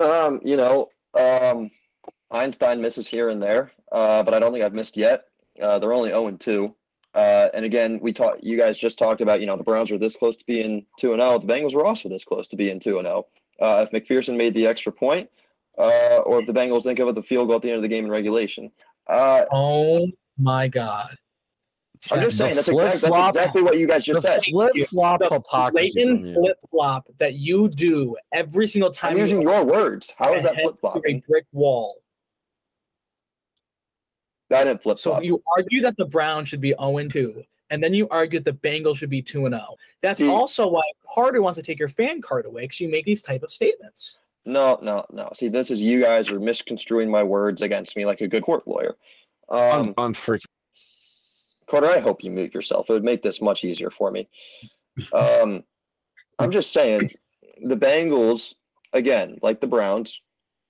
Um, 0.01 0.41
you 0.43 0.57
know, 0.57 0.89
um, 1.15 1.71
Einstein 2.31 2.81
misses 2.81 3.07
here 3.07 3.29
and 3.29 3.43
there, 3.43 3.73
uh, 3.93 4.23
but 4.23 4.35
I 4.35 4.41
don't 4.41 4.53
think 4.53 4.65
I've 4.65 4.75
missed 4.75 4.97
yet. 4.97 5.25
Uh, 5.61 5.79
they're 5.79 5.93
only 5.93 6.11
0 6.11 6.27
and 6.27 6.41
2. 6.41 6.75
Uh, 7.15 7.49
and 7.55 7.65
again, 7.65 7.99
we 8.03 8.13
talked. 8.13 8.43
You 8.43 8.57
guys 8.57 8.77
just 8.77 8.99
talked 8.99 9.21
about, 9.21 9.41
you 9.41 9.47
know, 9.47 9.57
the 9.57 9.63
Browns 9.63 9.91
were 9.91 9.99
this 9.99 10.17
close 10.17 10.37
to 10.37 10.45
being 10.47 10.85
2 10.99 11.13
and 11.13 11.21
0. 11.21 11.39
The 11.39 11.47
Bengals 11.47 11.75
were 11.75 11.85
also 11.85 12.09
this 12.09 12.25
close 12.25 12.49
to 12.49 12.57
being 12.57 12.81
2 12.81 12.99
and 12.99 13.07
0. 13.07 13.27
Uh, 13.61 13.87
if 13.87 13.91
McPherson 13.93 14.37
made 14.37 14.55
the 14.55 14.67
extra 14.67 14.91
point, 14.91 15.31
uh, 15.79 16.19
or 16.27 16.41
if 16.41 16.47
the 16.47 16.53
Bengals 16.53 16.83
think 16.83 16.99
of 16.99 17.09
it, 17.09 17.15
the 17.15 17.23
field 17.23 17.49
goal 17.49 17.57
at 17.57 17.63
the 17.63 17.71
end 17.71 17.77
of 17.77 17.83
the 17.83 17.89
game 17.89 18.05
in 18.05 18.11
regulation. 18.11 18.71
Uh, 19.07 19.45
Oh 19.53 20.07
my 20.39 20.67
God. 20.69 21.17
I'm 22.13 22.21
just 22.21 22.37
saying 22.37 22.55
that's, 22.55 22.69
exact, 22.69 23.01
that's 23.01 23.29
exactly 23.29 23.63
what 23.63 23.79
you 23.79 23.87
guys 23.87 24.05
just 24.05 24.23
the 24.23 24.29
said. 24.29 24.45
flip 24.45 24.73
flop 24.89 25.23
hypocrisy 25.23 26.05
blatant 26.05 26.35
flip 26.35 26.57
flop 26.71 27.07
that 27.19 27.35
you 27.35 27.69
do 27.69 28.15
every 28.33 28.67
single 28.67 28.91
time 28.91 29.13
I'm 29.13 29.19
using 29.19 29.41
your 29.41 29.65
words. 29.65 30.13
How 30.19 30.35
is 30.35 30.43
that 30.43 30.61
flip 30.61 30.79
flop? 30.81 31.03
a 31.07 31.23
brick 31.27 31.47
wall. 31.53 31.97
I 34.55 34.65
didn't 34.65 34.83
flip 34.83 34.99
So 34.99 35.11
flop. 35.13 35.25
you 35.25 35.43
argue 35.57 35.81
that 35.83 35.97
the 35.97 36.07
Browns 36.07 36.49
should 36.49 36.61
be 36.61 36.75
0 36.81 37.09
2, 37.09 37.45
and 37.71 37.83
then 37.83 37.95
you 37.95 38.09
argue 38.11 38.41
that 38.41 38.45
the 38.63 38.69
Bengals 38.69 38.97
should 38.99 39.11
be 39.11 39.23
2 39.23 39.49
0. 39.49 39.61
That's 40.01 40.19
See- 40.19 40.29
also 40.29 40.69
why 40.69 40.83
Carter 41.15 41.43
wants 41.43 41.57
to 41.57 41.63
take 41.63 41.79
your 41.79 41.89
fan 41.89 42.21
card 42.21 42.47
away 42.47 42.63
because 42.63 42.81
you 42.81 42.89
make 42.89 43.05
these 43.05 43.23
type 43.23 43.43
of 43.43 43.51
statements. 43.51 44.19
No, 44.47 44.79
no, 44.83 45.07
no. 45.11 45.31
See, 45.35 45.49
this 45.49 45.71
is 45.71 45.81
you 45.81 46.03
guys 46.03 46.29
are 46.31 46.39
misconstruing 46.39 47.11
my 47.11 47.23
words 47.23 47.63
against 47.63 47.97
me 47.97 48.05
like 48.05 48.21
a 48.21 48.29
good 48.29 48.43
court 48.43 48.69
lawyer. 48.69 48.97
On, 49.49 49.89
Um, 49.89 49.95
on 49.97 50.13
freaking 50.13 50.45
Carter, 51.67 51.89
I 51.89 51.99
hope 52.01 52.23
you 52.23 52.31
mute 52.31 52.53
yourself. 52.53 52.91
It 52.91 52.93
would 52.93 53.05
make 53.05 53.23
this 53.23 53.41
much 53.41 53.65
easier 53.65 53.91
for 53.91 54.11
me. 54.11 54.29
Um, 55.13 55.65
I'm 56.39 56.53
just 56.53 56.73
saying, 56.73 57.09
the 57.65 57.77
Bengals, 57.77 58.55
again, 58.93 59.39
like 59.43 59.61
the 59.61 59.67
Browns, 59.67 60.21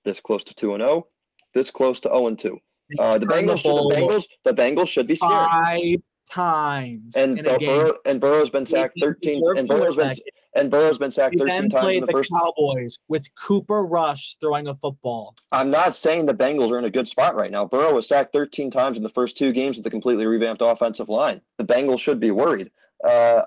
this 0.04 0.18
close 0.18 0.44
to 0.44 0.54
two 0.54 0.72
and 0.74 0.80
zero, 0.82 1.08
this 1.52 1.70
close 1.70 2.00
to 2.00 2.08
zero 2.08 2.28
and 2.28 2.38
two. 2.38 2.58
Uh, 2.98 3.18
the 3.18 3.26
Bengals, 3.26 3.58
should, 3.58 3.70
the 3.72 3.94
Bengals, 3.94 4.24
the 4.44 4.54
Bengals 4.54 4.88
should 4.88 5.06
be 5.06 5.16
scared. 5.16 5.32
five 5.32 6.02
times 6.30 7.16
And 7.16 7.38
in 7.38 7.46
a 7.46 7.50
Bur- 7.50 7.58
game. 7.58 7.68
Burrow, 7.68 7.94
and 8.04 8.20
Burrow's 8.20 8.50
been 8.50 8.66
sacked 8.66 8.94
thirteen, 9.00 9.42
and 9.56 9.66
Burrow's 9.68 9.96
been 9.96 10.12
and 10.54 10.70
Burrow's 10.70 10.98
been 10.98 11.10
sacked 11.10 11.38
thirteen 11.38 11.68
then 11.68 11.70
times 11.70 11.94
in 11.94 12.00
the 12.00 12.06
the 12.06 12.12
first. 12.12 12.32
Cowboys 12.32 12.98
with 13.08 13.26
Cooper 13.36 13.84
Rush 13.84 14.36
throwing 14.40 14.68
a 14.68 14.74
football. 14.74 15.34
I'm 15.52 15.70
not 15.70 15.94
saying 15.94 16.26
the 16.26 16.34
Bengals 16.34 16.70
are 16.70 16.78
in 16.78 16.84
a 16.84 16.90
good 16.90 17.08
spot 17.08 17.34
right 17.34 17.50
now. 17.50 17.64
Burrow 17.64 17.94
was 17.94 18.08
sacked 18.08 18.32
13 18.32 18.70
times 18.70 18.96
in 18.96 19.02
the 19.02 19.08
first 19.08 19.36
two 19.36 19.52
games 19.52 19.76
with 19.76 19.86
a 19.86 19.90
completely 19.90 20.26
revamped 20.26 20.62
offensive 20.62 21.08
line. 21.08 21.40
The 21.58 21.64
Bengals 21.64 22.00
should 22.00 22.20
be 22.20 22.30
worried. 22.30 22.70
Uh, 23.02 23.42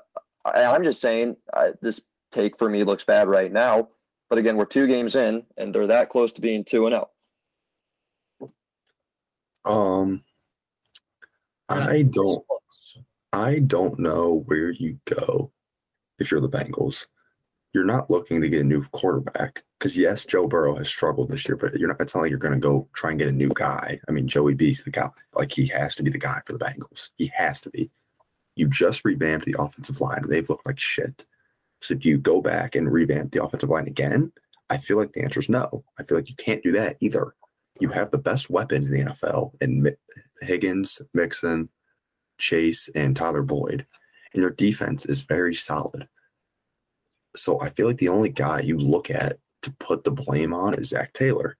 I, 0.46 0.66
I'm 0.66 0.84
just 0.84 1.02
saying 1.02 1.38
uh, 1.54 1.70
this 1.82 2.02
take 2.32 2.58
for 2.58 2.70
me 2.70 2.84
looks 2.84 3.04
bad 3.04 3.28
right 3.28 3.52
now. 3.52 3.90
But 4.30 4.40
again, 4.40 4.58
we're 4.58 4.66
two 4.66 4.88
games 4.88 5.16
in, 5.16 5.46
and 5.58 5.74
they're 5.74 5.88
that 5.88 6.10
close 6.10 6.34
to 6.34 6.42
being 6.42 6.64
two 6.64 6.86
and 6.86 6.96
oh. 6.96 6.98
zero. 6.98 7.10
Um, 9.68 10.24
I 11.70 12.04
don't. 12.04 12.44
I 13.34 13.60
don't 13.60 14.00
know 14.00 14.44
where 14.48 14.72
you 14.72 15.00
go 15.06 15.52
if 16.18 16.32
you're 16.32 16.40
the 16.40 16.50
Bengals. 16.50 17.08
You're 17.74 17.84
not 17.84 18.10
looking 18.10 18.42
to 18.42 18.50
get 18.50 18.62
a 18.62 18.64
new 18.64 18.84
quarterback 18.92 19.64
because 19.78 19.98
yes, 19.98 20.26
Joe 20.26 20.48
Burrow 20.48 20.76
has 20.76 20.88
struggled 20.88 21.30
this 21.30 21.48
year, 21.48 21.58
but 21.58 21.78
you're 21.78 21.90
not. 21.90 22.00
It's 22.00 22.16
not 22.16 22.22
like 22.22 22.30
you're 22.30 22.40
going 22.40 22.54
to 22.54 22.60
go 22.60 22.88
try 22.94 23.12
and 23.12 23.20
get 23.20 23.28
a 23.28 23.34
new 23.34 23.50
guy. 23.54 24.00
I 24.08 24.12
mean, 24.12 24.28
Joey 24.28 24.54
B's 24.54 24.84
the 24.84 24.92
guy. 24.92 25.10
Like 25.34 25.52
he 25.52 25.68
has 25.68 25.96
to 25.96 26.04
be 26.04 26.10
the 26.10 26.18
guy 26.18 26.42
for 26.46 26.54
the 26.54 26.60
Bengals. 26.60 27.10
He 27.18 27.32
has 27.36 27.62
to 27.62 27.70
be. 27.70 27.92
You 28.56 28.68
just 28.68 29.06
revamped 29.06 29.46
the 29.46 29.56
offensive 29.60 30.02
line. 30.02 30.24
and 30.24 30.32
They've 30.32 30.50
looked 30.50 30.66
like 30.66 30.80
shit. 30.80 31.26
So 31.82 31.94
do 31.94 32.10
you 32.10 32.18
go 32.18 32.42
back 32.42 32.76
and 32.76 32.92
revamp 32.92 33.32
the 33.32 33.44
offensive 33.44 33.70
line 33.70 33.88
again? 33.88 34.32
I 34.70 34.78
feel 34.78 34.98
like 34.98 35.14
the 35.14 35.22
answer 35.22 35.40
is 35.40 35.50
no. 35.50 35.84
I 36.00 36.04
feel 36.04 36.18
like 36.18 36.30
you 36.30 36.36
can't 36.36 36.64
do 36.64 36.72
that 36.72 36.98
either. 37.00 37.36
You 37.80 37.90
have 37.90 38.12
the 38.12 38.18
best 38.18 38.50
weapons 38.50 38.90
in 38.90 39.06
the 39.06 39.12
NFL 39.12 39.54
Mi- 39.62 39.92
Higgins, 40.42 41.02
Mixon, 41.14 41.70
Chase, 42.38 42.90
and 42.96 43.16
Tyler 43.16 43.44
Boyd, 43.44 43.86
and 44.34 44.42
your 44.42 44.52
defense 44.52 45.06
is 45.06 45.22
very 45.22 45.56
solid. 45.56 46.08
So 47.36 47.60
I 47.62 47.70
feel 47.70 47.88
like 47.88 47.98
the 47.98 48.10
only 48.10 48.30
guy 48.30 48.62
you 48.62 48.78
look 48.78 49.10
at 49.10 49.38
to 49.64 49.72
put 49.80 50.04
the 50.04 50.12
blame 50.12 50.54
on 50.54 50.74
is 50.76 50.90
Zac 50.90 51.14
Taylor. 51.14 51.58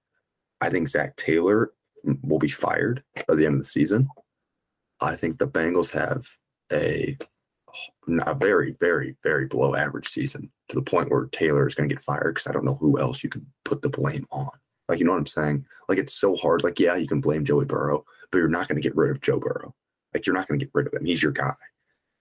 I 0.60 0.70
think 0.70 0.88
Zac 0.88 1.16
Taylor 1.16 1.72
will 2.22 2.38
be 2.38 2.48
fired 2.48 3.02
by 3.26 3.34
the 3.34 3.46
end 3.46 3.56
of 3.56 3.60
the 3.60 3.66
season. 3.66 4.08
I 5.00 5.14
think 5.16 5.38
the 5.38 5.48
Bengals 5.48 5.90
have 5.90 6.26
a 6.72 7.16
a 8.26 8.34
very, 8.34 8.74
very, 8.80 9.16
very 9.22 9.46
below 9.46 9.74
average 9.74 10.08
season 10.08 10.50
to 10.68 10.74
the 10.74 10.82
point 10.82 11.10
where 11.10 11.26
Taylor 11.26 11.66
is 11.66 11.74
going 11.74 11.88
to 11.88 11.94
get 11.94 12.02
fired 12.02 12.34
because 12.34 12.46
I 12.46 12.52
don't 12.52 12.64
know 12.64 12.78
who 12.80 12.98
else 12.98 13.22
you 13.22 13.30
can 13.30 13.46
put 13.64 13.82
the 13.82 13.88
blame 13.88 14.26
on. 14.30 14.50
Like, 14.88 14.98
you 14.98 15.04
know 15.04 15.12
what 15.12 15.18
I'm 15.18 15.26
saying? 15.26 15.66
Like, 15.88 15.98
it's 15.98 16.14
so 16.14 16.34
hard. 16.36 16.64
Like, 16.64 16.80
yeah, 16.80 16.96
you 16.96 17.06
can 17.06 17.20
blame 17.20 17.44
Joey 17.44 17.66
Burrow, 17.66 18.04
but 18.30 18.38
you're 18.38 18.48
not 18.48 18.68
going 18.68 18.80
to 18.80 18.86
get 18.86 18.96
rid 18.96 19.10
of 19.10 19.20
Joe 19.20 19.38
Burrow. 19.38 19.74
Like, 20.14 20.26
you're 20.26 20.34
not 20.34 20.48
going 20.48 20.58
to 20.58 20.64
get 20.64 20.72
rid 20.74 20.86
of 20.86 20.94
him. 20.94 21.04
He's 21.04 21.22
your 21.22 21.32
guy. 21.32 21.52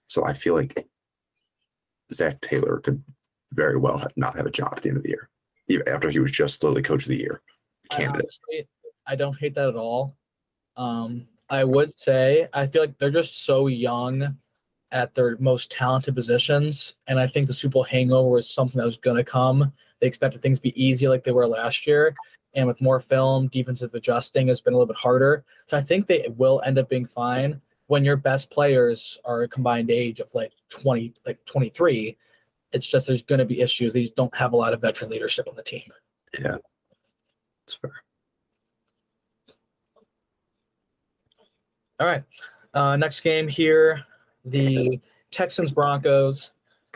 So 0.07 0.25
I 0.25 0.33
feel 0.33 0.53
like 0.53 0.87
Zac 2.11 2.41
Taylor 2.41 2.79
could 2.79 3.03
very 3.53 3.77
well 3.77 3.97
have, 3.97 4.11
not 4.15 4.35
have 4.35 4.45
a 4.45 4.51
job 4.51 4.73
at 4.75 4.83
the 4.83 4.89
end 4.89 4.97
of 4.97 5.03
the 5.03 5.09
year, 5.09 5.29
even 5.67 5.87
after 5.87 6.09
he 6.09 6.19
was 6.19 6.31
just 6.31 6.63
literally 6.63 6.81
coach 6.81 7.03
of 7.03 7.09
the 7.09 7.17
year 7.17 7.41
I 7.91 7.95
candidate. 7.95 8.31
I 9.05 9.15
don't 9.15 9.37
hate 9.37 9.55
that 9.55 9.69
at 9.69 9.75
all. 9.75 10.17
Um, 10.75 11.27
I 11.49 11.63
would 11.63 11.97
say 11.97 12.47
I 12.53 12.67
feel 12.67 12.81
like 12.81 12.97
they're 12.97 13.09
just 13.09 13.45
so 13.45 13.67
young 13.67 14.37
at 14.91 15.13
their 15.13 15.37
most 15.39 15.71
talented 15.71 16.15
positions, 16.15 16.95
and 17.07 17.19
I 17.19 17.27
think 17.27 17.47
the 17.47 17.53
Super 17.53 17.73
Bowl 17.73 17.83
hangover 17.83 18.29
was 18.29 18.49
something 18.49 18.77
that 18.77 18.85
was 18.85 18.97
going 18.97 19.17
to 19.17 19.23
come. 19.23 19.71
They 19.99 20.07
expected 20.07 20.41
things 20.41 20.59
to 20.59 20.63
be 20.63 20.81
easy 20.81 21.07
like 21.07 21.23
they 21.23 21.31
were 21.31 21.47
last 21.47 21.87
year, 21.87 22.15
and 22.53 22.67
with 22.67 22.81
more 22.81 22.99
film, 22.99 23.47
defensive 23.47 23.93
adjusting 23.93 24.47
has 24.47 24.61
been 24.61 24.73
a 24.73 24.77
little 24.77 24.87
bit 24.87 24.97
harder. 24.97 25.43
So 25.67 25.77
I 25.77 25.81
think 25.81 26.07
they 26.07 26.27
will 26.37 26.61
end 26.65 26.77
up 26.77 26.89
being 26.89 27.05
fine 27.05 27.61
when 27.87 28.03
your 28.03 28.17
best 28.17 28.49
players 28.49 29.19
are 29.25 29.43
a 29.43 29.47
combined 29.47 29.91
age 29.91 30.19
of 30.19 30.33
like 30.33 30.53
twenty, 30.69 31.13
like 31.25 31.43
twenty 31.45 31.69
three. 31.69 32.17
It's 32.73 32.87
just 32.87 33.07
there's 33.07 33.23
going 33.23 33.39
to 33.39 33.45
be 33.45 33.61
issues. 33.61 33.93
They 33.93 34.01
just 34.01 34.15
don't 34.15 34.35
have 34.35 34.53
a 34.53 34.57
lot 34.57 34.73
of 34.73 34.81
veteran 34.81 35.09
leadership 35.09 35.47
on 35.47 35.55
the 35.55 35.63
team. 35.63 35.89
Yeah, 36.37 36.57
it's 37.65 37.75
fair. 37.75 37.91
All 41.99 42.07
right. 42.07 42.23
Uh, 42.73 42.95
next 42.95 43.21
game 43.21 43.47
here, 43.47 44.03
the 44.45 44.99
Texans 45.31 45.71
Broncos. 45.71 46.51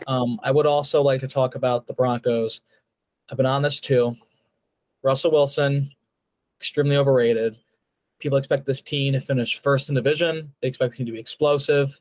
Um, 0.08 0.40
I 0.44 0.52
would 0.52 0.68
also 0.68 1.02
like 1.02 1.22
to 1.22 1.28
talk 1.28 1.56
about 1.56 1.88
the 1.88 1.94
Broncos. 1.94 2.62
I've 3.30 3.38
been 3.38 3.46
on 3.46 3.62
this 3.62 3.80
too. 3.80 4.16
Russell 5.04 5.32
Wilson, 5.32 5.92
extremely 6.60 6.98
overrated. 6.98 7.58
People 8.20 8.38
expect 8.38 8.66
this 8.66 8.82
team 8.82 9.14
to 9.14 9.20
finish 9.20 9.60
first 9.60 9.90
in 9.90 9.96
division. 9.96 10.54
They 10.62 10.68
expect 10.68 10.96
team 10.96 11.08
to 11.08 11.12
be 11.12 11.20
explosive. 11.20 12.00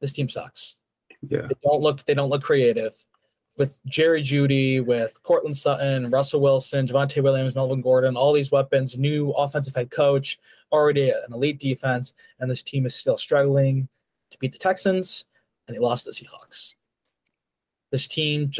This 0.00 0.12
team 0.12 0.28
sucks. 0.28 0.76
Yeah. 1.22 1.42
They 1.42 1.54
don't 1.62 1.80
look 1.80 2.04
they 2.04 2.14
don't 2.14 2.28
look 2.28 2.42
creative. 2.42 2.94
With 3.58 3.78
Jerry 3.86 4.22
Jeudy, 4.22 4.84
with 4.84 5.22
Courtland 5.22 5.56
Sutton, 5.56 6.10
Russell 6.10 6.40
Wilson, 6.40 6.86
Javonte 6.86 7.22
Williams, 7.22 7.54
Melvin 7.54 7.82
Gordon, 7.82 8.16
all 8.16 8.32
these 8.32 8.50
weapons, 8.50 8.96
new 8.98 9.30
offensive 9.32 9.74
head 9.74 9.90
coach, 9.90 10.38
already 10.72 11.10
an 11.10 11.32
elite 11.32 11.60
defense, 11.60 12.14
and 12.40 12.50
this 12.50 12.62
team 12.62 12.86
is 12.86 12.94
still 12.94 13.18
struggling 13.18 13.88
to 14.30 14.38
beat 14.38 14.52
the 14.52 14.58
Texans, 14.58 15.26
and 15.68 15.76
they 15.76 15.80
lost 15.80 16.06
the 16.06 16.10
Seahawks. 16.10 16.74
This 17.90 18.08
team, 18.08 18.50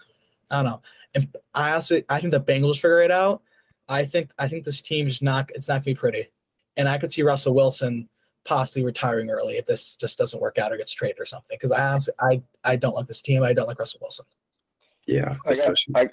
I 0.50 0.62
don't 0.62 0.64
know. 0.64 0.82
And 1.14 1.34
I 1.54 1.72
honestly, 1.72 2.04
I 2.08 2.20
think 2.20 2.32
the 2.32 2.40
Bengals 2.40 2.76
figure 2.76 3.02
it 3.02 3.10
out. 3.10 3.42
I 3.88 4.04
think 4.04 4.30
I 4.38 4.46
think 4.48 4.64
this 4.64 4.80
team's 4.80 5.20
not 5.20 5.50
it's 5.54 5.68
not 5.68 5.74
gonna 5.76 5.84
be 5.86 5.94
pretty. 5.94 6.28
And 6.76 6.88
I 6.88 6.98
could 6.98 7.10
see 7.10 7.22
Russell 7.22 7.54
Wilson 7.54 8.08
possibly 8.44 8.84
retiring 8.84 9.28
early 9.30 9.56
if 9.58 9.66
this 9.66 9.96
just 9.96 10.16
doesn't 10.18 10.40
work 10.40 10.58
out 10.58 10.72
or 10.72 10.76
gets 10.76 10.92
traded 10.92 11.18
or 11.20 11.24
something. 11.24 11.56
Because 11.56 11.72
I 11.72 11.84
honestly 11.88 12.14
I 12.20 12.40
I 12.64 12.76
don't 12.76 12.94
like 12.94 13.06
this 13.06 13.22
team. 13.22 13.42
I 13.42 13.52
don't 13.52 13.66
like 13.66 13.78
Russell 13.78 13.98
Wilson. 14.00 14.26
Yeah. 15.06 15.36
I 15.46 15.54
got- 15.54 15.76
I- 15.96 16.08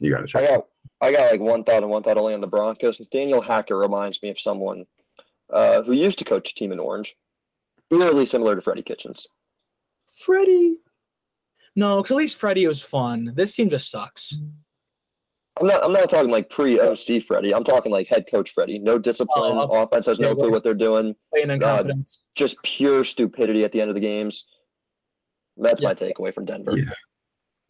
You 0.00 0.10
got 0.10 0.28
to 0.28 0.38
I 0.38 0.42
check. 0.42 0.48
got 0.48 0.66
I 1.00 1.12
got 1.12 1.30
like 1.32 1.40
one 1.40 1.64
thought 1.64 1.82
and 1.82 1.90
one 1.90 2.02
thought 2.04 2.16
only 2.18 2.34
on 2.34 2.40
the 2.40 2.46
Broncos. 2.46 3.00
Nathaniel 3.00 3.40
Hackett 3.40 3.76
reminds 3.76 4.22
me 4.22 4.30
of 4.30 4.38
someone 4.38 4.86
uh, 5.52 5.82
who 5.82 5.92
used 5.92 6.18
to 6.20 6.24
coach 6.24 6.52
a 6.52 6.54
team 6.54 6.70
in 6.72 6.78
Orange, 6.78 7.16
eerily 7.90 8.24
similar 8.26 8.54
to 8.54 8.62
Freddie 8.62 8.82
Kitchens. 8.82 9.26
Freddie. 10.08 10.78
No, 11.76 11.96
because 11.96 12.12
at 12.12 12.16
least 12.16 12.38
Freddie 12.38 12.66
was 12.66 12.82
fun. 12.82 13.32
This 13.34 13.54
team 13.54 13.68
just 13.68 13.90
sucks. 13.90 14.38
I'm 15.60 15.66
not 15.68 15.84
I'm 15.84 15.92
not 15.92 16.10
talking 16.10 16.30
like 16.30 16.50
pre 16.50 16.80
OC 16.80 17.22
Freddie. 17.26 17.54
I'm 17.54 17.64
talking 17.64 17.92
like 17.92 18.08
head 18.08 18.26
coach 18.30 18.50
Freddie. 18.50 18.78
No 18.78 18.98
discipline. 18.98 19.52
Oh, 19.56 19.82
offense 19.82 20.06
has 20.06 20.18
no 20.18 20.34
clue 20.34 20.50
what 20.50 20.64
they're 20.64 20.74
doing. 20.74 21.14
Playing 21.32 21.50
incompetence. 21.50 22.22
Just 22.34 22.56
pure 22.64 23.04
stupidity 23.04 23.64
at 23.64 23.72
the 23.72 23.80
end 23.80 23.90
of 23.90 23.94
the 23.94 24.00
games. 24.00 24.44
That's 25.56 25.80
Yeah. 25.80 25.88
my 25.88 25.94
takeaway 25.94 26.34
from 26.34 26.44
Denver. 26.44 26.76
Yeah. 26.76 26.90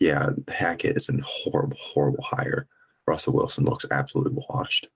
Yeah. 0.00 0.30
Hackett 0.48 0.96
is 0.96 1.08
a 1.10 1.12
horrible, 1.22 1.76
horrible 1.78 2.24
hire. 2.24 2.66
Russell 3.06 3.34
Wilson 3.34 3.64
looks 3.64 3.84
absolutely 3.90 4.42
washed. 4.48 4.88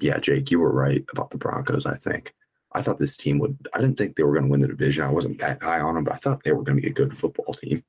Yeah, 0.00 0.18
Jake, 0.18 0.50
you 0.50 0.60
were 0.60 0.72
right 0.72 1.04
about 1.12 1.30
the 1.30 1.36
Broncos, 1.36 1.84
I 1.84 1.96
think. 1.96 2.32
I 2.74 2.80
thought 2.80 2.98
this 2.98 3.16
team 3.16 3.38
would, 3.40 3.58
I 3.74 3.80
didn't 3.80 3.98
think 3.98 4.16
they 4.16 4.22
were 4.22 4.32
going 4.32 4.44
to 4.44 4.50
win 4.50 4.60
the 4.60 4.68
division. 4.68 5.04
I 5.04 5.10
wasn't 5.10 5.38
that 5.40 5.62
high 5.62 5.80
on 5.80 5.94
them, 5.94 6.04
but 6.04 6.14
I 6.14 6.18
thought 6.18 6.42
they 6.42 6.52
were 6.52 6.62
going 6.62 6.76
to 6.76 6.82
be 6.82 6.88
a 6.88 6.92
good 6.92 7.14
football 7.16 7.52
team. 7.52 7.84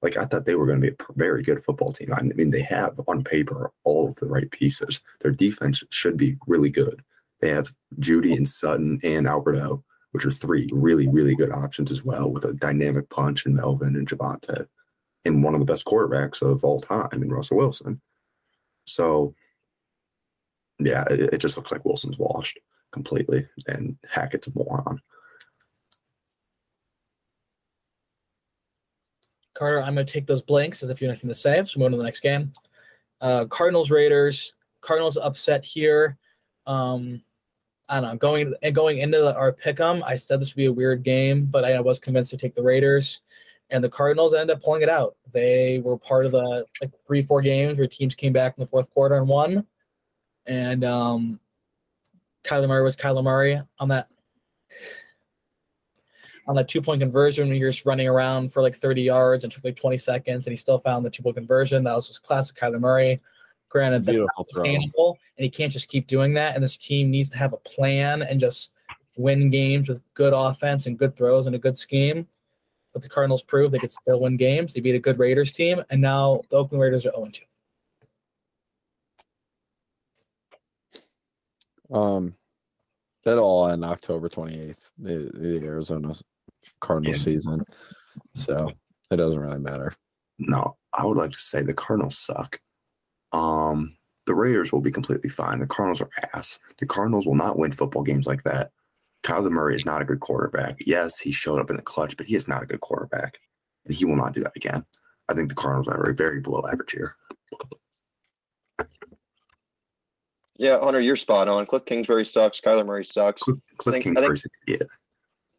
Like, 0.00 0.16
I 0.16 0.24
thought 0.24 0.46
they 0.46 0.54
were 0.54 0.66
going 0.66 0.80
to 0.80 0.90
be 0.90 0.94
a 0.94 1.12
very 1.14 1.42
good 1.42 1.64
football 1.64 1.92
team. 1.92 2.12
I 2.12 2.22
mean, 2.22 2.50
they 2.50 2.62
have 2.62 3.00
on 3.08 3.24
paper 3.24 3.72
all 3.84 4.08
of 4.08 4.16
the 4.16 4.26
right 4.26 4.50
pieces. 4.50 5.00
Their 5.20 5.32
defense 5.32 5.82
should 5.90 6.16
be 6.16 6.36
really 6.46 6.70
good. 6.70 7.02
They 7.40 7.48
have 7.48 7.72
Jeudy 7.98 8.36
and 8.36 8.48
Sutton 8.48 9.00
and 9.02 9.26
Alberto, 9.26 9.84
which 10.12 10.24
are 10.24 10.30
three 10.30 10.68
really, 10.72 11.08
really 11.08 11.34
good 11.34 11.52
options 11.52 11.90
as 11.90 12.04
well, 12.04 12.30
with 12.30 12.44
a 12.44 12.52
dynamic 12.52 13.10
punch 13.10 13.44
in 13.44 13.54
Melvin 13.54 13.96
and 13.96 14.08
Javonte, 14.08 14.66
and 15.24 15.42
one 15.42 15.54
of 15.54 15.60
the 15.60 15.66
best 15.66 15.84
quarterbacks 15.84 16.42
of 16.42 16.64
all 16.64 16.80
time 16.80 17.08
in 17.12 17.28
Russell 17.28 17.56
Wilson. 17.56 18.00
So, 18.84 19.34
yeah, 20.78 21.04
it, 21.10 21.34
it 21.34 21.38
just 21.38 21.56
looks 21.56 21.72
like 21.72 21.84
Wilson's 21.84 22.18
washed 22.18 22.58
completely, 22.92 23.46
and 23.66 23.98
Hackett's 24.08 24.46
a 24.46 24.52
moron. 24.54 25.00
Carter, 29.58 29.82
I'm 29.82 29.94
going 29.94 30.06
to 30.06 30.12
take 30.12 30.26
those 30.26 30.42
blanks 30.42 30.82
as 30.82 30.90
if 30.90 31.00
you 31.00 31.08
have 31.08 31.14
anything 31.14 31.28
to 31.30 31.34
say. 31.34 31.62
So 31.64 31.80
move 31.80 31.86
on 31.86 31.92
to 31.92 31.98
the 31.98 32.04
next 32.04 32.20
game. 32.20 32.52
Uh, 33.20 33.44
Cardinals 33.46 33.90
Raiders. 33.90 34.54
Cardinals 34.80 35.16
upset 35.16 35.64
here. 35.64 36.16
Um, 36.66 37.22
I 37.88 38.00
don't 38.00 38.10
know. 38.10 38.16
Going 38.16 38.54
and 38.62 38.74
going 38.74 38.98
into 38.98 39.18
the, 39.18 39.34
our 39.34 39.52
pick'em, 39.52 40.02
I 40.04 40.14
said 40.14 40.40
this 40.40 40.54
would 40.54 40.60
be 40.60 40.66
a 40.66 40.72
weird 40.72 41.02
game, 41.02 41.46
but 41.46 41.64
I 41.64 41.80
was 41.80 41.98
convinced 41.98 42.30
to 42.30 42.36
take 42.36 42.54
the 42.54 42.62
Raiders, 42.62 43.22
and 43.70 43.82
the 43.82 43.88
Cardinals 43.88 44.34
ended 44.34 44.56
up 44.56 44.62
pulling 44.62 44.82
it 44.82 44.88
out. 44.88 45.16
They 45.32 45.80
were 45.82 45.98
part 45.98 46.26
of 46.26 46.32
the 46.32 46.64
like 46.80 46.90
three 47.06 47.22
four 47.22 47.40
games 47.40 47.78
where 47.78 47.86
teams 47.88 48.14
came 48.14 48.32
back 48.32 48.54
in 48.56 48.62
the 48.62 48.68
fourth 48.68 48.90
quarter 48.90 49.16
and 49.16 49.26
won, 49.26 49.66
and 50.46 50.84
um, 50.84 51.40
Kyler 52.44 52.68
Murray 52.68 52.84
was 52.84 52.96
Kyler 52.96 53.24
Murray 53.24 53.60
on 53.78 53.88
that 53.88 54.08
on 56.48 56.56
that 56.56 56.66
two 56.66 56.80
point 56.80 57.00
conversion 57.00 57.46
when 57.46 57.58
you're 57.58 57.70
just 57.70 57.84
running 57.84 58.08
around 58.08 58.52
for 58.52 58.62
like 58.62 58.74
30 58.74 59.02
yards 59.02 59.44
and 59.44 59.52
took 59.52 59.62
like 59.62 59.76
20 59.76 59.98
seconds 59.98 60.46
and 60.46 60.52
he 60.52 60.56
still 60.56 60.78
found 60.78 61.04
the 61.04 61.10
two 61.10 61.22
point 61.22 61.36
conversion. 61.36 61.84
That 61.84 61.94
was 61.94 62.08
just 62.08 62.24
classic 62.24 62.56
Kyler 62.56 62.80
Murray. 62.80 63.20
Granted, 63.68 64.06
that's 64.06 64.16
Beautiful 64.16 64.30
not 64.38 64.46
throw. 64.50 64.64
sustainable 64.64 65.18
and 65.36 65.44
he 65.44 65.50
can't 65.50 65.70
just 65.70 65.88
keep 65.88 66.06
doing 66.06 66.32
that. 66.34 66.54
And 66.54 66.64
this 66.64 66.78
team 66.78 67.10
needs 67.10 67.28
to 67.30 67.36
have 67.36 67.52
a 67.52 67.58
plan 67.58 68.22
and 68.22 68.40
just 68.40 68.70
win 69.18 69.50
games 69.50 69.88
with 69.88 70.00
good 70.14 70.32
offense 70.32 70.86
and 70.86 70.98
good 70.98 71.14
throws 71.16 71.44
and 71.46 71.54
a 71.54 71.58
good 71.58 71.76
scheme. 71.76 72.26
But 72.94 73.02
the 73.02 73.10
Cardinals 73.10 73.42
proved 73.42 73.74
they 73.74 73.78
could 73.78 73.90
still 73.90 74.20
win 74.20 74.38
games. 74.38 74.72
They 74.72 74.80
beat 74.80 74.94
a 74.94 74.98
good 74.98 75.18
Raiders 75.18 75.52
team, 75.52 75.82
and 75.90 76.00
now 76.00 76.40
the 76.48 76.56
Oakland 76.56 76.80
Raiders 76.80 77.04
are 77.04 77.12
0 77.14 77.28
2. 81.90 81.94
Um, 81.94 82.34
that 83.24 83.38
all 83.38 83.68
end 83.68 83.84
October 83.84 84.30
28th, 84.30 84.90
the, 84.98 85.30
the 85.34 85.66
Arizona 85.66 86.14
Cardinals 86.80 87.18
Yeah. 87.18 87.22
season. 87.22 87.64
So 88.34 88.70
it 89.10 89.16
doesn't 89.16 89.38
really 89.40 89.60
matter. 89.60 89.92
No, 90.38 90.76
I 90.92 91.04
would 91.04 91.16
like 91.18 91.32
to 91.32 91.38
say 91.38 91.62
the 91.62 91.74
Cardinals 91.74 92.18
suck. 92.18 92.60
Um, 93.32 93.96
the 94.26 94.34
Raiders 94.34 94.72
will 94.72 94.80
be 94.80 94.90
completely 94.92 95.30
fine. 95.30 95.58
The 95.58 95.66
Cardinals 95.66 96.00
are 96.02 96.10
ass. 96.34 96.58
The 96.78 96.86
Cardinals 96.86 97.26
will 97.26 97.34
not 97.34 97.58
win 97.58 97.72
football 97.72 98.02
games 98.02 98.26
like 98.26 98.42
that. 98.44 98.70
Kyler 99.24 99.50
Murray 99.50 99.74
is 99.74 99.84
not 99.84 100.00
a 100.02 100.04
good 100.04 100.20
quarterback. 100.20 100.76
Yes, 100.86 101.18
he 101.18 101.32
showed 101.32 101.58
up 101.58 101.70
in 101.70 101.76
the 101.76 101.82
clutch, 101.82 102.16
but 102.16 102.26
he 102.26 102.34
is 102.36 102.46
not 102.46 102.62
a 102.62 102.66
good 102.66 102.80
quarterback, 102.80 103.38
and 103.84 103.94
he 103.94 104.04
will 104.04 104.16
not 104.16 104.32
do 104.34 104.40
that 104.42 104.52
again. 104.56 104.84
I 105.28 105.34
think 105.34 105.48
the 105.48 105.54
Cardinals 105.54 105.88
are 105.88 106.08
a 106.08 106.14
very 106.14 106.40
below 106.40 106.62
average 106.70 106.92
here. 106.92 107.16
Yeah, 110.56 110.80
Hunter, 110.80 111.00
you're 111.00 111.16
spot 111.16 111.48
on. 111.48 111.66
Cliff 111.66 111.84
Kingsbury 111.84 112.24
sucks. 112.24 112.60
Kyler 112.60 112.84
Murray 112.84 113.04
sucks. 113.04 113.42
Cliff, 113.42 113.58
Cliff 113.76 113.94
think- 113.94 114.02
I 114.04 114.08
think- 114.08 114.16
Kingsbury's 114.16 114.44
an 114.44 114.50
idiot. 114.66 114.88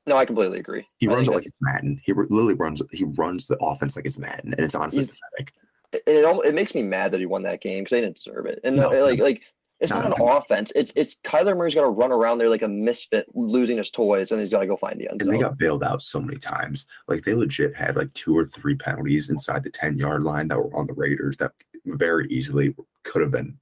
No, 0.09 0.17
I 0.17 0.25
completely 0.25 0.59
agree. 0.59 0.87
He 0.97 1.07
I 1.07 1.13
runs 1.13 1.27
it 1.27 1.31
like 1.35 1.45
it's 1.45 1.55
Madden. 1.61 2.01
He 2.03 2.13
literally 2.13 2.55
runs. 2.55 2.81
He 2.91 3.03
runs 3.17 3.45
the 3.47 3.57
offense 3.61 3.95
like 3.95 4.05
it's 4.07 4.17
Madden, 4.17 4.53
and 4.53 4.61
it's 4.61 4.73
honestly 4.75 5.03
He's- 5.03 5.19
pathetic. 5.37 5.53
it, 5.93 6.03
it, 6.07 6.45
it 6.47 6.55
makes 6.55 6.73
me 6.73 6.81
mad 6.81 7.11
that 7.11 7.19
he 7.19 7.27
won 7.27 7.43
that 7.43 7.61
game 7.61 7.83
because 7.83 7.91
they 7.95 8.01
didn't 8.01 8.15
deserve 8.15 8.47
it. 8.47 8.59
And 8.63 8.75
No. 8.77 8.91
uh, 8.91 9.03
like 9.05 9.19
like 9.19 9.41
it's 9.79 9.93
No, 9.93 9.99
not 10.01 10.19
an 10.19 10.27
offense. 10.27 10.71
It's 10.75 10.91
it's 10.95 11.15
Kyler 11.23 11.55
Murray's 11.55 11.75
got 11.75 11.81
to 11.83 11.89
run 11.89 12.11
around 12.11 12.39
there 12.39 12.49
like 12.49 12.63
a 12.63 12.67
misfit, 12.67 13.27
losing 13.35 13.77
his 13.77 13.91
toys, 13.91 14.31
and 14.31 14.41
he's 14.41 14.49
got 14.51 14.61
to 14.61 14.67
go 14.67 14.75
find 14.75 14.99
the 14.99 15.07
end 15.09 15.21
And 15.21 15.31
they 15.31 15.37
got 15.37 15.57
bailed 15.59 15.83
out 15.83 16.01
so 16.01 16.19
many 16.19 16.39
times. 16.39 16.85
Like 17.07 17.21
they 17.21 17.33
legit 17.35 17.75
had 17.75 17.95
like 17.95 18.11
two 18.13 18.35
or 18.35 18.45
three 18.45 18.75
penalties 18.75 19.29
inside 19.29 19.63
the 19.63 19.69
10 19.69 19.97
yard 19.99 20.23
line 20.23 20.47
that 20.47 20.57
were 20.57 20.75
on 20.75 20.87
the 20.87 20.93
Raiders 20.93 21.37
that 21.37 21.51
very 21.85 22.27
easily 22.29 22.75
could 23.03 23.21
have 23.21 23.31
been 23.31 23.57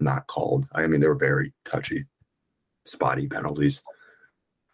not 0.00 0.26
called. 0.26 0.66
I 0.72 0.86
mean, 0.86 1.00
they 1.00 1.06
were 1.06 1.14
very 1.14 1.52
touchy, 1.64 2.06
spotty 2.86 3.28
penalties 3.28 3.82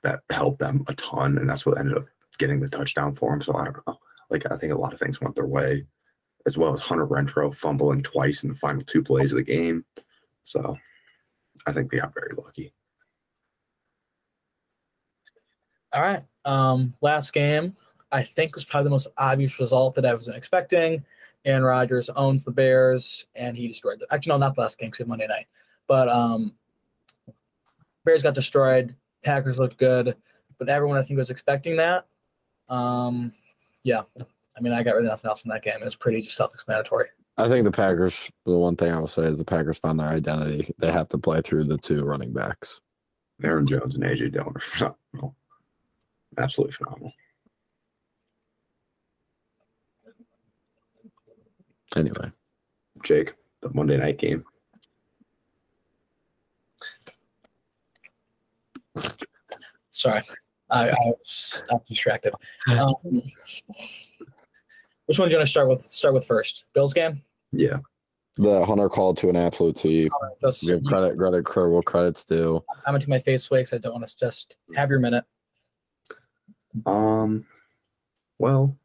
that 0.03 0.21
helped 0.31 0.61
them 0.61 0.85
a 0.89 0.95
ton. 0.95 1.39
And 1.39 1.49
that's 1.49 1.67
what 1.67 1.79
ended 1.79 1.97
up 1.97 2.07
getting 2.39 2.61
the 2.61 2.69
touchdown 2.69 3.15
for 3.15 3.31
them. 3.31 3.43
So 3.43 3.57
I 3.57 3.65
don't 3.65 3.87
know. 3.87 3.99
Like 4.31 4.51
I 4.51 4.57
think 4.57 4.73
a 4.73 4.79
lot 4.79 4.93
of 4.93 4.99
things 4.99 5.21
went 5.21 5.35
their 5.35 5.47
way, 5.47 5.87
as 6.47 6.57
well 6.57 6.73
as 6.73 6.81
Hunter 6.81 7.07
Renfrow 7.07 7.55
fumbling 7.55 8.03
twice 8.03 8.43
in 8.43 8.51
the 8.51 8.55
final 8.55 8.83
two 8.83 9.03
plays 9.03 9.33
of 9.33 9.39
the 9.39 9.45
game. 9.45 9.85
So 10.43 10.77
I 11.67 11.73
think 11.73 11.91
they 11.91 11.99
got 11.99 12.15
very 12.15 12.35
lucky. 12.37 12.73
All 15.93 16.03
right. 16.03 16.23
Um, 16.45 16.95
last 17.01 17.33
game, 17.33 17.77
I 18.13 18.23
think 18.23 18.55
was 18.55 18.65
probably 18.65 18.85
the 18.85 18.91
most 18.91 19.09
obvious 19.17 19.59
result 19.59 19.95
that 19.95 20.07
I 20.07 20.15
wasn't 20.15 20.37
expecting. 20.37 21.05
Aaron 21.45 21.63
Rodgers 21.63 22.11
owns 22.11 22.45
the 22.45 22.51
Bears, 22.51 23.27
and 23.35 23.57
he 23.57 23.69
destroyed 23.69 24.01
them. 24.01 24.09
Actually, 24.11 24.31
no, 24.31 24.39
not 24.39 24.55
the 24.55 24.61
last 24.63 24.79
game, 24.79 24.91
because 24.91 25.07
Monday 25.07 25.27
night. 25.27 25.47
But 25.87 26.09
um, 26.09 26.55
Bears 28.05 28.23
got 28.23 28.35
destroyed. 28.35 28.95
Packers 29.25 29.59
looked 29.59 29.79
good, 29.79 30.17
but 30.59 30.69
everyone 30.69 30.99
I 30.99 31.03
think 31.03 31.19
was 31.19 31.31
expecting 31.31 31.77
that. 31.77 32.07
Um, 32.69 33.33
yeah, 33.83 34.03
I 34.19 34.61
mean, 34.61 34.73
I 34.73 34.83
got 34.83 34.95
really 34.95 35.09
nothing 35.09 35.29
else 35.29 35.45
in 35.45 35.51
that 35.51 35.63
game. 35.63 35.77
It 35.81 35.85
was 35.85 35.97
pretty 35.97 36.21
just 36.21 36.37
self-explanatory. 36.37 37.09
I 37.37 37.49
think 37.49 37.65
the 37.65 37.71
Packers, 37.71 38.31
the 38.47 38.59
one 38.59 38.75
thing 38.75 38.93
I 38.93 38.99
will 38.99 39.07
say 39.07 39.23
is 39.23 39.39
the 39.39 39.45
Packers 39.45 39.79
found 39.79 40.01
their 40.01 40.09
identity. 40.09 40.75
They 40.79 40.91
have 40.91 41.09
to 41.09 41.19
play 41.19 41.41
through 41.41 41.65
the 41.65 41.79
two 41.79 42.05
running 42.05 42.33
backs. 42.33 42.81
Aaron 43.43 43.65
Jones 43.65 43.95
and 43.95 44.03
AJ 44.03 44.33
Dillon 44.33 44.55
are 44.57 44.61
phenomenal. 44.61 45.37
Absolutely 46.37 46.73
phenomenal. 46.73 47.13
Anyway, 51.97 52.31
Jake, 53.05 53.35
the 53.63 53.71
Monday 53.73 53.97
night 53.97 54.19
game. 54.19 54.45
Sorry, 59.91 60.23
I, 60.71 60.91
I 60.91 60.95
was 61.07 61.65
I'm 61.71 61.81
distracted. 61.87 62.35
Um, 62.69 63.23
which 65.07 65.19
one 65.19 65.29
do 65.29 65.33
you 65.33 65.39
want 65.39 65.47
to 65.47 65.51
start 65.51 65.69
with? 65.69 65.91
Start 65.91 66.13
with 66.13 66.27
first. 66.27 66.67
Bills 66.75 66.93
game. 66.93 67.23
Yeah. 67.51 67.79
The 68.37 68.65
Hunter 68.65 68.89
called 68.89 69.17
to 69.19 69.31
an 69.31 69.37
absolute 69.37 69.77
T. 69.77 70.09
Just 70.41 70.63
Give 70.63 70.85
credit, 70.85 71.19
credit, 71.19 71.45
credit, 71.45 71.71
what 71.71 71.87
credits 71.87 72.25
due. 72.25 72.63
I'm 72.87 72.93
gonna 72.93 73.01
take 73.01 73.09
my 73.09 73.19
face 73.19 73.51
away 73.51 73.61
because 73.61 73.73
I 73.73 73.79
don't 73.79 73.95
want 73.95 74.07
to 74.07 74.19
just 74.19 74.59
have 74.77 74.91
your 74.91 75.01
minute. 75.01 75.25
Um, 76.87 77.47
well, 78.39 78.77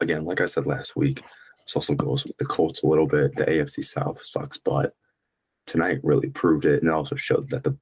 again, 0.00 0.24
like 0.24 0.40
I 0.40 0.46
said 0.46 0.66
last 0.66 0.96
week, 0.96 1.22
this 1.64 1.76
also 1.76 1.94
goes 1.94 2.24
with 2.24 2.36
the 2.36 2.44
Colts 2.44 2.82
a 2.82 2.86
little 2.86 3.06
bit. 3.06 3.34
The 3.34 3.46
AFC 3.46 3.84
South 3.84 4.20
sucks, 4.20 4.58
but 4.58 4.94
tonight 5.66 6.00
really 6.02 6.28
proved 6.28 6.66
it, 6.66 6.82
and 6.82 6.88
it 6.88 6.94
also 6.94 7.14
showed 7.14 7.48
that 7.50 7.64
the 7.64 7.76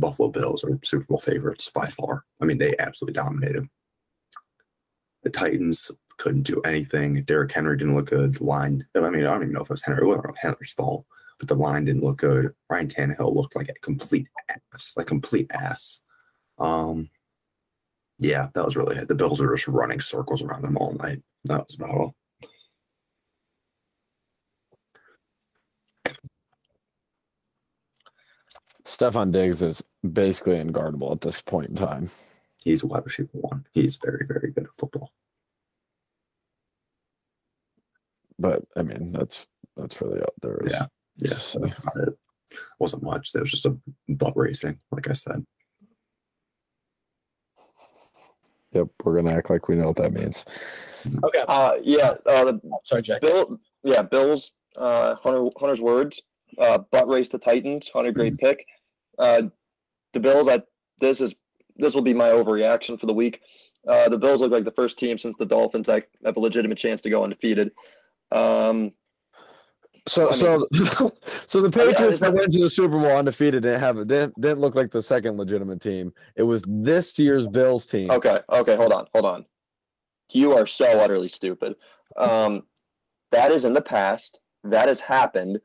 Buffalo 0.00 0.30
Bills 0.30 0.64
are 0.64 0.78
Super 0.82 1.04
Bowl 1.04 1.20
favorites 1.20 1.70
by 1.72 1.86
far. 1.86 2.24
I 2.40 2.44
mean, 2.44 2.58
they 2.58 2.74
absolutely 2.78 3.14
dominated. 3.14 3.68
The 5.22 5.30
Titans 5.30 5.90
couldn't 6.16 6.42
do 6.42 6.60
anything. 6.62 7.22
Derrick 7.24 7.52
Henry 7.52 7.76
didn't 7.76 7.94
look 7.94 8.10
good. 8.10 8.34
The 8.34 8.44
line, 8.44 8.86
I 8.94 9.00
mean, 9.00 9.24
I 9.24 9.30
don't 9.30 9.42
even 9.42 9.52
know 9.52 9.60
if 9.60 9.66
it 9.66 9.70
was 9.70 9.82
Henry. 9.82 10.02
It 10.02 10.06
wasn't 10.06 10.38
Henry's 10.38 10.72
fault, 10.72 11.06
but 11.38 11.48
the 11.48 11.54
line 11.54 11.84
didn't 11.84 12.04
look 12.04 12.18
good. 12.18 12.54
Ryan 12.68 12.88
Tannehill 12.88 13.34
looked 13.34 13.56
like 13.56 13.68
a 13.68 13.74
complete 13.80 14.28
ass, 14.72 14.92
like 14.96 15.06
complete 15.06 15.50
ass. 15.52 16.00
Um, 16.58 17.10
yeah, 18.18 18.48
that 18.54 18.64
was 18.64 18.76
really 18.76 18.96
it. 18.96 19.08
The 19.08 19.14
Bills 19.14 19.40
are 19.40 19.54
just 19.54 19.66
running 19.66 20.00
circles 20.00 20.42
around 20.42 20.62
them 20.62 20.76
all 20.76 20.92
night. 20.92 21.22
That 21.44 21.66
was 21.66 21.74
about 21.74 21.90
all. 21.90 22.14
Stefon 28.84 29.32
Diggs 29.32 29.62
is 29.62 29.82
basically 30.08 30.56
unguardable 30.56 31.12
at 31.12 31.20
this 31.20 31.40
point 31.42 31.70
in 31.70 31.76
time. 31.76 32.10
He's 32.64 32.82
a 32.82 32.86
wide 32.86 33.04
receiver 33.04 33.28
one. 33.32 33.66
He's 33.72 33.96
very, 33.96 34.26
very 34.26 34.50
good 34.52 34.64
at 34.64 34.74
football. 34.74 35.12
But 38.38 38.64
I 38.76 38.82
mean, 38.82 39.12
that's 39.12 39.46
that's 39.76 40.00
really 40.00 40.20
all 40.20 40.34
there 40.42 40.58
is. 40.64 40.72
Yeah. 40.72 40.86
Yeah, 41.18 41.34
So- 41.34 41.60
that's 41.60 41.78
about 41.78 42.08
it. 42.08 42.14
Wasn't 42.80 43.02
much. 43.04 43.30
There 43.32 43.42
was 43.42 43.50
just 43.52 43.66
a 43.66 43.76
butt 44.08 44.36
racing, 44.36 44.80
like 44.90 45.08
I 45.08 45.12
said. 45.12 45.46
Yep, 48.72 48.88
we're 49.04 49.20
gonna 49.20 49.34
act 49.36 49.50
like 49.50 49.68
we 49.68 49.76
know 49.76 49.86
what 49.88 49.96
that 49.96 50.12
means. 50.12 50.44
Okay. 51.24 51.44
Uh, 51.46 51.74
yeah, 51.82 52.14
uh, 52.26 52.44
the 52.44 52.60
Sorry, 52.84 53.02
Jack. 53.02 53.20
Bill, 53.20 53.58
yeah, 53.84 54.02
Bills. 54.02 54.50
Uh, 54.76 55.14
Hunter, 55.16 55.48
Hunter's 55.58 55.80
words. 55.80 56.20
Uh, 56.58 56.78
butt 56.90 57.06
race 57.08 57.28
the 57.28 57.38
Titans. 57.38 57.88
Hunter, 57.88 58.10
great 58.12 58.36
pick. 58.38 58.64
Uh, 59.18 59.42
the 60.12 60.20
Bills. 60.20 60.48
I 60.48 60.62
this 61.00 61.20
is 61.20 61.34
this 61.76 61.94
will 61.94 62.02
be 62.02 62.14
my 62.14 62.28
overreaction 62.30 62.98
for 62.98 63.06
the 63.06 63.14
week. 63.14 63.40
Uh, 63.88 64.08
the 64.08 64.18
Bills 64.18 64.40
look 64.40 64.52
like 64.52 64.64
the 64.64 64.72
first 64.72 64.98
team 64.98 65.16
since 65.18 65.36
the 65.38 65.46
Dolphins 65.46 65.86
that 65.86 66.06
have 66.24 66.36
a 66.36 66.40
legitimate 66.40 66.78
chance 66.78 67.00
to 67.02 67.10
go 67.10 67.24
undefeated. 67.24 67.70
Um, 68.30 68.92
So 70.06 70.28
I 70.28 70.32
so 70.32 70.66
so 71.46 71.60
the 71.62 71.80
I- 71.80 71.84
I 71.84 71.86
Patriots 71.92 72.18
that 72.20 72.32
went 72.32 72.52
to 72.52 72.60
the 72.60 72.70
Super 72.70 72.98
Bowl 72.98 73.16
undefeated 73.16 73.62
didn't 73.62 73.80
have 73.80 73.96
didn't 74.06 74.38
didn't 74.40 74.58
look 74.60 74.74
like 74.74 74.90
the 74.90 75.02
second 75.02 75.36
legitimate 75.36 75.80
team. 75.80 76.12
It 76.36 76.42
was 76.42 76.62
this 76.68 77.18
year's 77.18 77.46
Bills 77.46 77.86
team. 77.86 78.10
okay, 78.10 78.40
okay, 78.50 78.76
hold 78.76 78.92
on, 78.92 79.06
hold 79.14 79.24
on. 79.26 79.44
You 80.32 80.52
are 80.56 80.66
so 80.66 80.84
utterly 80.86 81.28
stupid. 81.28 81.74
Um, 82.16 82.62
that 83.32 83.50
is 83.50 83.64
in 83.64 83.72
the 83.74 83.82
past. 83.82 84.40
That 84.64 84.88
has 84.88 85.00
happened. 85.00 85.60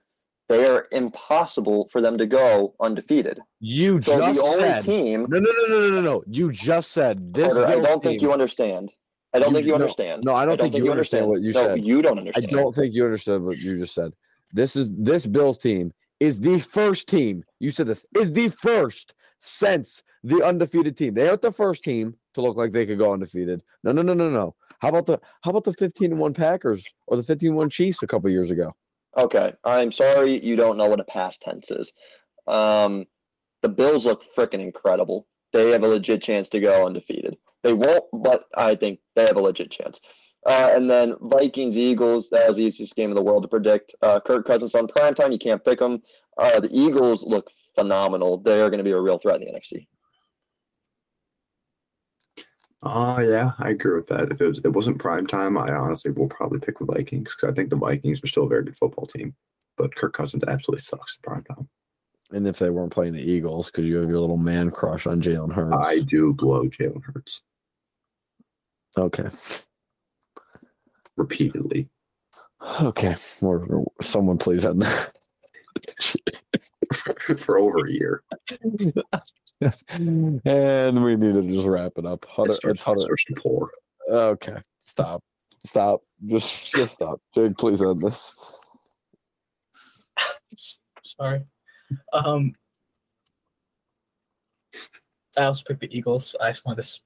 They 0.47 0.65
are 0.65 0.87
impossible 0.91 1.87
for 1.91 2.01
them 2.01 2.17
to 2.19 2.25
go 2.25 2.75
undefeated. 2.79 3.39
You 3.59 4.01
So 4.01 4.19
just 4.19 4.39
the 4.39 4.45
only 4.45 4.55
said 4.63 4.83
team. 4.83 5.25
no 5.29 5.39
no 5.39 5.51
no 5.67 5.79
no 5.79 5.89
no 5.89 6.01
no. 6.01 6.23
You 6.27 6.51
just 6.51 6.91
said 6.91 7.33
this. 7.33 7.53
Carter, 7.53 7.67
I 7.67 7.79
don't 7.79 8.03
think 8.03 8.19
team- 8.19 8.27
you 8.27 8.33
understand. 8.33 8.91
I 9.33 9.39
don't 9.39 9.49
You- 9.49 9.55
think 9.55 9.65
you 9.65 9.71
no, 9.71 9.75
understand. 9.75 10.23
no, 10.23 10.33
I 10.35 10.45
don't 10.45 10.59
think 10.59 10.75
you 10.75 10.89
understand 10.91 11.27
what 11.27 11.41
you 11.41 11.51
no, 11.51 11.63
said. 11.67 11.83
you 11.83 12.01
don't 12.01 12.19
understand. 12.19 12.47
I 12.47 12.61
don't 12.61 12.73
think 12.75 12.93
you 12.93 13.03
understood 13.05 13.41
what 13.43 13.57
you 13.57 13.79
just 13.79 13.93
said. 13.95 14.13
This 14.53 14.75
is 14.75 14.91
this 14.95 15.25
Bills 15.25 15.57
team 15.57 15.91
is 16.19 16.39
the 16.39 16.59
first 16.59 17.09
team. 17.09 17.43
You 17.59 17.71
said 17.71 17.87
this 17.87 18.05
is 18.15 18.31
the 18.31 18.49
first 18.49 19.15
since 19.39 20.03
the 20.23 20.43
undefeated 20.43 20.95
team. 20.95 21.13
They 21.15 21.27
aren't 21.27 21.41
the 21.41 21.51
first 21.51 21.83
team 21.83 22.15
to 22.35 22.41
look 22.41 22.55
like 22.55 22.71
they 22.71 22.85
could 22.85 22.97
go 22.99 23.11
undefeated. 23.13 23.61
No, 23.83 23.91
no, 23.91 24.01
no, 24.01 24.13
no, 24.13 24.29
no. 24.29 24.55
How 24.79 24.89
about 24.89 25.05
the 25.07 25.19
how 25.41 25.51
about 25.51 25.63
the 25.63 25.73
15 25.73 26.11
and 26.11 26.21
1 26.21 26.33
Packers 26.33 26.85
or 27.07 27.17
the 27.17 27.23
15 27.23 27.49
and 27.49 27.57
1 27.57 27.69
Chiefs 27.69 28.03
a 28.03 28.07
couple 28.07 28.29
years 28.29 28.51
ago? 28.51 28.73
Okay, 29.17 29.53
I'm 29.63 29.91
sorry 29.91 30.43
you 30.43 30.55
don't 30.55 30.77
know 30.77 30.87
what 30.87 30.99
a 30.99 31.05
past 31.05 31.41
tense 31.41 31.71
is. 31.71 31.93
Um, 32.47 33.05
the 33.61 33.69
Bills 33.69 34.05
look 34.05 34.23
freaking 34.35 34.59
incredible. 34.59 35.27
They 35.53 35.71
have 35.71 35.83
a 35.83 35.87
legit 35.87 36.21
chance 36.21 36.49
to 36.49 36.59
go 36.59 36.85
undefeated. 36.85 37.37
They 37.63 37.73
won't, 37.73 38.03
but 38.13 38.45
I 38.55 38.75
think 38.75 38.99
they 39.15 39.25
have 39.25 39.37
a 39.37 39.41
legit 39.41 39.71
chance. 39.71 39.99
Uh, 40.45 40.71
and 40.75 40.89
then 40.89 41.15
Vikings 41.21 41.77
Eagles. 41.77 42.29
That 42.29 42.47
was 42.47 42.57
the 42.57 42.63
easiest 42.63 42.95
game 42.95 43.09
in 43.09 43.15
the 43.15 43.23
world 43.23 43.43
to 43.43 43.47
predict. 43.47 43.95
Uh, 44.01 44.19
Kirk 44.19 44.45
Cousins 44.45 44.75
on 44.75 44.87
primetime. 44.87 45.31
You 45.31 45.39
can't 45.39 45.63
pick 45.63 45.79
them. 45.79 46.03
Uh, 46.37 46.59
the 46.59 46.69
Eagles 46.71 47.23
look 47.23 47.49
phenomenal. 47.73 48.37
They 48.37 48.61
are 48.61 48.69
going 48.69 48.79
to 48.79 48.83
be 48.83 48.91
a 48.91 48.99
real 48.99 49.17
threat 49.17 49.41
in 49.41 49.47
the 49.47 49.53
NFC. 49.53 49.87
Oh 52.87 53.19
yeah, 53.19 53.51
I 53.57 53.71
agree 53.71 53.95
with 53.95 54.07
that. 54.07 54.31
If 54.31 54.41
it 54.41 54.47
was 54.47 54.59
it 54.59 54.71
wasn't 54.73 54.99
prime 54.99 55.25
time, 55.25 55.57
I 55.57 55.73
honestly 55.73 56.11
will 56.11 56.27
probably 56.27 56.59
pick 56.59 56.77
the 56.77 56.85
Vikings 56.85 57.35
because 57.35 57.51
I 57.51 57.55
think 57.55 57.71
the 57.71 57.75
Vikings 57.75 58.23
are 58.23 58.27
still 58.27 58.43
a 58.43 58.49
very 58.49 58.63
good 58.63 58.77
football 58.77 59.07
team. 59.07 59.35
But 59.75 59.95
Kirk 59.95 60.13
Cousins 60.13 60.43
absolutely 60.47 60.83
sucks 60.83 61.17
prime 61.23 61.43
time. 61.43 61.67
And 62.31 62.47
if 62.47 62.59
they 62.59 62.69
weren't 62.69 62.93
playing 62.93 63.13
the 63.13 63.21
Eagles, 63.21 63.71
because 63.71 63.87
you 63.89 63.97
have 63.97 64.09
your 64.09 64.19
little 64.19 64.37
man 64.37 64.71
crush 64.71 65.05
on 65.07 65.21
Jalen 65.21 65.51
Hurts. 65.53 65.87
I 65.87 65.99
do 65.99 66.33
blow 66.33 66.65
Jalen 66.67 67.03
Hurts 67.03 67.41
Okay. 68.97 69.29
repeatedly 71.17 71.89
Okay. 72.81 73.15
Or, 73.41 73.65
or 73.65 73.91
someone 74.01 74.37
please 74.37 74.65
end 74.65 74.81
that. 74.81 75.11
for 77.37 77.57
over 77.57 77.85
a 77.87 77.91
year. 77.91 78.23
and 79.61 81.03
we 81.03 81.15
need 81.15 81.33
to 81.33 81.41
just 81.43 81.67
wrap 81.67 81.93
it 81.97 82.05
up. 82.05 82.23
It 82.23 82.29
Hunter, 82.29 82.53
starts, 82.53 82.75
it's 82.79 82.83
Hunter. 82.83 83.01
starts 83.01 83.25
to 83.25 83.35
pour. 83.35 83.71
Okay, 84.09 84.57
stop, 84.85 85.23
stop, 85.63 86.01
just 86.25 86.71
just 86.71 86.93
stop. 86.95 87.19
Jake, 87.33 87.57
please 87.57 87.81
end 87.81 87.99
this. 87.99 88.35
Sorry. 91.03 91.43
Um, 92.13 92.53
I 95.37 95.43
also 95.45 95.63
picked 95.65 95.81
the 95.81 95.95
Eagles. 95.97 96.35
I 96.41 96.49
just 96.51 96.65
wanted 96.65 96.83
to. 96.83 96.87
s- 96.87 97.01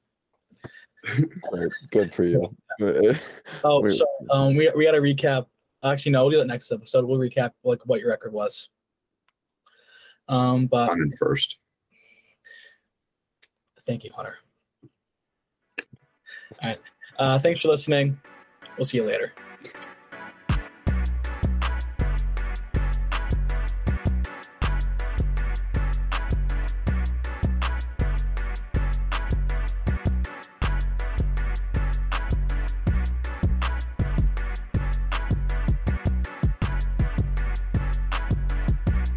Great, 1.49 1.71
good 1.91 2.13
for 2.13 2.23
you. 2.23 2.55
Oh, 3.63 3.81
Wait. 3.81 3.91
so 3.91 4.05
um, 4.29 4.55
we 4.55 4.71
we 4.75 4.85
got 4.85 4.91
to 4.91 5.01
recap. 5.01 5.47
Actually, 5.83 6.13
no, 6.13 6.23
we'll 6.23 6.31
do 6.31 6.37
that 6.37 6.47
next 6.47 6.71
episode. 6.71 7.03
We'll 7.05 7.19
recap 7.19 7.51
like 7.63 7.79
what 7.85 7.99
your 7.99 8.09
record 8.09 8.31
was. 8.33 8.69
Um, 10.29 10.67
but 10.67 10.89
I'm 10.89 11.01
in 11.01 11.11
first. 11.11 11.57
thank 13.85 14.03
you, 14.03 14.11
Hunter. 14.15 14.37
All 16.61 16.69
right. 16.69 16.79
Uh, 17.17 17.39
thanks 17.39 17.61
for 17.61 17.67
listening. 17.69 18.19
We'll 18.77 18.85
see 18.85 18.97
you 18.97 19.03
later. 19.03 19.33